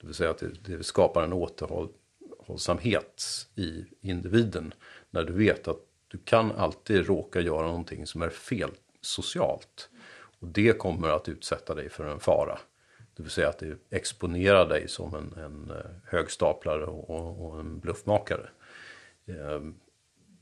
[0.00, 4.74] det vill säga att det, det skapar en återhållsamhet i individen
[5.10, 9.90] när du vet att du kan alltid råka göra någonting som är fel socialt.
[10.40, 12.58] Och det kommer att utsätta dig för en fara.
[13.16, 17.78] Det vill säga att det exponerar dig som en, en eh, högstaplare och, och en
[17.80, 18.48] bluffmakare.
[19.26, 19.74] Ehm,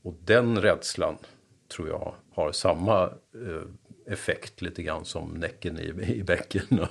[0.01, 1.17] och den rädslan
[1.67, 3.03] tror jag har samma
[3.33, 3.63] eh,
[4.05, 6.89] effekt lite grann som näcken i, i bäcken och,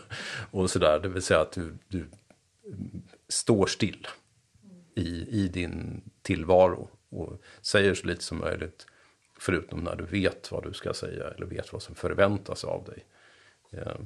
[0.60, 1.00] och sådär.
[1.02, 4.06] Det vill säga att du, du mm, står still
[4.94, 8.86] i, i din tillvaro och säger så lite som möjligt.
[9.38, 13.04] Förutom när du vet vad du ska säga eller vet vad som förväntas av dig.
[13.70, 14.00] Eh,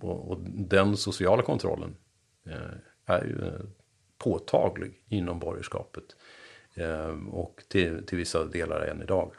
[0.00, 1.96] och, och, den sociala kontrollen
[2.46, 2.76] eh,
[3.06, 3.60] är ju eh,
[4.18, 6.04] påtaglig inom borgerskapet.
[6.74, 9.34] Eh, och till, till vissa delar än idag.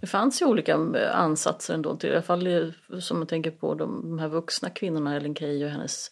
[0.00, 4.18] Det fanns ju olika eh, ansatser ändå, i alla fall som man tänker på de
[4.18, 6.10] här vuxna kvinnorna, Ellen Key och hennes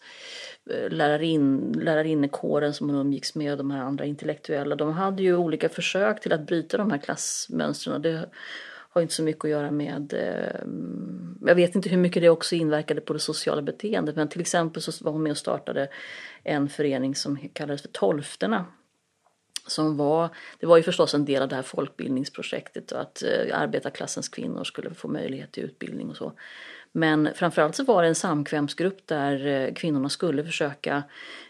[0.71, 4.77] eh, lärarin, lärarinnekåren som hon umgicks med och de här andra intellektuella.
[4.77, 8.03] De hade ju olika försök till att bryta de här klassmönstren.
[8.03, 8.29] Det
[8.95, 10.61] har inte så mycket att göra med, eh,
[11.47, 14.83] jag vet inte hur mycket det också inverkade på det sociala beteendet, men till exempel
[14.83, 15.89] så var hon med och startade
[16.43, 18.67] en förening som kallades för Tolfterna
[19.67, 20.29] som var,
[20.61, 24.65] det var ju förstås en del av det här folkbildningsprojektet och att eh, arbetarklassens kvinnor
[24.65, 26.33] skulle få möjlighet till utbildning och så.
[26.93, 31.03] Men framförallt så var det en samkvämsgrupp där eh, kvinnorna skulle försöka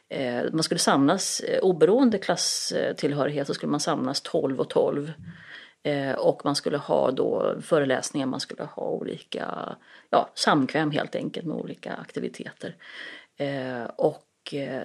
[0.08, 5.12] eh, man skulle samlas, eh, oberoende klasstillhörighet så skulle man samlas 12 och 12.
[5.82, 9.76] Eh, och man skulle ha då föreläsningar, man skulle ha olika,
[10.10, 12.76] ja samkväm helt enkelt med olika aktiviteter.
[13.36, 14.22] Eh, och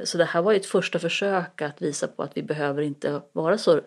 [0.04, 3.22] så det här var ju ett första försök att visa på att vi behöver inte
[3.32, 3.82] vara så eh,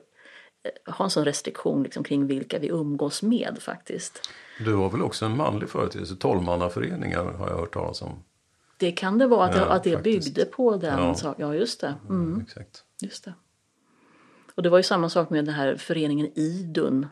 [0.95, 4.31] ha en sån restriktion liksom kring vilka vi umgås med faktiskt.
[4.59, 8.23] Du var väl också en manlig företeelse, tolvmannaföreningar har jag hört talas om.
[8.77, 11.15] Det kan det vara, att, ja, att det byggde på den ja.
[11.15, 11.47] saken.
[11.47, 11.95] Ja, just det.
[12.09, 12.23] Mm.
[12.23, 12.85] Mm, exakt.
[13.01, 13.35] just det.
[14.55, 17.07] Och det var ju samma sak med den här föreningen Idun.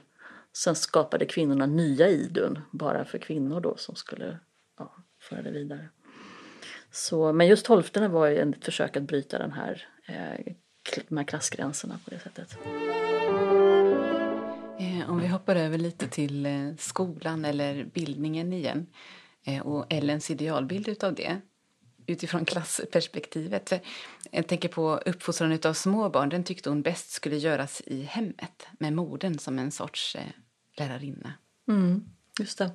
[0.53, 4.39] Sen skapade kvinnorna nya Idun, bara för kvinnor då som skulle
[4.79, 5.89] ja, föra det vidare.
[6.91, 10.53] Så, men just tolfterna var ju ett försök att bryta den här, eh,
[11.09, 12.59] de här klassgränserna på det sättet.
[14.79, 18.87] Eh, om vi hoppar över lite till eh, skolan eller bildningen igen
[19.63, 21.41] och Ellens idealbild utav det
[22.07, 23.73] utifrån klassperspektivet.
[24.31, 26.29] Jag tänker på uppfostran av små barn.
[26.29, 30.17] Den tyckte hon bäst skulle göras i hemmet med modern som en sorts
[30.77, 31.33] lärarinna.
[31.69, 32.05] Mm,
[32.39, 32.71] just det.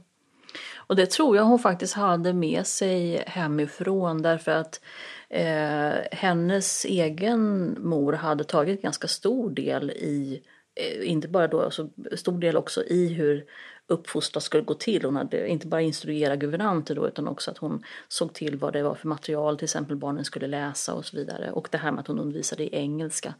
[0.76, 4.82] Och det tror jag hon faktiskt hade med sig hemifrån därför att
[5.30, 10.42] eh, hennes egen mor hade tagit ganska stor del i,
[10.76, 13.46] eh, inte bara då, alltså stor del också i hur
[13.88, 15.06] uppfostran skulle gå till.
[15.06, 18.84] Hon hade inte bara instruerat guvernanter då utan också att hon såg till vad det
[18.84, 21.52] var för material till exempel barnen skulle läsa och så vidare.
[21.52, 23.34] Och det här med att hon undervisade i engelska.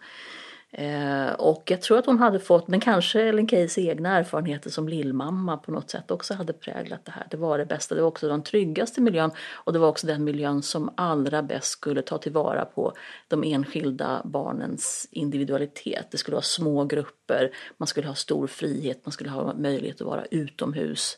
[0.78, 4.90] Eh, och jag tror att hon hade fått, men kanske Ellen Keys egna erfarenheter som
[4.90, 7.28] lillmamma på något sätt också hade präglat det här.
[7.30, 10.24] Det var det bästa, det var också den tryggaste miljön och det var också den
[10.24, 12.94] miljön som allra bäst skulle ta tillvara på
[13.28, 16.08] de enskilda barnens individualitet.
[16.12, 20.08] Det skulle vara små grupper, man skulle ha stor frihet, man skulle ha möjlighet att
[20.08, 21.18] vara utomhus.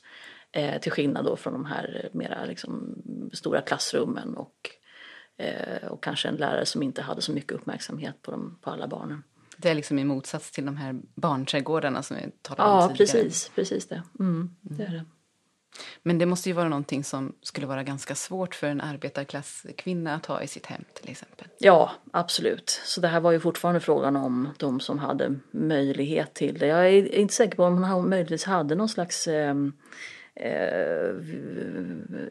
[0.51, 2.95] Eh, till skillnad då från de här mera liksom,
[3.33, 4.69] stora klassrummen och,
[5.37, 8.87] eh, och kanske en lärare som inte hade så mycket uppmärksamhet på, dem, på alla
[8.87, 9.23] barnen.
[9.57, 13.17] Det är liksom i motsats till de här barnträdgårdarna som vi talade om ja, tidigare.
[13.17, 14.03] Ja, precis, precis det.
[14.19, 15.05] Mm, det är det.
[16.03, 20.25] Men det måste ju vara någonting som skulle vara ganska svårt för en arbetarklasskvinna att
[20.25, 21.47] ha i sitt hem till exempel.
[21.57, 22.81] Ja, absolut.
[22.85, 26.67] Så det här var ju fortfarande frågan om de som hade möjlighet till det.
[26.67, 29.55] Jag är inte säker på om hon möjligtvis hade någon slags eh,
[30.39, 31.15] eh,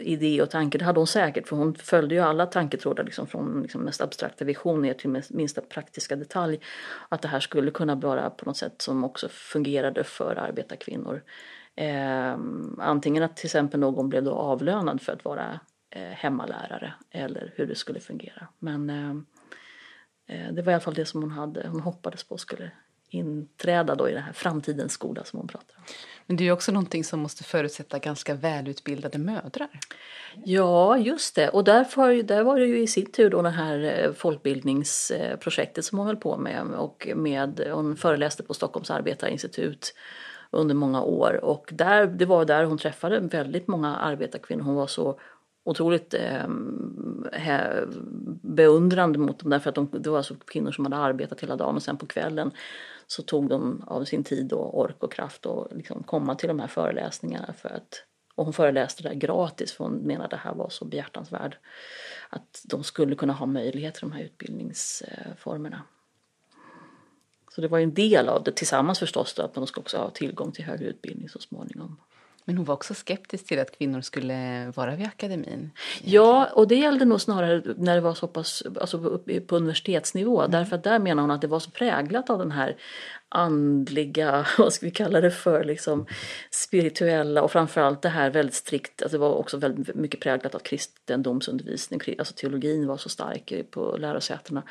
[0.00, 0.78] idé och tanke.
[0.78, 4.44] Det hade hon säkert för hon följde ju alla tanketrådar liksom från liksom mest abstrakta
[4.44, 6.60] vision ner till minsta praktiska detalj.
[7.08, 11.22] Att det här skulle kunna vara på något sätt som också fungerade för arbetarkvinnor.
[11.76, 12.38] Eh,
[12.78, 17.66] antingen att till exempel någon blev då avlönad för att vara eh, hemmalärare eller hur
[17.66, 18.48] det skulle fungera.
[18.58, 19.10] Men eh,
[20.36, 22.70] eh det var i alla fall det som hon hade, hon hoppades på skulle
[23.08, 25.82] inträda då i den här framtidens skola som hon pratar om.
[26.26, 29.80] Men det är ju också någonting som måste förutsätta ganska välutbildade mödrar.
[30.44, 31.48] Ja, just det.
[31.48, 35.98] Och därför, där var det ju i sin tur då det här eh, folkbildningsprojektet som
[35.98, 36.62] hon höll på med.
[36.76, 39.94] Och med, hon föreläste på Stockholms arbetarinstitut
[40.50, 41.44] under många år.
[41.44, 44.62] Och där, det var där hon träffade väldigt många arbetarkvinnor.
[44.62, 45.20] Hon var så
[45.64, 46.48] otroligt eh,
[48.42, 51.76] beundrande mot dem därför att de, det var alltså kvinnor som hade arbetat hela dagen
[51.76, 52.50] och sen på kvällen
[53.06, 56.60] så tog de av sin tid och ork och kraft och liksom komma till de
[56.60, 58.04] här föreläsningarna för att
[58.36, 61.58] och hon föreläste där gratis för hon menade att det här var så behjärtansvärd
[62.30, 65.82] att de skulle kunna ha möjlighet till de här utbildningsformerna.
[67.50, 69.98] Så det var ju en del av det tillsammans förstås då, att de ska också
[69.98, 71.96] ha tillgång till högre utbildning så småningom.
[72.48, 75.70] Men hon var också skeptisk till att kvinnor skulle vara vid akademin.
[76.02, 80.40] Ja, och det gällde nog snarare när det var så pass alltså på universitetsnivå.
[80.40, 80.50] Mm.
[80.50, 82.76] Därför att där menar hon att det var så präglat av den här
[83.28, 86.06] andliga, vad ska vi kalla det för, liksom
[86.50, 90.58] spirituella och framförallt det här väldigt strikt, alltså det var också väldigt mycket präglat av
[90.58, 94.62] kristendomsundervisning, alltså teologin var så stark på lärosätena.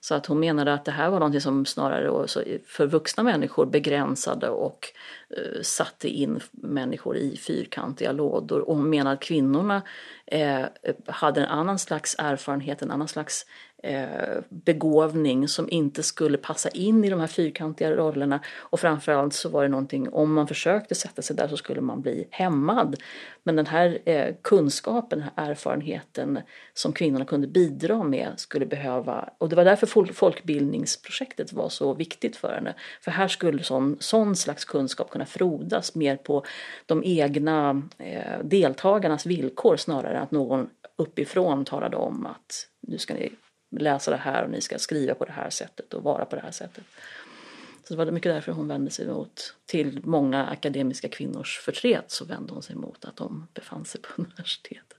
[0.00, 2.26] Så att hon menade att det här var någonting som snarare
[2.66, 4.86] för vuxna människor begränsade och
[5.30, 8.60] eh, satte in människor i fyrkantiga lådor.
[8.60, 9.82] Och hon menade att kvinnorna
[10.30, 10.66] eh,
[11.06, 13.46] hade en annan slags erfarenhet, en annan slags
[13.82, 18.40] eh, begåvning som inte skulle passa in i de här fyrkantiga rollerna.
[18.58, 22.00] Och framförallt så var det någonting, om man försökte sätta sig där så skulle man
[22.00, 22.96] bli hämmad.
[23.42, 26.38] Men den här eh, kunskapen, den här erfarenheten
[26.74, 32.36] som kvinnorna kunde bidra med skulle behöva, och det var därför folkbildningsprojektet var så viktigt
[32.36, 32.74] för henne.
[33.00, 36.44] För här skulle sån, sån slags kunskap kunna frodas mer på
[36.86, 43.32] de egna eh, deltagarnas villkor snarare att någon uppifrån talade om att nu ska ni
[43.70, 46.42] läsa det här och ni ska skriva på det här sättet och vara på det
[46.42, 46.84] här sättet.
[47.84, 52.24] Så det var mycket därför hon vände sig mot, till många akademiska kvinnors förtret så
[52.24, 54.98] vände hon sig mot att de befann sig på universitetet.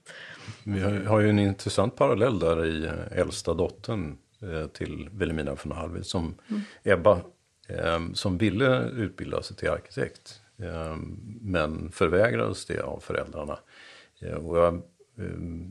[0.64, 5.72] Vi har ju en intressant parallell där i eh, äldsta dottern eh, till Wilhelmina von
[5.72, 6.62] Hallwyl som mm.
[6.84, 7.22] Ebba
[7.68, 10.38] eh, som ville utbilda sig till arkitekt
[11.42, 13.60] men förvägrades det av föräldrarna.
[14.22, 14.82] Och jag Ehm,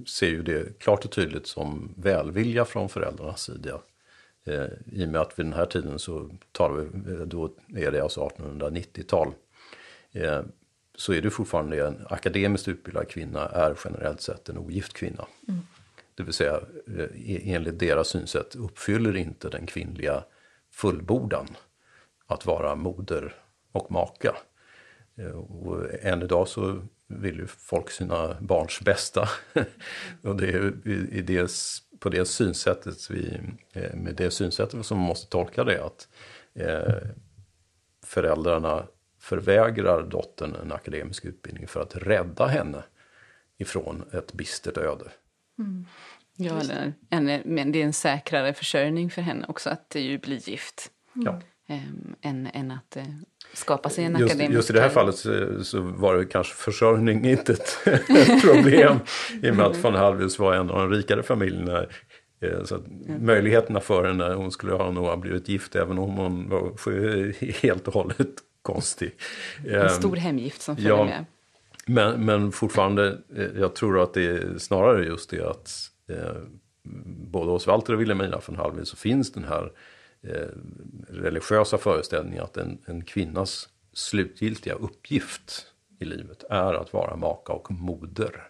[0.07, 3.81] ser ju det klart och tydligt som välvilja från föräldrarnas sida.
[4.45, 7.91] Eh, I och med att vid den här tiden så talar vi, eh, då är
[7.91, 9.33] det alltså 1890-tal.
[10.13, 10.43] Eh,
[10.95, 15.27] så är det fortfarande en akademiskt utbildad kvinna är generellt sett en ogift kvinna.
[15.49, 15.61] Mm.
[16.15, 16.61] Det vill säga
[17.27, 20.25] enligt deras synsätt uppfyller inte den kvinnliga
[20.71, 21.47] fullbordan
[22.27, 23.35] att vara moder
[23.73, 24.37] och maka.
[25.35, 29.29] Och än idag så vill ju folk sina barns bästa.
[30.23, 31.51] och det är i det,
[31.99, 33.41] på det synsättet vi,
[33.73, 36.09] eh, med det synsättet som man måste tolka det att
[36.55, 36.95] eh,
[38.05, 38.87] föräldrarna
[39.19, 42.83] förvägrar dottern en akademisk utbildning för att rädda henne
[43.59, 45.11] ifrån ett bistert öde.
[45.59, 45.87] Mm.
[46.37, 46.61] Ja,
[47.11, 50.91] eller, men det är en säkrare försörjning för henne också att ju bli gift.
[51.13, 51.41] Ja.
[51.67, 53.05] Äm, än, än att äh,
[53.53, 56.55] skapa sig en just, akademisk Just i det här fallet så, så, var det kanske
[56.55, 57.79] försörjning inte ett,
[58.43, 58.99] problem.
[59.43, 61.87] I och med att von Hallwyls var en av de rikare familjerna.
[62.43, 63.27] Eh, så mm.
[63.27, 67.95] möjligheterna för henne, hon skulle ha nog blivit gift även om hon var helt och
[67.95, 68.29] hållet
[68.63, 69.15] konstig.
[69.67, 71.25] En ehm, stor hemgift som följer ja, med.
[71.87, 75.71] Men, men fortfarande, eh, jag tror att det är snarare just det att
[76.11, 76.43] eh,
[77.33, 79.73] både hos Walter och Wilhelmina von Hallwyl så finns den här
[81.09, 85.67] religiösa föreställningar att en, en kvinnas slutgiltiga uppgift
[85.99, 88.49] i livet är att vara maka och moder.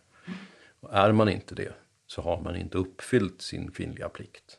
[0.81, 1.73] Och är man inte det
[2.07, 4.59] så har man inte uppfyllt sin kvinnliga plikt.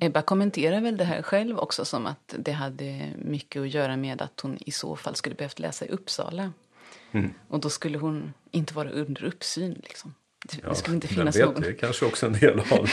[0.00, 4.22] Ebba kommenterar väl det här själv också som att det hade mycket att göra med
[4.22, 6.52] att hon i så fall skulle behövt läsa i Uppsala.
[7.12, 7.30] Mm.
[7.48, 9.80] Och då skulle hon inte vara under uppsyn.
[9.82, 10.14] Liksom.
[10.44, 11.62] Det, ja, skulle inte finnas vet någon.
[11.62, 12.90] Det kanske också en del av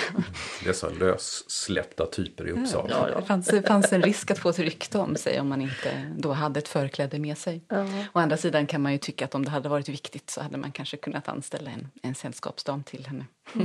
[0.64, 2.88] dessa lössläppta typer i Uppsala.
[2.90, 3.20] Ja, ja.
[3.20, 6.12] Det, fanns, det fanns en risk att få ett rykte om sig om man inte
[6.16, 7.64] då hade ett förkläde med sig.
[7.68, 7.86] Ja.
[8.12, 10.56] Å andra sidan kan man ju tycka att om det hade varit viktigt så hade
[10.58, 13.24] man kanske kunnat anställa en, en sällskapsdam till henne.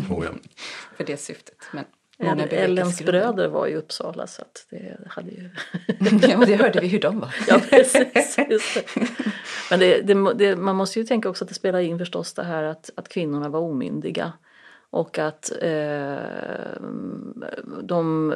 [0.10, 0.32] Oh, ja.
[0.98, 1.58] För det syftet.
[1.72, 1.86] Men
[2.26, 5.50] Ellens bröder var i Uppsala så att det hade ju...
[6.28, 7.36] ja, och det hörde vi hur de var.
[7.48, 8.38] ja, precis.
[8.50, 9.08] Just det.
[9.70, 10.02] Men det,
[10.34, 13.10] det, man måste ju tänka också att det spelar in förstås det här att, att
[13.10, 14.34] kvinnorna var omyndiga.
[14.90, 16.18] Och att eh,
[17.84, 18.34] de,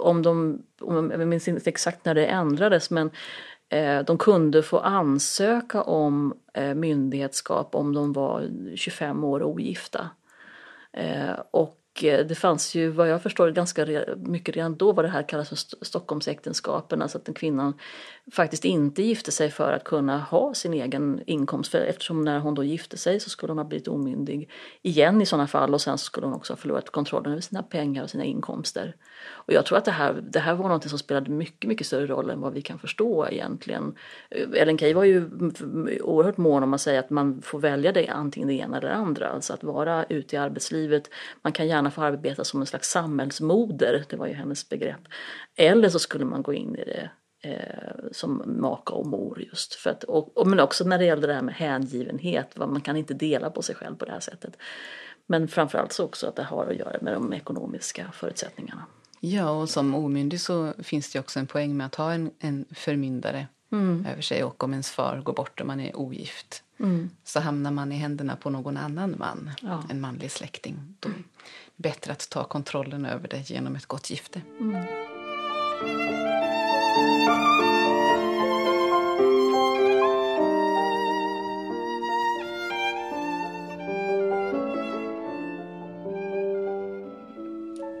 [0.00, 3.10] om de, om, jag minns inte exakt när det ändrades, men
[3.68, 10.10] eh, de kunde få ansöka om eh, myndighetskap om de var 25 år ogifta.
[10.92, 13.86] Eh, och Eh, det fanns ju vad jag förstår ganska
[14.16, 17.72] mycket redan då vad det här kallas för Stockholmsäktenskapen, alltså att en kvinna
[18.32, 21.70] faktiskt inte gifte sig för att kunna ha sin egen inkomst.
[21.70, 24.50] För eftersom när hon då gifte sig så skulle hon ha blivit omyndig
[24.82, 27.62] igen i sådana fall och sen så skulle hon också ha förlorat kontrollen över sina
[27.62, 28.96] pengar och sina inkomster.
[29.28, 32.06] Och jag tror att det här, det här var något som spelade mycket, mycket större
[32.06, 33.94] roll än vad vi kan förstå egentligen.
[34.54, 35.30] Ellen Key var ju
[36.02, 38.94] oerhört mån om att säga att man får välja det antingen det ena eller det
[38.94, 39.28] andra.
[39.28, 41.10] Alltså att vara ute i arbetslivet,
[41.42, 45.00] man kan gärna få arbeta som en slags samhällsmoder, det var ju hennes begrepp.
[45.56, 47.10] Eller så skulle man gå in i det
[47.42, 49.74] eh, som maka och mor just.
[49.74, 52.96] För att, och, och, men också när det gällde det här med hängivenhet, man kan
[52.96, 54.56] inte dela på sig själv på det här sättet.
[55.26, 58.86] Men framförallt så också att det har att göra med de ekonomiska förutsättningarna.
[59.20, 62.64] Ja, och som omyndig så finns det också en poäng med att ha en, en
[62.70, 64.06] förmyndare mm.
[64.10, 64.44] över sig.
[64.44, 67.10] Och om ens far går bort och man är ogift mm.
[67.24, 69.82] så hamnar man i händerna på någon annan man, ja.
[69.90, 70.96] en manlig släkting.
[71.00, 71.14] Då det
[71.82, 74.40] bättre att ta kontrollen över det genom ett gott gifte.
[74.60, 74.84] Mm.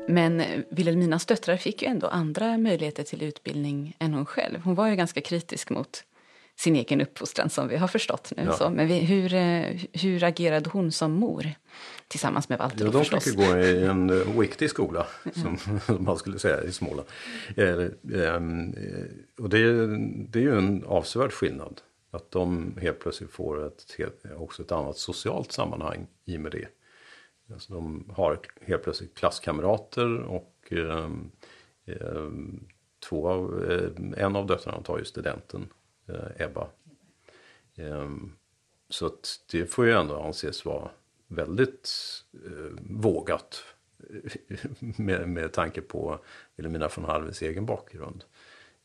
[0.08, 4.60] Men Wilhelminas döttrar fick ju ändå andra möjligheter till utbildning än hon själv.
[4.60, 6.04] Hon var ju ganska kritisk mot
[6.56, 8.42] sin egen uppfostran som vi har förstått nu.
[8.44, 8.52] Ja.
[8.52, 11.52] Så, men vi, hur, eh, hur agerade hon som mor?
[12.12, 13.24] Tillsammans med Walter ja, de förstås.
[13.24, 17.08] fick gå i en oiktig skola, som, som man skulle säga i Småland.
[17.56, 18.74] Ehm,
[19.38, 19.86] och det,
[20.28, 21.80] det är ju en avsevärd skillnad.
[22.10, 23.96] Att de helt plötsligt får ett,
[24.36, 26.68] också ett annat socialt sammanhang i och med det.
[27.52, 31.10] Alltså de har helt plötsligt klasskamrater och eh,
[31.84, 32.30] eh,
[33.08, 35.68] två av, eh, en av döttrarna tar ju studenten,
[36.08, 36.68] eh, Ebba.
[37.76, 38.32] Ehm,
[38.88, 40.90] så att det får ju ändå anses vara
[41.34, 41.90] väldigt
[42.46, 43.64] eh, vågat
[44.78, 46.18] med, med tanke på
[46.56, 48.24] Wilhelmina von Halves egen bakgrund.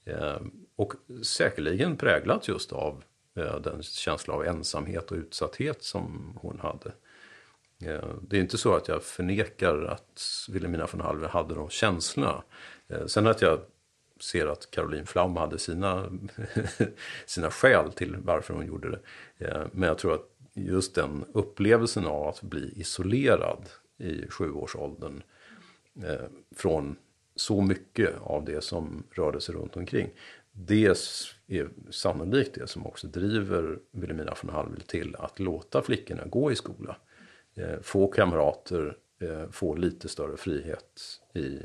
[0.06, 0.42] Eh,
[0.76, 0.94] och
[1.24, 3.04] säkerligen präglat just av
[3.36, 6.92] eh, den känsla av ensamhet och utsatthet som hon hade.
[7.82, 12.44] Eh, det är inte så att jag förnekar att Wilhelmina von Halve hade de känslorna.
[12.88, 13.60] Eh, sen att jag
[14.20, 16.10] ser att Caroline Flam hade sina,
[17.26, 19.00] sina skäl till varför hon gjorde det.
[19.46, 20.30] Eh, men jag tror att
[20.66, 25.24] just den upplevelsen av att bli isolerad i sjuårsåldern
[26.04, 26.96] eh, från
[27.36, 30.10] så mycket av det som rörde sig runt omkring.
[30.52, 30.98] Det är
[31.92, 36.98] sannolikt det som också driver Wilhelmina von Hallwyl till att låta flickorna gå i skola.
[37.56, 41.02] Eh, få kamrater, eh, få lite större frihet
[41.34, 41.60] i,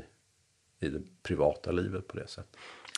[0.79, 2.57] i det privata livet på det sättet.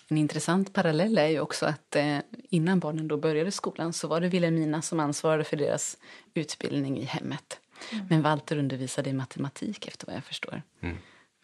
[0.09, 2.17] En intressant parallell är ju också att eh,
[2.49, 5.97] innan barnen då började skolan så var det Wilhelmina som ansvarade för deras
[6.33, 7.59] utbildning i hemmet.
[7.91, 8.05] Mm.
[8.09, 10.61] Men Walter undervisade i matematik efter vad jag förstår.
[10.81, 10.97] Mm.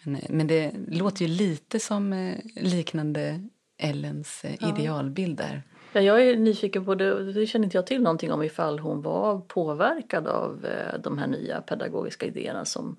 [0.04, 4.70] Men, eh, men det låter ju lite som eh, liknande Ellens eh, ja.
[4.70, 5.64] idealbild där.
[5.94, 9.02] Ja, jag är nyfiken på det, det känner inte jag till någonting om ifall hon
[9.02, 12.98] var påverkad av eh, de här nya pedagogiska idéerna som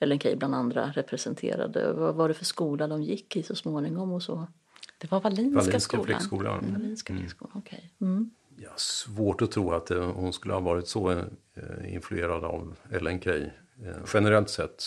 [0.00, 1.92] Ellen Key bland andra representerade.
[1.92, 4.46] Vad var det för skola de gick i så småningom och så?
[5.02, 6.04] Det var Wallinska, Wallinska skolan.
[6.06, 6.58] Flickskolan.
[6.58, 6.72] Mm.
[6.72, 7.92] Wallinska flickskolan, okej.
[7.98, 8.08] Okay.
[8.08, 8.30] Mm.
[8.56, 13.20] Ja, svårt att tro att eh, hon skulle ha varit så eh, influerad av Ellen
[13.20, 13.50] Key.
[13.84, 14.84] Eh, generellt sett,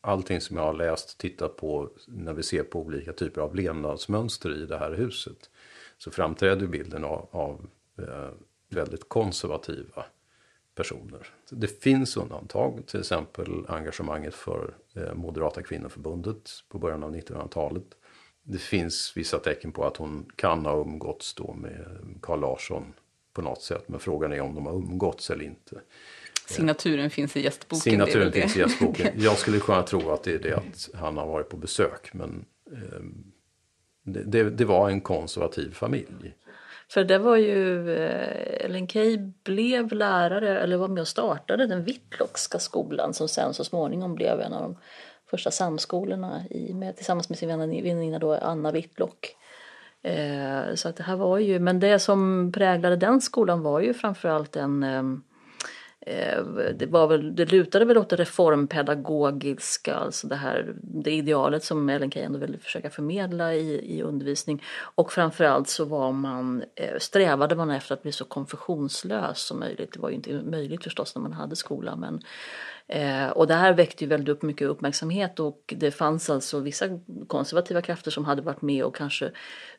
[0.00, 4.62] allting som jag har läst, tittat på när vi ser på olika typer av levnadsmönster
[4.62, 5.50] i det här huset
[5.98, 7.66] så framträder bilden av, av
[8.70, 10.04] väldigt konservativa
[10.74, 11.26] personer.
[11.50, 14.74] Det finns undantag, till exempel engagemanget för
[15.14, 17.97] Moderata kvinnoförbundet på början av 1900-talet
[18.50, 21.86] det finns vissa tecken på att hon kan ha umgåtts då med
[22.22, 22.94] Carl Larsson
[23.32, 23.84] på något sätt.
[23.86, 25.80] Men frågan är om de har umgåtts eller inte.
[26.46, 27.80] Signaturen finns i gästboken.
[27.80, 29.06] Signaturen finns i gästboken.
[29.16, 32.14] Jag skulle kunna tro att det är det att han har varit på besök.
[32.14, 33.00] Men eh,
[34.02, 36.34] det, det, det, var en konservativ familj.
[36.88, 41.84] För det var ju, eh, Ellen Key blev lärare, eller var med och startade den
[41.84, 44.76] Whitlockska skolan som sen så småningom blev en av de
[45.30, 49.36] första samskolorna i, med, tillsammans med sin väninna då, Anna Whitlock.
[50.02, 53.94] Eh, så att det här var ju, men det som präglade den skolan var ju
[53.94, 55.02] framförallt en eh
[56.08, 56.44] Eh,
[56.74, 61.88] det, var väl, det lutade väl åt det reformpedagogiska, alltså det här det idealet som
[61.88, 64.62] Ellen Key ändå ville försöka förmedla i, i undervisning.
[64.94, 69.92] Och framförallt så var man, eh, strävade man efter att bli så konfessionslös som möjligt.
[69.92, 72.20] Det var ju inte möjligt förstås när man hade skola men
[72.90, 76.86] Eh, och det här väckte ju väldigt upp mycket uppmärksamhet och det fanns alltså vissa
[77.26, 79.30] konservativa krafter som hade varit med och kanske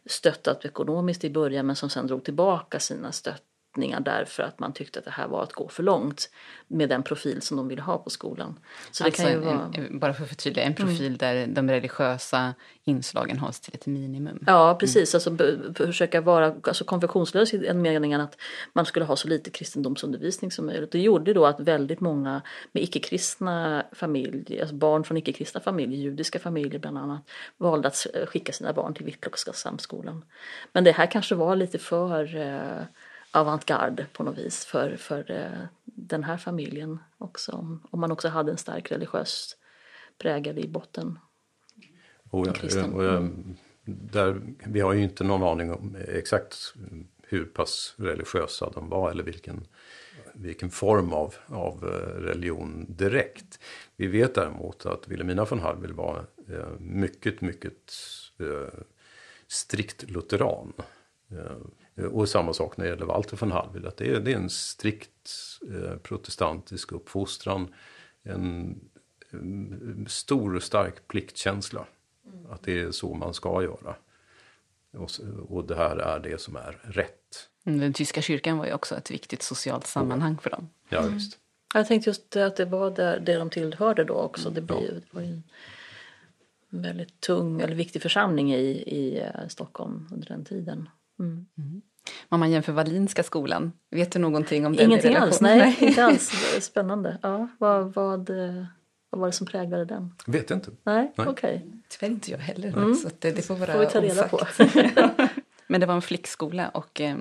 [0.06, 3.44] stöttat ekonomiskt i början men som sen drog tillbaka sina stöt
[3.80, 6.30] riktningar därför att man tyckte att det här var att gå för långt
[6.68, 8.60] med den profil som de ville ha på skolan.
[8.92, 9.72] Så alltså, det kan ju vara...
[9.74, 11.18] en, bara för att förtydliga, en profil mm.
[11.18, 12.54] där de religiösa
[12.86, 14.44] inslagen hålls till ett minimum.
[14.48, 15.28] Ja, precis.
[15.28, 15.38] Mm.
[15.38, 18.38] Alltså försöka vara alltså, konfessionslös i den meningen att
[18.74, 20.92] man skulle ha så lite kristendomsundervisning som möjligt.
[20.92, 26.40] Det gjorde då att väldigt många med icke-kristna familjer, alltså barn från icke-kristna familjer, judiska
[26.40, 27.22] familjer bland annat,
[27.58, 30.26] valde att skicka sina barn till Whitlockska samskolan.
[30.74, 32.84] Men det här kanske var lite för eh,
[33.32, 37.80] avantgarde på något vis för, för eh, den här familjen också.
[37.92, 39.58] Om man också hade en stark religiös
[40.18, 41.20] prägel i botten.
[42.30, 42.48] Och, och,
[42.94, 43.30] och,
[43.86, 46.74] där, vi har ju inte någon aning om exakt
[47.22, 49.68] hur pass religiösa de var eller vilken,
[50.34, 53.60] vilken form av, av eh, religion direkt.
[53.96, 57.94] Vi vet däremot att Wilhelmina von Hallwyl var eh, mycket, mycket
[59.48, 60.74] strikt lutheran.
[62.00, 63.88] Eh, och samma sak när det gäller Walter von Hallwyl.
[63.88, 65.32] Att det, är, det är en strikt
[65.74, 67.74] eh, protestantisk uppfostran.
[68.24, 68.80] En,
[69.32, 71.86] en stor och stark pliktkänsla.
[72.26, 72.52] Mm.
[72.52, 73.96] Att det är så man ska göra.
[74.94, 75.12] Och,
[75.50, 77.50] och det här är det som är rätt.
[77.66, 80.70] Mm, den tyska kyrkan var ju också ett viktigt socialt sammanhang för dem.
[80.90, 81.14] Ja, mm.
[81.14, 81.38] visst.
[81.74, 84.50] Jag tänkte just att det var där, det de tillhörde då också.
[84.50, 85.42] Det, blir, det var ju
[86.70, 90.90] en väldigt tung eller viktig församling i, i eh, Stockholm under den tiden.
[91.20, 91.46] Mm.
[91.58, 91.82] Mm.
[92.30, 96.32] Om man jämför Wallinska skolan, vet du någonting om den Ingenting alls, nej, inte alls.
[96.62, 97.18] Spännande.
[97.22, 98.30] Ja, vad, vad,
[99.10, 100.16] vad var det som präglade den?
[100.26, 100.72] Vet inte.
[100.84, 101.32] Nej, okej.
[101.32, 101.60] Okay.
[101.90, 102.68] Tyvärr inte jag heller.
[102.68, 102.96] Mm.
[102.96, 104.40] Så det, det får vara får vi ta reda på.
[105.72, 107.18] Men det var en flickskola och eh,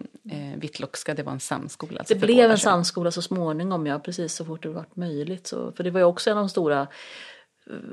[0.56, 1.98] Vittlockska det var en samskola.
[1.98, 5.46] Alltså det blev en samskola så småningom, ja precis så fort det var möjligt.
[5.46, 6.86] Så, för det var ju också en av de stora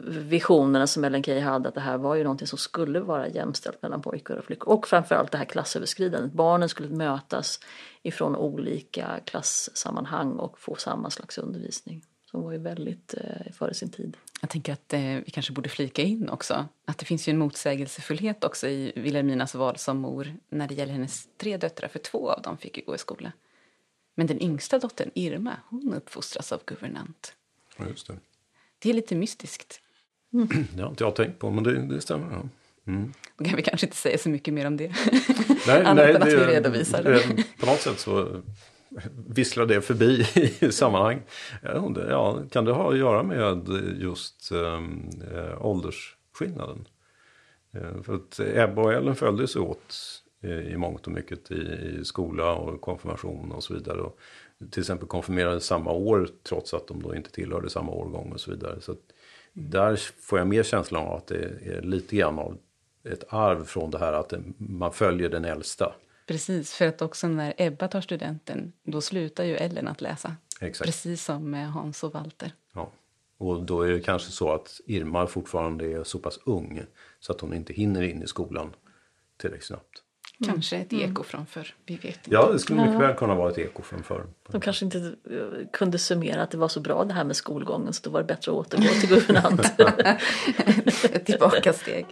[0.08, 3.82] visionerna som Ellen Key hade att det här var ju någonting som skulle vara jämställt
[3.82, 4.74] mellan pojkar och flickor.
[4.74, 6.34] Och framförallt det här klassöverskridandet.
[6.34, 7.60] Barnen skulle mötas
[8.04, 12.04] ifrån olika klassammanhang och få samma slags undervisning.
[12.32, 14.18] Som var ju väldigt eh, före sin tid.
[14.42, 17.38] Jag tänker att eh, vi kanske borde flika in också att det finns ju en
[17.38, 22.32] motsägelsefullhet också i Wilhelminas val som mor när det gäller hennes tre döttrar, för två
[22.32, 23.32] av dem fick ju gå i skola.
[24.16, 27.34] Men den yngsta dottern, Irma, hon uppfostras av guvernant.
[27.78, 28.18] Ja, just det.
[28.80, 29.82] Det är lite mystiskt.
[30.34, 30.48] Mm.
[30.76, 32.32] Det har inte jag tänkt på, men det, det stämmer.
[32.32, 32.50] Ja.
[32.88, 33.14] Mm.
[33.38, 34.88] Då kan vi kanske inte säga så mycket mer om det.
[35.68, 37.44] Nej, Annat nej, än att det, vi redovisar det.
[37.60, 38.42] På något sätt så
[39.28, 40.26] visslar det förbi
[40.60, 41.22] i sammanhang.
[42.10, 43.68] Ja, kan det ha att göra med
[44.02, 46.88] just äh, åldersskillnaden?
[47.74, 49.96] Äh, för att Ebba och Ellen följdes åt
[50.44, 54.02] i mångt och mycket i, i skola och konfirmation och så vidare.
[54.02, 54.20] Och
[54.72, 58.52] till exempel konfirmerade samma år trots att de då inte tillhörde samma årgång och så
[58.52, 58.82] vidare.
[58.82, 58.96] Så
[59.54, 62.58] där får jag mer känslan av att det är lite grann av
[63.04, 65.96] ett arv från det här att man följer den äldsta.
[66.28, 70.36] Precis, för att också när Ebba tar studenten då slutar ju Ellen att läsa.
[70.62, 70.88] Exakt.
[70.88, 72.54] Precis som med Hans och Walter.
[72.74, 72.92] Ja.
[73.38, 76.84] Och då är det kanske så att Irma fortfarande är så pass ung
[77.20, 78.74] så att hon inte hinner in i skolan
[79.38, 80.04] tillräckligt snabbt.
[80.42, 80.54] Mm.
[80.54, 82.30] Kanske ett eko från förr, vi vet inte.
[82.30, 84.24] Ja, det skulle mycket väl kunna vara ett eko från förr.
[84.52, 87.94] De kanske inte eh, kunde summera att det var så bra det här med skolgången
[87.94, 89.80] så då var det bättre att återgå till guvernant.
[91.04, 92.06] ett tillbakasteg.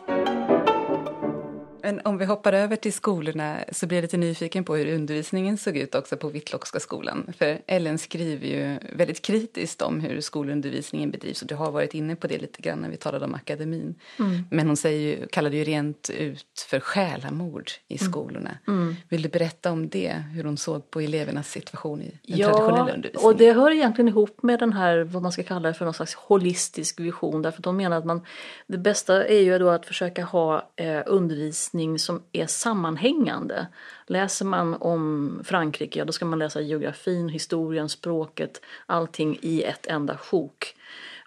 [1.83, 5.57] Men om vi hoppar över till skolorna så blir jag lite nyfiken på hur undervisningen
[5.57, 7.33] såg ut också på Vittlockska skolan.
[7.37, 12.15] För Ellen skriver ju väldigt kritiskt om hur skolundervisningen bedrivs och du har varit inne
[12.15, 13.95] på det lite grann när vi talade om akademin.
[14.19, 14.45] Mm.
[14.51, 18.11] Men hon säger ju, kallade ju rent ut för själamord i mm.
[18.11, 18.57] skolorna.
[18.67, 18.95] Mm.
[19.09, 22.93] Vill du berätta om det, hur hon såg på elevernas situation i den ja, traditionella
[22.93, 23.29] undervisningen?
[23.29, 25.93] och det hör egentligen ihop med den här, vad man ska kalla det för någon
[25.93, 27.41] slags holistisk vision.
[27.41, 28.25] Därför att de menar att man,
[28.67, 33.67] det bästa är ju då att försöka ha eh, undervisning läsning som är sammanhängande.
[34.07, 39.87] Läser man om Frankrike, ja, då ska man läsa geografin, historien, språket, allting i ett
[39.87, 40.75] enda sjok.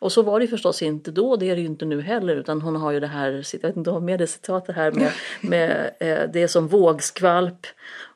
[0.01, 2.61] Och så var det förstås inte då, det är det ju inte nu heller, utan
[2.61, 5.91] hon har ju det här, jag vet inte om med det citatet här med, med
[6.01, 7.67] eh, det som vågskvalp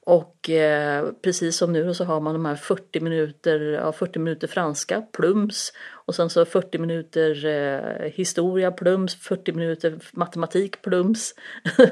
[0.07, 4.49] och eh, precis som nu så har man de här 40 minuter, ja, 40 minuter
[4.49, 5.73] franska, plums.
[5.93, 11.35] Och sen så 40 minuter eh, historia, plums, 40 minuter matematik, plums.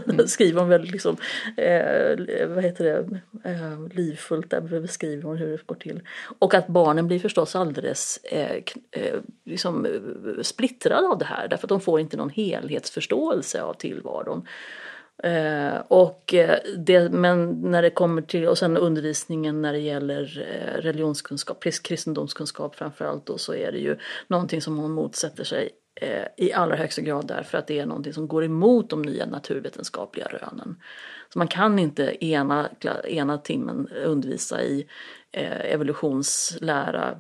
[0.08, 0.26] Mm.
[0.26, 1.16] Skriver hon väldigt liksom,
[1.56, 3.20] eh, vad heter det,
[3.50, 6.00] eh, livfullt där beskriver hon hur det går till.
[6.38, 11.66] Och att barnen blir förstås alldeles eh, eh, liksom, eh, splittrade av det här därför
[11.66, 14.46] att de får inte någon helhetsförståelse av tillvaron.
[15.22, 20.46] Eh, och eh, det, men när det kommer till, och sen undervisningen när det gäller
[20.48, 23.96] eh, religionskunskap, kristendomskunskap framförallt då, så är det ju
[24.26, 25.70] någonting som hon motsätter sig
[26.00, 29.26] eh, i allra högsta grad därför att det är någonting som går emot de nya
[29.26, 30.76] naturvetenskapliga rönen.
[31.32, 32.68] Så man kan inte ena,
[33.04, 34.86] ena timmen undervisa i
[35.32, 37.18] Eh, evolutionslära,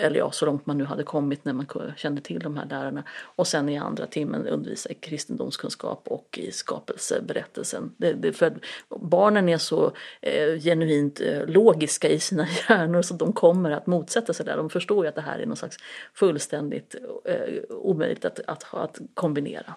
[0.00, 1.66] eller ja, så långt man nu hade kommit när man
[1.96, 3.04] kände till de här lärarna.
[3.22, 7.94] Och sen i andra timmen undervisa i kristendomskunskap och i skapelseberättelsen.
[7.96, 8.54] Det, det, för
[9.00, 14.32] barnen är så eh, genuint eh, logiska i sina hjärnor så de kommer att motsätta
[14.32, 14.56] sig det.
[14.56, 15.76] De förstår ju att det här är någon slags
[16.14, 16.94] fullständigt
[17.24, 19.74] eh, omöjligt att, att, att kombinera.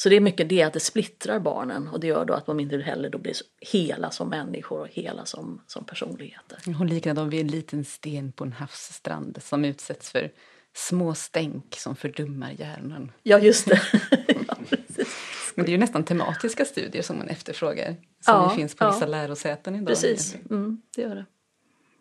[0.00, 2.60] Så det är mycket det att det splittrar barnen och det gör då att de
[2.60, 6.58] inte heller då blir hela som människor och hela som, som personligheter.
[6.78, 10.30] Hon liknar dem vid en liten sten på en havsstrand som utsätts för
[10.74, 13.12] små stänk som fördummar hjärnan.
[13.22, 13.80] Ja, just det.
[14.48, 14.56] ja,
[15.54, 17.96] Men det är ju nästan tematiska studier som man efterfrågar.
[18.20, 19.86] Som ja, finns på vissa lärosäten idag.
[19.86, 21.26] Precis, mm, det gör det.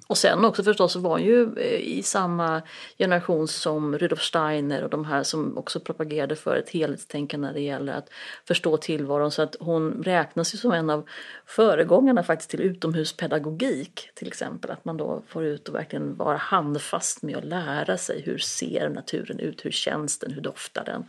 [0.08, 2.62] Och sen också förstås var ju eh, i samma
[2.98, 7.62] generation som Rudolf Steiner och de här som också propagerade för ett helhetstänkande när det
[7.62, 8.10] gäller att
[8.46, 9.32] förstå tillvaron.
[9.32, 11.10] Så att hon räknas ju som en av
[11.46, 14.72] föregångarna faktiskt till utomhuspedagogik till exempel.
[14.72, 18.90] Att man då får ut och verkligen vara handfast med att lära sig hur ser
[18.90, 21.06] naturen ut, hur känns den, hur doftar den.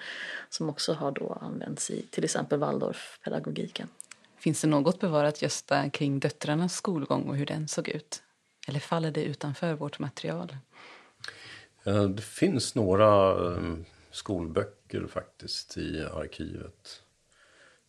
[0.49, 3.89] Som också har då använts i till exempel Waldorfpedagogiken.
[4.39, 8.23] Finns det något bevarat just kring döttrarnas skolgång och hur den såg ut?
[8.69, 10.57] Eller faller det utanför vårt material?
[12.17, 17.03] Det finns några ehm, skolböcker faktiskt i arkivet.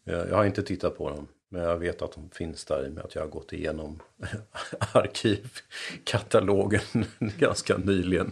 [0.03, 1.27] Jag har inte tittat på dem.
[1.51, 3.99] Men jag vet att de finns där i och med att jag har gått igenom
[4.93, 6.81] arkivkatalogen
[7.19, 8.31] ganska nyligen.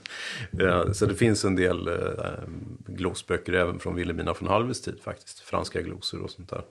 [0.93, 5.39] Så det finns en del ehm, glosböcker även från Wilhelmina von Halves tid faktiskt.
[5.39, 6.63] Franska glosor och sånt där.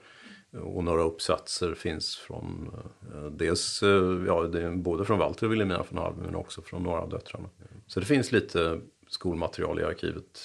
[0.62, 2.70] Och några uppsatser finns från
[3.14, 3.82] eh, dels,
[4.26, 7.08] ja, det är både från Walter och Wilhelmina von Halve men också från några av
[7.08, 7.48] döttrarna.
[7.86, 10.40] Så det finns lite skolmaterial i arkivet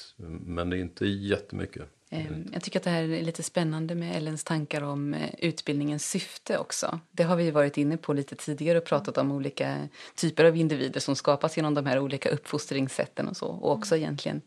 [0.45, 1.89] men det är inte jättemycket.
[2.13, 2.49] Mm.
[2.53, 6.57] Jag tycker att det här är lite spännande med Ellens tankar om eh, utbildningens syfte
[6.57, 6.99] också.
[7.11, 10.99] Det har vi varit inne på lite tidigare och pratat om olika typer av individer
[10.99, 13.47] som skapas genom de här olika uppfostringssätten och så.
[13.47, 14.41] Och också egentligen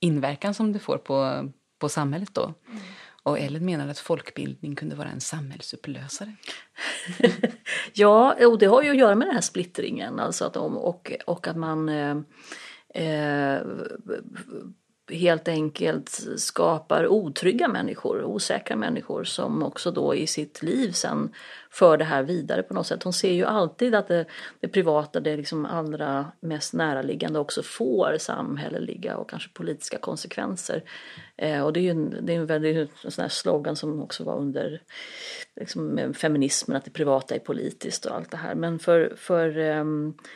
[0.00, 1.48] inverkan som det får på,
[1.78, 2.54] på samhället då.
[3.22, 6.32] Och Ellen menar att folkbildning kunde vara en samhällsupplösare.
[7.92, 11.12] ja, och det har ju att göra med den här splittringen alltså att de, och,
[11.26, 12.16] och att man eh,
[13.04, 13.60] eh,
[15.10, 21.32] helt enkelt skapar otrygga människor, osäkra människor som också då i sitt liv sen
[21.70, 23.02] för det här vidare på något sätt.
[23.02, 24.24] Hon ser ju alltid att det,
[24.60, 30.82] det privata, det liksom allra mest näraliggande också får samhälleliga och kanske politiska konsekvenser.
[31.36, 34.02] Eh, och det är ju en, det är en väldigt en sån här slogan som
[34.02, 34.82] också var under
[35.60, 38.54] liksom, feminismen, att det privata är politiskt och allt det här.
[38.54, 39.84] Men för, för eh,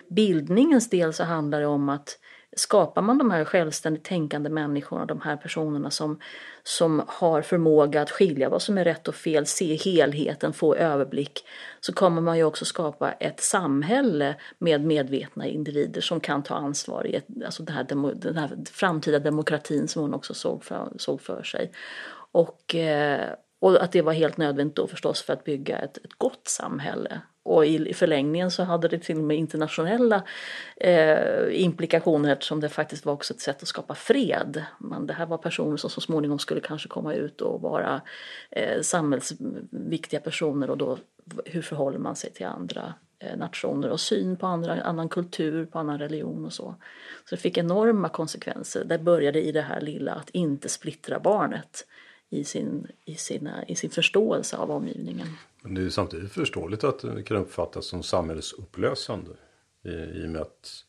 [0.08, 2.18] bildningens del så handlar det om att
[2.56, 6.18] skapar man de här självständigt tänkande människorna, de här personerna som,
[6.62, 11.44] som har förmåga att skilja vad som är rätt och fel, se helheten, få överblick,
[11.80, 17.06] så kommer man ju också skapa ett samhälle med medvetna individer som kan ta ansvar
[17.06, 20.92] i ett, alltså den, här demo, den här framtida demokratin som hon också såg för,
[20.96, 21.72] såg för sig.
[22.32, 26.12] Och, eh, och att det var helt nödvändigt då förstås för att bygga ett, ett
[26.18, 30.22] gott samhälle och i förlängningen så hade det till och med internationella
[30.76, 34.64] eh, implikationer eftersom det faktiskt var också ett sätt att skapa fred.
[34.78, 38.00] Men det här var personer som så småningom skulle kanske komma ut och vara
[38.50, 40.98] eh, samhällsviktiga personer och då
[41.44, 45.78] hur förhåller man sig till andra eh, nationer och syn på andra, annan kultur, på
[45.78, 46.74] annan religion och så.
[47.28, 48.84] Så det fick enorma konsekvenser.
[48.84, 51.86] Det började i det här lilla att inte splittra barnet
[52.30, 55.28] i sin, i sina, i sin förståelse av omgivningen.
[55.62, 59.30] Men det är samtidigt förståeligt att det kan uppfattas som samhällsupplösande.
[59.84, 60.84] I, i och med att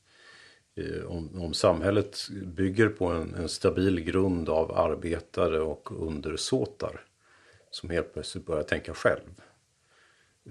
[0.75, 7.05] i, om, om, samhället bygger på en, en, stabil grund av arbetare och undersåtar
[7.71, 9.41] som helt plötsligt börjar tänka själv.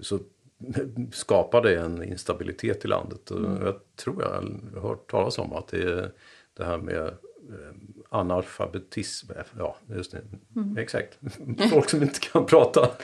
[0.01, 0.19] Så
[1.11, 3.31] skapar det en instabilitet i landet.
[3.31, 3.65] Mm.
[3.65, 6.11] Jag tror jag har hört talas om att det är
[6.53, 7.17] det här med
[7.49, 7.73] Eh,
[8.13, 10.21] analfabetism, ja just det,
[10.55, 10.77] mm.
[10.77, 11.19] exakt,
[11.69, 12.91] folk som inte kan prata.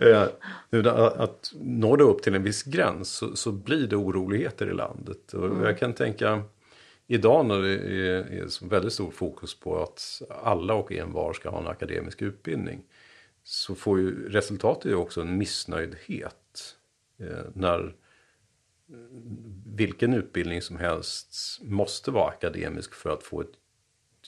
[0.00, 0.28] Eh,
[1.16, 5.34] att når det upp till en viss gräns så, så blir det oroligheter i landet.
[5.34, 5.64] Och mm.
[5.64, 6.42] jag kan tänka
[7.06, 11.60] idag när det är, är väldigt stor fokus på att alla och envar ska ha
[11.60, 12.82] en akademisk utbildning.
[13.44, 16.76] Så får ju resultatet är också en missnöjdhet.
[17.20, 17.94] Eh, när
[19.66, 23.58] vilken utbildning som helst måste vara akademisk för att få ett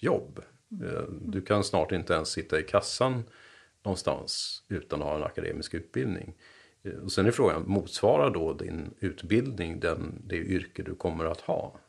[0.00, 0.40] jobb.
[0.82, 3.22] Eh, du kan snart inte ens sitta i kassan
[3.82, 6.34] någonstans utan att ha en akademisk utbildning.
[6.82, 11.40] Eh, och sen är frågan, motsvarar då din utbildning den, det yrke du kommer att
[11.40, 11.80] ha?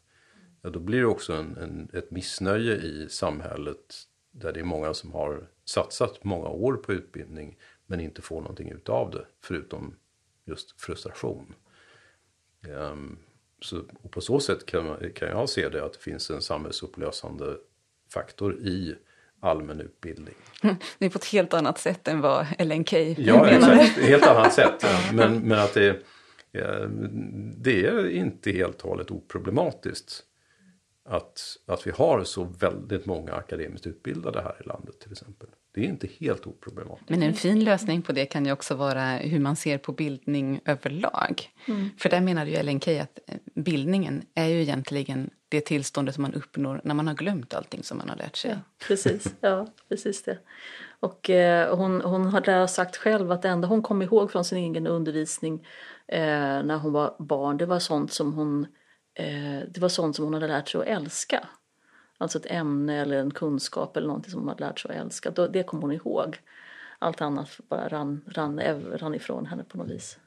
[0.62, 3.96] Ja, då blir det också en, en, ett missnöje i samhället
[4.32, 8.72] där det är många som har satsat många år på utbildning men inte får någonting
[8.72, 9.96] utav det förutom
[10.46, 11.54] just frustration.
[12.70, 13.18] Um,
[13.62, 17.58] så, och på så sätt kan, kan jag se det att det finns en samhällsupplösande
[18.14, 18.96] faktor i
[19.40, 20.36] allmän utbildning.
[20.98, 23.98] Det är på ett helt annat sätt än vad Ellen Key Ja, exakt.
[23.98, 24.86] Helt annat sätt.
[25.14, 26.00] Men, men att det,
[27.58, 30.24] det är inte helt och hållet oproblematiskt
[31.06, 35.50] att, att vi har så väldigt många akademiskt utbildade här i landet till exempel.
[35.76, 37.10] Det är inte helt oproblematiskt.
[37.10, 40.62] Men en fin lösning på det kan ju också vara hur man ser på bildning
[40.66, 41.50] överlag.
[41.68, 41.90] Mm.
[41.98, 46.22] För där menar ju Ellen Key att eh, bildningen är ju egentligen det tillståndet som
[46.22, 48.52] man uppnår när man har glömt allting som man har lärt sig.
[48.52, 48.58] Ja,
[48.88, 50.40] precis, ja, precis det.
[51.00, 54.58] Och eh, hon, hon har sagt själv att det enda hon kom ihåg från sin
[54.58, 55.68] egen undervisning
[56.08, 56.20] eh,
[56.64, 58.68] när hon var barn, det var sånt som hon
[59.14, 61.48] eh, det var sånt som hon hade lärt sig att älska.
[62.18, 65.32] Alltså ett ämne eller en kunskap eller någonting som hon hade lärt sig att älska.
[65.32, 66.38] Det kom hon ihåg.
[67.00, 68.62] Allt annat bara rann, rann,
[68.94, 70.20] rann ifrån henne på något vis.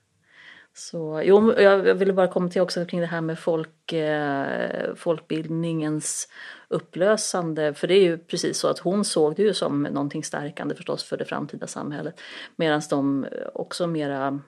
[0.75, 6.29] Så, jo, jag ville bara kommentera också kring det här med folk, eh, folkbildningens
[6.69, 7.75] upplösande.
[7.75, 11.05] För det är ju precis så att hon såg det ju som någonting stärkande förstås
[11.05, 12.21] för det framtida samhället.
[12.57, 14.41] Medan de också mera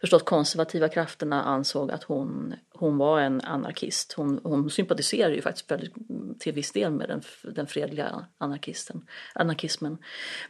[0.00, 4.12] förstås konservativa krafterna ansåg att hon, hon var en anarkist.
[4.12, 5.94] Hon, hon sympatiserade ju faktiskt väldigt,
[6.40, 9.98] till viss del med den, den fredliga anarkisten, anarkismen.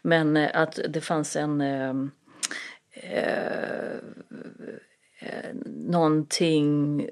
[0.02, 1.94] Men eh, att det fanns en eh,
[2.92, 3.94] eh,
[5.20, 7.08] eh, någonting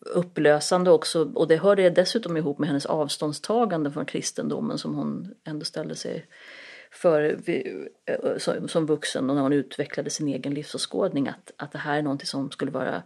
[0.00, 5.64] upplösande också och det hörde dessutom ihop med hennes avståndstagande från kristendomen som hon ändå
[5.64, 6.26] ställde sig
[6.90, 11.78] för eh, som, som vuxen och när hon utvecklade sin egen livsåskådning att, att det
[11.78, 13.02] här är någonting som skulle vara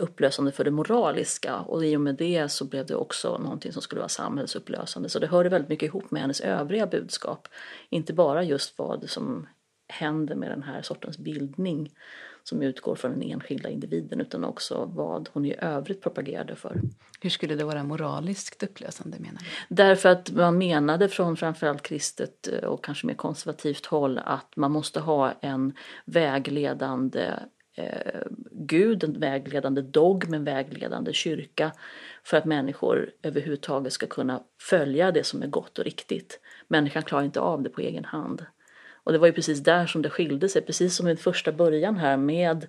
[0.00, 3.82] upplösande för det moraliska och i och med det så blev det också någonting som
[3.82, 5.08] skulle vara samhällsupplösande.
[5.08, 7.48] Så det hörde väldigt mycket ihop med hennes övriga budskap.
[7.90, 9.46] Inte bara just vad som
[9.88, 11.90] händer med den här sortens bildning
[12.44, 16.80] som utgår från den enskilda individen utan också vad hon i övrigt propagerade för.
[17.20, 19.74] Hur skulle det vara moraliskt upplösande menar du?
[19.74, 24.72] Därför att man menade från framförallt kristet eh, och kanske mer konservativt håll att man
[24.72, 25.72] måste ha en
[26.04, 27.30] vägledande
[27.76, 31.72] eh, gud, en vägledande dogm, en vägledande kyrka
[32.24, 36.40] för att människor överhuvudtaget ska kunna följa det som är gott och riktigt.
[36.68, 38.46] Människan klarar inte av det på egen hand.
[39.04, 41.96] Och det var ju precis där som det skilde sig, precis som i första början
[41.96, 42.66] här med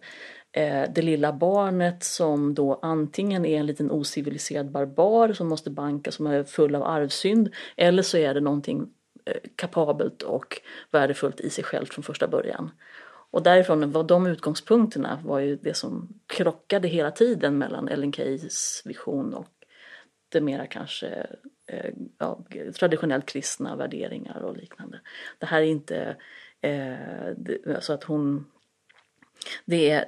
[0.51, 6.11] eh, det lilla barnet som då antingen är en liten ociviliserad barbar som måste banka
[6.11, 8.89] som är full av arvsynd eller så är det någonting
[9.25, 10.61] eh, kapabelt och
[10.91, 12.71] värdefullt i sig självt från första början.
[13.33, 18.81] Och därifrån var de utgångspunkterna var ju det som krockade hela tiden mellan Ellen Keys
[18.85, 19.47] vision och
[20.29, 21.07] det mera kanske
[21.67, 22.45] eh, ja,
[22.79, 25.01] traditionellt kristna värderingar och liknande.
[25.39, 26.15] Det här är inte
[26.61, 28.45] eh, det, alltså att hon
[29.65, 30.05] det är,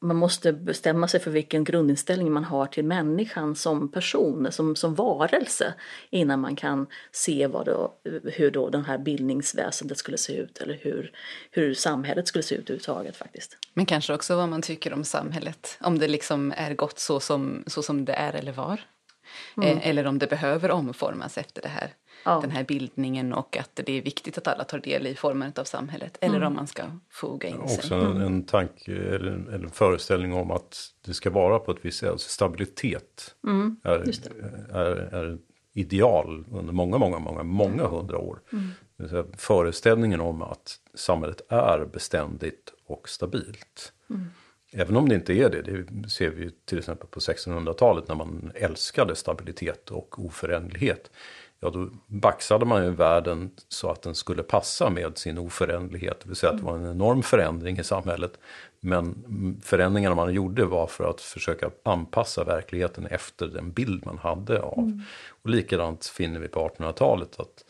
[0.00, 4.94] man måste bestämma sig för vilken grundinställning man har till människan som person, som, som
[4.94, 5.74] varelse
[6.10, 7.94] innan man kan se vad då,
[8.24, 11.12] hur då det här bildningsväsendet skulle se ut eller hur,
[11.50, 13.56] hur samhället skulle se ut överhuvudtaget faktiskt.
[13.74, 17.64] Men kanske också vad man tycker om samhället, om det liksom är gott så som,
[17.66, 18.80] så som det är eller var.
[19.56, 19.78] Mm.
[19.78, 21.92] Eh, eller om det behöver omformas efter det här.
[22.26, 22.40] Ja.
[22.40, 25.64] Den här bildningen och att det är viktigt att alla tar del i formandet av
[25.64, 26.18] samhället.
[26.20, 26.46] Eller mm.
[26.46, 27.78] om man ska foga in sig.
[27.78, 28.22] Också en, mm.
[28.22, 30.76] en tanke eller en, en, föreställning om att
[31.06, 32.10] det ska vara på ett visst sätt.
[32.10, 33.76] Alltså stabilitet mm.
[33.82, 34.04] är,
[34.72, 35.38] är, är
[35.72, 38.38] ideal under många, många, många, många hundra år.
[38.52, 39.26] Mm.
[39.36, 43.92] Föreställningen om att samhället är beständigt och stabilt.
[44.10, 44.26] Mm.
[44.72, 48.52] Även om det inte är det, det ser vi till exempel på 1600-talet när man
[48.54, 51.10] älskade stabilitet och oföränderlighet.
[51.60, 56.20] Ja, då baxade man ju världen så att den skulle passa med sin oföränderlighet.
[56.20, 58.38] Det vill säga att det var en enorm förändring i samhället.
[58.80, 64.60] Men förändringarna man gjorde var för att försöka anpassa verkligheten efter den bild man hade
[64.60, 64.78] av.
[64.78, 65.02] Mm.
[65.42, 67.64] Och likadant finner vi på 1800-talet att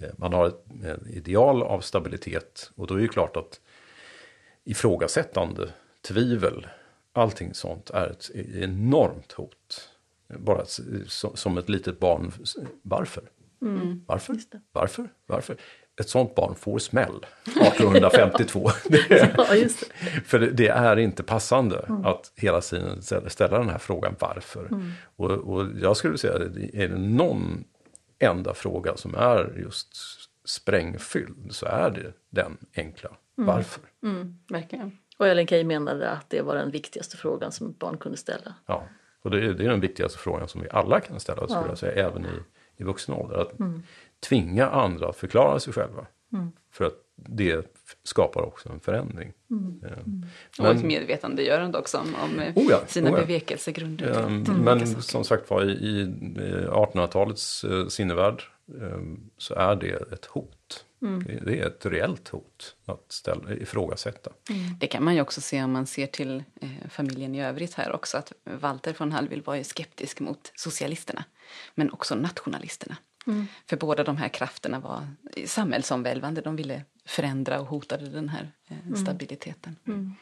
[0.00, 0.64] eh, man har ett
[1.06, 2.70] ideal av stabilitet.
[2.76, 3.60] Och då är det ju klart att
[4.64, 5.68] ifrågasättande
[6.08, 6.66] tvivel,
[7.12, 9.90] allting sånt är ett enormt hot.
[10.38, 10.64] Bara
[11.34, 12.32] som ett litet barn,
[12.82, 13.22] varför?
[13.62, 14.04] Mm.
[14.06, 14.36] Varför?
[14.72, 15.08] Varför?
[15.26, 15.56] Varför?
[16.00, 18.70] Ett sånt barn får smäll 1852.
[18.88, 19.68] det, ja, det.
[20.24, 22.04] För det, är inte passande mm.
[22.04, 24.66] att hela tiden ställa den här frågan varför.
[24.66, 24.92] Mm.
[25.16, 26.34] Och, och, jag skulle säga,
[26.72, 27.64] är det någon
[28.18, 29.88] enda fråga som är just
[30.44, 33.46] sprängfylld så är det den enkla mm.
[33.46, 33.82] varför.
[34.02, 34.98] Mm, verkligen.
[35.18, 38.54] Och Ellen Key menade att det var den viktigaste frågan som ett barn kunde ställa.
[38.66, 38.88] Ja,
[39.22, 41.78] och det är, det är den viktigaste frågan som vi alla kan ställa, skulle jag
[41.78, 42.38] säga, även i,
[42.76, 43.36] i vuxen ålder.
[43.36, 43.82] Att mm.
[44.20, 46.06] tvinga andra att förklara sig själva.
[46.32, 46.52] Mm.
[46.70, 47.66] För att det
[48.02, 49.32] skapar också en förändring.
[49.50, 49.80] Mm.
[50.58, 53.20] Men, och ett medvetandegörande också om, om oh ja, sina oh ja.
[53.20, 54.26] bevekelsegrunder.
[54.26, 56.04] Mm, men som sagt var, i, i
[56.66, 58.42] 1800-talets eh, sinnevärld
[58.80, 59.00] eh,
[59.38, 60.84] så är det ett hot.
[61.02, 61.24] Mm.
[61.44, 64.30] Det är ett reellt hot att ställa, ifrågasätta.
[64.50, 64.78] Mm.
[64.78, 67.92] Det kan man ju också se om man ser till eh, familjen i övrigt här
[67.92, 68.18] också.
[68.18, 71.24] Att Walter von Hallwyl var ju skeptisk mot socialisterna.
[71.74, 72.96] Men också nationalisterna.
[73.26, 73.46] Mm.
[73.66, 75.08] För båda de här krafterna var
[75.46, 76.40] samhällsomvälvande.
[76.40, 78.96] De ville förändra och hotade den här eh, mm.
[78.96, 79.76] stabiliteten.
[79.86, 80.14] Mm.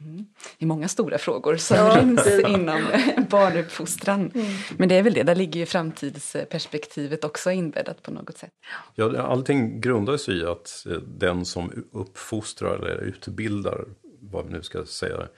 [0.00, 0.26] Mm.
[0.58, 1.96] Det är många stora frågor som ja.
[2.00, 2.82] ryms inom
[3.30, 4.30] barnuppfostran.
[4.34, 4.46] Mm.
[4.76, 8.50] Men det är väl det, där ligger ju framtidsperspektivet också inbäddat på något sätt.
[8.94, 13.84] Ja, allting grundar sig i att eh, den som uppfostrar eller utbildar,
[14.20, 15.28] vad vi nu ska säga,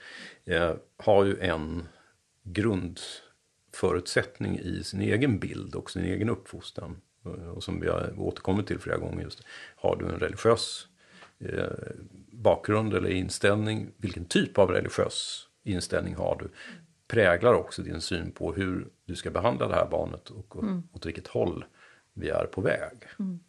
[0.45, 1.87] eh, har ju en
[2.43, 7.01] grundförutsättning i sin egen bild och sin egen uppfostran.
[7.55, 9.43] Och som vi har återkommit till flera gånger just,
[9.75, 10.87] har du en religiös
[11.39, 11.63] eh,
[12.39, 16.49] bakgrund eller inställning, vilken typ av religiös inställning har du,
[17.07, 20.83] präglar också din syn på hur du ska behandla det här barnet och mm.
[20.93, 21.65] åt vilket håll
[22.13, 22.97] vi är på väg.
[23.19, 23.39] Mm.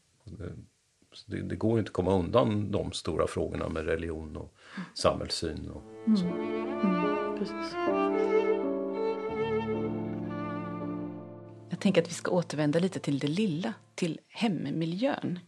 [1.26, 4.54] Det, det går inte att komma undan de stora frågorna med religion och
[4.94, 5.70] samhällssyn.
[5.70, 6.26] Och så.
[7.38, 7.74] Precis.
[11.80, 15.38] Jag tänker att vi ska återvända lite till det lilla, till hemmiljön.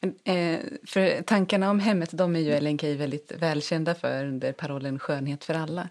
[0.00, 4.52] Men, eh, för tankarna om hemmet de är ju Ellen Key väldigt välkända för under
[4.52, 5.88] parollen skönhet för alla.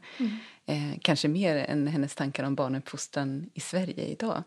[0.66, 4.44] Eh, kanske mer än hennes tankar om barnuppfostran i Sverige idag.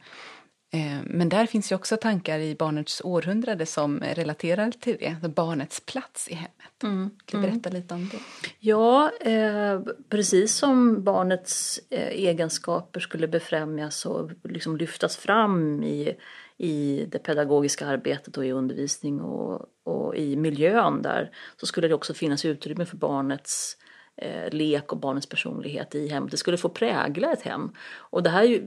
[0.74, 5.80] Eh, men där finns ju också tankar i barnets århundrade som relaterar till det, barnets
[5.80, 6.82] plats i hemmet.
[6.82, 7.10] Mm.
[7.24, 8.18] Kan du berätta lite om det?
[8.58, 16.14] Ja, eh, precis som barnets eh, egenskaper skulle befrämjas och liksom lyftas fram i,
[16.56, 21.94] i det pedagogiska arbetet och i undervisning och, och i miljön där så skulle det
[21.94, 23.76] också finnas utrymme för barnets
[24.16, 26.30] eh, lek och barnets personlighet i hemmet.
[26.30, 27.72] Det skulle få prägla ett hem.
[27.96, 28.62] Och det här ju,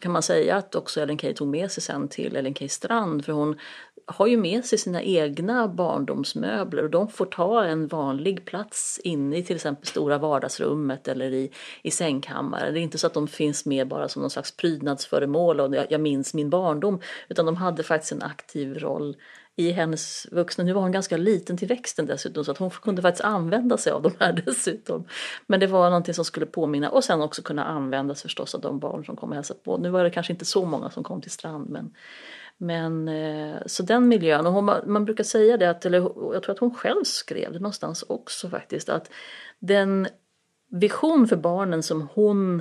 [0.00, 3.24] kan man säga att också Ellen Key tog med sig sen till Ellen Key Strand
[3.24, 3.56] för hon
[4.06, 9.36] har ju med sig sina egna barndomsmöbler och de får ta en vanlig plats inne
[9.36, 11.50] i till exempel stora vardagsrummet eller i,
[11.82, 12.74] i sängkammaren.
[12.74, 15.86] Det är inte så att de finns med bara som någon slags prydnadsföremål och jag,
[15.90, 19.16] jag minns min barndom utan de hade faktiskt en aktiv roll
[19.56, 23.02] i hennes vuxna, nu var hon ganska liten till växten dessutom så att hon kunde
[23.02, 25.08] faktiskt använda sig av de här dessutom.
[25.46, 28.78] Men det var någonting som skulle påminna och sen också kunna användas förstås av de
[28.78, 29.76] barn som kom och hälsade på.
[29.76, 31.94] Nu var det kanske inte så många som kom till Strand men
[32.58, 35.98] men eh, så den miljön, och hon, man brukar säga det, att, eller
[36.32, 39.10] jag tror att hon själv skrev det någonstans också faktiskt, att
[39.58, 40.08] den
[40.70, 42.60] vision för barnen som hon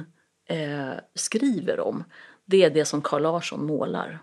[0.49, 2.03] eh, skriver om,
[2.45, 4.19] det är det som Carl Larsson målar.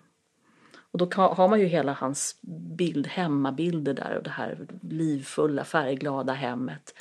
[0.93, 2.37] Och då har man ju hela hans
[2.77, 6.95] bild, hemmabilder där och det här livfulla, färgglada hemmet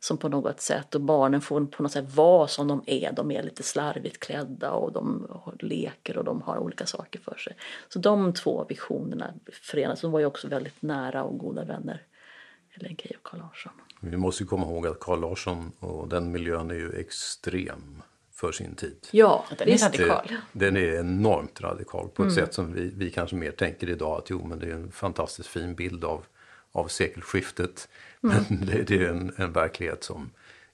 [0.00, 3.12] som på något sätt och barnen får på något sätt vara som de är.
[3.12, 5.26] De är lite slarvigt klädda och de
[5.60, 7.56] leker och de har olika saker för sig.
[7.88, 10.00] Så de två visionerna förenas.
[10.00, 12.02] De var ju också väldigt nära och goda vänner,
[12.68, 13.72] Helen Key och Carl Larsson.
[14.00, 18.02] Vi måste ju komma ihåg att Carl Larsson och den miljön är ju extrem
[18.36, 19.08] för sin tid.
[19.10, 20.36] Ja, Den är radikal.
[20.52, 24.30] Den är enormt radikal på ett sätt som vi, vi kanske mer tänker idag att
[24.30, 26.24] jo men det är en fantastiskt fin bild av,
[26.72, 27.88] av sekelskiftet.
[28.20, 30.30] Men det, det är en, en verklighet som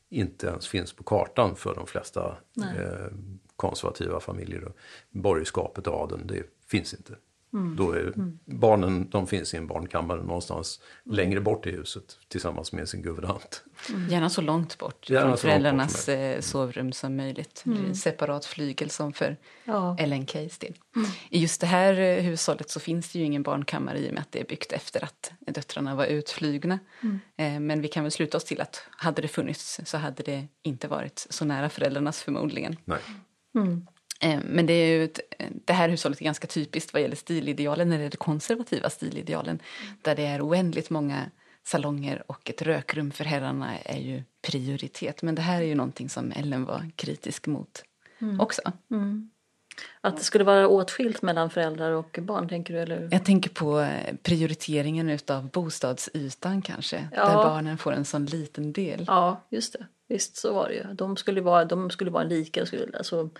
[0.08, 3.16] inte ens finns på kartan för de flesta eh,
[3.56, 4.72] konservativa familjer.
[5.10, 7.16] Borgerskapet och adeln, det finns inte.
[7.76, 8.12] Då är
[8.44, 13.64] barnen, de finns i en barnkammare någonstans längre bort i huset tillsammans med sin guvernant.
[14.10, 17.62] Gärna så långt bort Gärna från långt bort föräldrarnas eh, sovrum som möjligt.
[17.66, 17.94] Mm.
[17.94, 19.96] Separat flygel som för Ja.
[19.98, 20.74] Ellen Keys del.
[21.30, 24.20] I just det här eh, hushållet så finns det ju ingen barnkammare i och med
[24.20, 26.78] att det är byggt efter att döttrarna var utflygna.
[27.36, 30.48] Eh, Men vi kan väl sluta oss till att hade det funnits så hade det
[30.62, 32.76] inte varit så nära föräldrarnas förmodligen.
[32.84, 33.00] Nej.
[33.58, 33.91] Eh,
[34.44, 35.20] Men det, är ju ett,
[35.64, 39.58] det här hushållet är ganska typiskt vad gäller stilidealen, eller de konservativa stilidealen.
[40.02, 41.30] Där det är oändligt många
[41.64, 45.22] salonger och ett rökrum för herrarna är ju prioritet.
[45.22, 47.84] Men det här är ju någonting som Ellen var kritisk mot
[48.38, 48.62] också.
[50.00, 52.80] Att det skulle vara åtskilt mellan föräldrar och barn, tänker du?
[52.80, 53.08] Eller?
[53.10, 57.08] Jag tänker på eh, prioriteringen utav bostadsytan kanske.
[57.12, 57.26] Ja.
[57.26, 59.04] Där barnen får en sån liten del.
[59.06, 59.86] Ja, just det.
[60.08, 60.94] Visst, så var det ju.
[60.94, 63.30] De skulle vara, de skulle vara lika, skulle, alltså,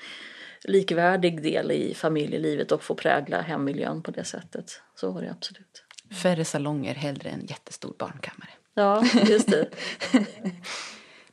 [0.65, 4.83] likvärdig del i familjelivet och få prägla hemmiljön på det sättet.
[4.95, 5.85] Så var det absolut.
[6.23, 8.51] Färre salonger, hellre en jättestor barnkammare.
[8.75, 9.69] Ja, just det.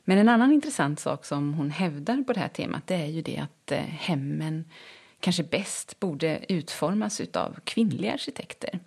[0.04, 3.22] Men en annan intressant sak som hon hävdar på det här temat det är ju
[3.22, 4.64] det att eh, hemmen
[5.20, 8.80] kanske bäst borde utformas utav kvinnliga arkitekter.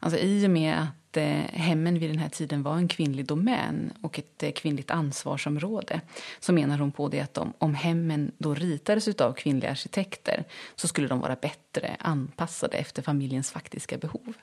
[0.00, 3.92] Alltså i och med att eh, hemmen vid den här tiden var en kvinnlig domän
[4.00, 6.00] och ett eh, kvinnligt ansvarsområde
[6.40, 10.44] så menar hon på det att om, om hemmen då ritades utav kvinnliga arkitekter
[10.76, 14.34] så skulle de vara bättre anpassade efter familjens faktiska behov.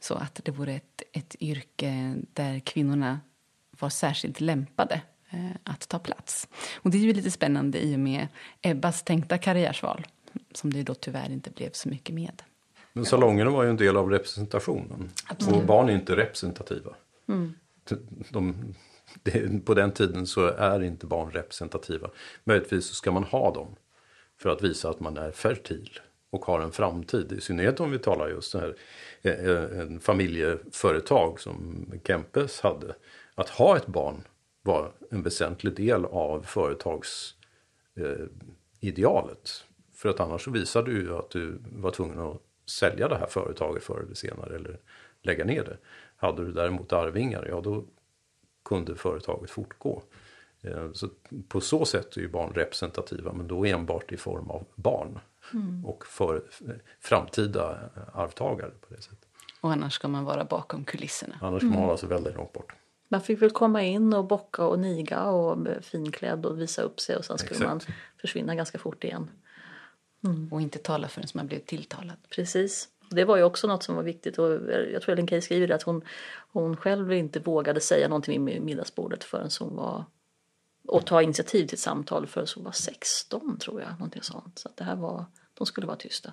[0.00, 3.20] Så att det vore ett, ett yrke där kvinnorna
[3.78, 5.00] var särskilt lämpade
[5.30, 6.48] eh, att ta plats.
[6.74, 8.28] Och det är ju lite spännande i och med
[8.62, 10.06] Ebbas tänkta karriärsval
[10.52, 12.42] som det då tyvärr inte blev så mycket med.
[12.92, 15.10] Men salongerna var ju en del av representationen.
[15.52, 16.90] Och barn är inte representativa.
[18.30, 18.74] De,
[19.22, 22.10] det, på den tiden så är inte barn representativa.
[22.44, 23.76] Möjligtvis så ska man ha dem
[24.38, 26.00] för att visa att man är fertil
[26.30, 27.32] och har en framtid.
[27.32, 28.76] I synnerhet om vi talar just så här
[29.22, 32.94] eh, en familjeföretag som Kempes hade.
[33.34, 34.22] Att ha ett barn
[34.62, 37.36] var en väsentlig del av företagsidealet.
[38.80, 39.50] Eh.
[39.94, 43.26] För att annars så visade du ju att du var tvungen att sälja det här
[43.26, 44.78] företaget förr eller senare eller
[45.22, 45.76] lägga ner det.
[46.16, 47.84] Hade du däremot arvingar, ja då
[48.64, 50.02] kunde företaget fortgå.
[50.62, 51.08] Eh, Så
[51.48, 55.18] på så sätt är ju barn representativa men då enbart i form av barn
[55.84, 56.42] och för
[57.00, 59.28] framtida arvtagare på det sättet.
[59.60, 61.34] Och annars ska man vara bakom kulisserna.
[61.40, 62.72] Annars ska man hålla sig väldigt långt bort.
[63.08, 67.16] Man fick väl komma in och bocka och niga och finklädd och visa upp sig
[67.16, 67.68] och sen skulle Exakt.
[67.70, 67.80] man
[68.20, 69.30] försvinna ganska fort igen.
[70.50, 72.16] Och inte tala förrän man blev tilltalad.
[72.28, 72.88] Precis.
[73.10, 74.52] Det var ju också något som var viktigt och
[74.92, 76.02] jag tror Ellen Key skriver det att hon,
[76.52, 80.04] hon själv inte vågade säga någonting vid middagsbordet förrän hon var
[80.88, 83.90] och ta initiativ till ett samtal förrän hon var 16 tror jag.
[83.90, 84.58] Någonting sånt.
[84.58, 85.24] Så det här var,
[85.54, 86.32] de skulle vara tysta.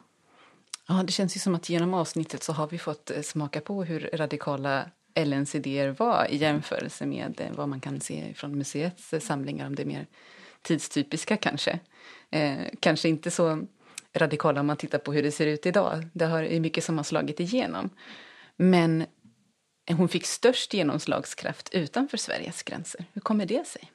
[0.87, 3.83] Ja, det känns ju som att genom avsnittet så har vi fått eh, smaka på
[3.83, 9.13] hur radikala Ellens idéer var i jämförelse med eh, vad man kan se från museets
[9.13, 10.07] eh, samlingar, om det är mer
[10.61, 11.79] tidstypiska kanske.
[12.29, 13.65] Eh, kanske inte så
[14.17, 16.07] radikala om man tittar på hur det ser ut idag.
[16.13, 17.89] Det är mycket som har slagit igenom.
[18.57, 19.05] Men
[19.91, 23.05] hon fick störst genomslagskraft utanför Sveriges gränser.
[23.13, 23.91] Hur kommer det sig?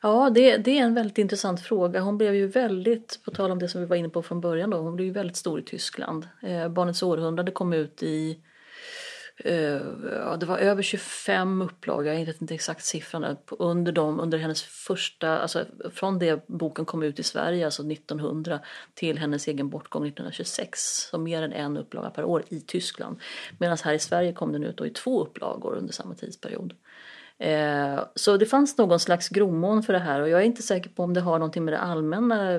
[0.00, 2.00] Ja, det, det är en väldigt intressant fråga.
[2.00, 4.70] Hon blev ju väldigt, på tal om det som vi var inne på från början
[4.70, 6.28] då, hon blev ju väldigt stor i Tyskland.
[6.42, 8.38] Eh, Barnets århundrade kom ut i
[9.44, 9.80] Eh,
[10.12, 14.62] ja, det var över 25 upplagor, jag vet inte exakt siffran, under, dem, under hennes
[14.62, 15.64] första, alltså
[15.94, 18.60] från det boken kom ut i Sverige, alltså 1900,
[18.94, 20.80] till hennes egen bortgång 1926.
[21.10, 23.20] Så mer än en upplaga per år i Tyskland.
[23.58, 26.74] Medan här i Sverige kom den ut då i två upplagor under samma tidsperiod.
[27.42, 30.90] Eh, så det fanns någon slags gromån för det här och jag är inte säker
[30.90, 32.58] på om det har någonting med det allmänna,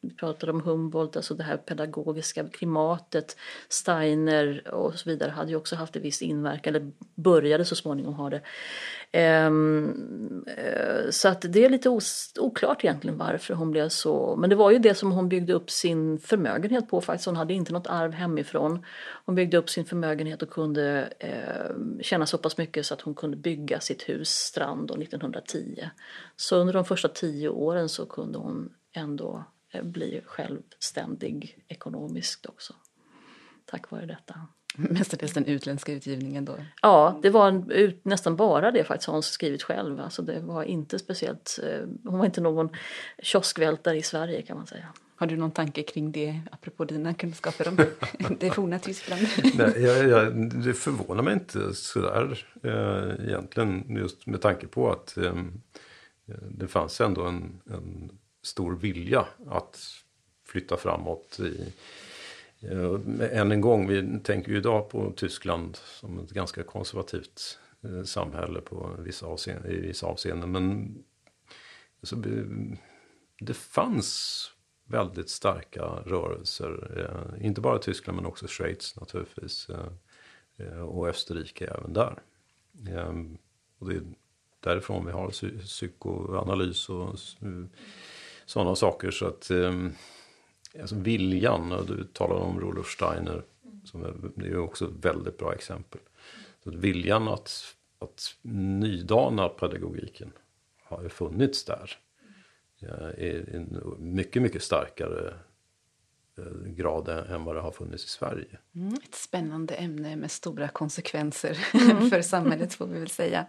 [0.00, 3.36] vi pratade om Humboldt, alltså det här pedagogiska klimatet,
[3.68, 8.14] Steiner och så vidare hade ju också haft en viss inverkan, eller började så småningom
[8.14, 8.40] ha det.
[9.14, 11.88] Ehm, eh, så att det är lite
[12.40, 15.70] oklart egentligen varför hon blev så, men det var ju det som hon byggde upp
[15.70, 18.84] sin förmögenhet på faktiskt, hon hade inte något arv hemifrån.
[19.24, 23.14] Hon byggde upp sin förmögenhet och kunde eh, tjäna så pass mycket så att hon
[23.14, 25.90] kunde bygga sitt hus Strand 1910.
[26.36, 32.74] Så under de första tio åren så kunde hon ändå eh, bli självständig ekonomiskt också.
[33.64, 34.34] Tack vare detta.
[34.76, 36.56] Mestadels den utländska utgivningen då.
[36.82, 40.00] Ja, det var en, ut, nästan bara det faktiskt har hon skrivit själv.
[40.00, 42.68] Alltså det var inte speciellt, eh, hon var inte någon
[43.22, 44.86] kioskvältare i Sverige kan man säga.
[45.16, 47.76] Har du någon tanke kring det, apropå dina kunskaper om
[48.40, 49.22] det forna Tyskland?
[49.54, 53.96] Nej, jag, jag, det förvånar mig inte sådär eh, egentligen.
[53.96, 55.34] Just med tanke på att eh,
[56.50, 58.10] det fanns ändå en, en
[58.42, 59.80] stor vilja att
[60.46, 61.40] flytta framåt.
[61.40, 61.66] I, eh,
[62.62, 68.02] Eh, än en gång, vi tänker ju idag på Tyskland som ett ganska konservativt eh,
[68.02, 70.52] samhälle på vissa avseenden, i vissa avseenden.
[70.52, 70.94] Men
[72.00, 74.48] alltså, det- fanns
[74.84, 76.98] väldigt starka rörelser.
[77.36, 79.68] Eh, inte bara i Tyskland men också Schweiz naturligtvis.
[80.88, 82.18] Och Österrike även där.
[82.88, 83.38] Ehm,
[83.78, 84.02] och det är
[84.60, 85.30] därifrån vi har
[85.60, 87.18] psykoanalys och
[88.46, 89.10] sådana saker.
[89.10, 89.92] Så att ehm,
[90.80, 93.42] alltså viljan, och du talade om Rudolf Steiner.
[93.84, 96.00] Som är, det är ju också ett väldigt bra exempel.
[96.64, 100.32] Så att viljan att, att nydana pedagogiken
[100.84, 101.98] har ju funnits där
[103.18, 105.34] i en mycket, mycket starkare
[106.38, 108.58] eh, grad än vad det har funnits i Sverige.
[108.74, 111.54] Mm, ett spännande ämne med stora konsekvenser
[112.10, 113.46] för samhället får vi väl säga.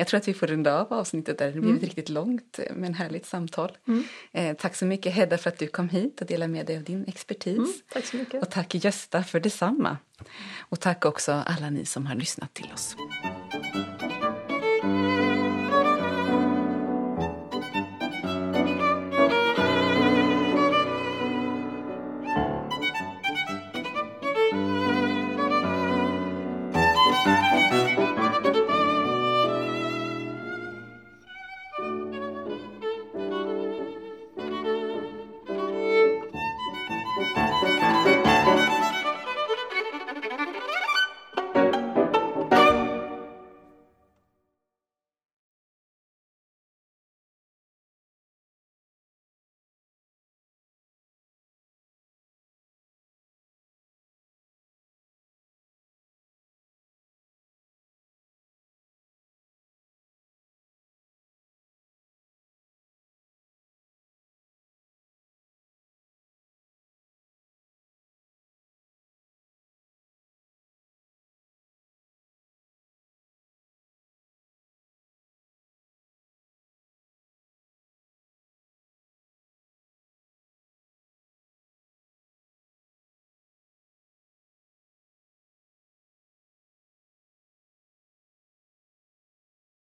[0.00, 1.52] Jag tror att vi får runda av avsnittet där.
[1.52, 3.78] Det blev ett riktigt långt eh, men härligt samtal.
[4.32, 6.82] Eh, tack så mycket Hedda för att du kom hit och delade med dig av
[6.82, 7.82] din expertis.
[7.92, 8.42] Tack så mycket.
[8.42, 9.96] Och tack Gösta för detsamma.
[10.58, 12.96] Och tack också alla ni som har lyssnat till oss.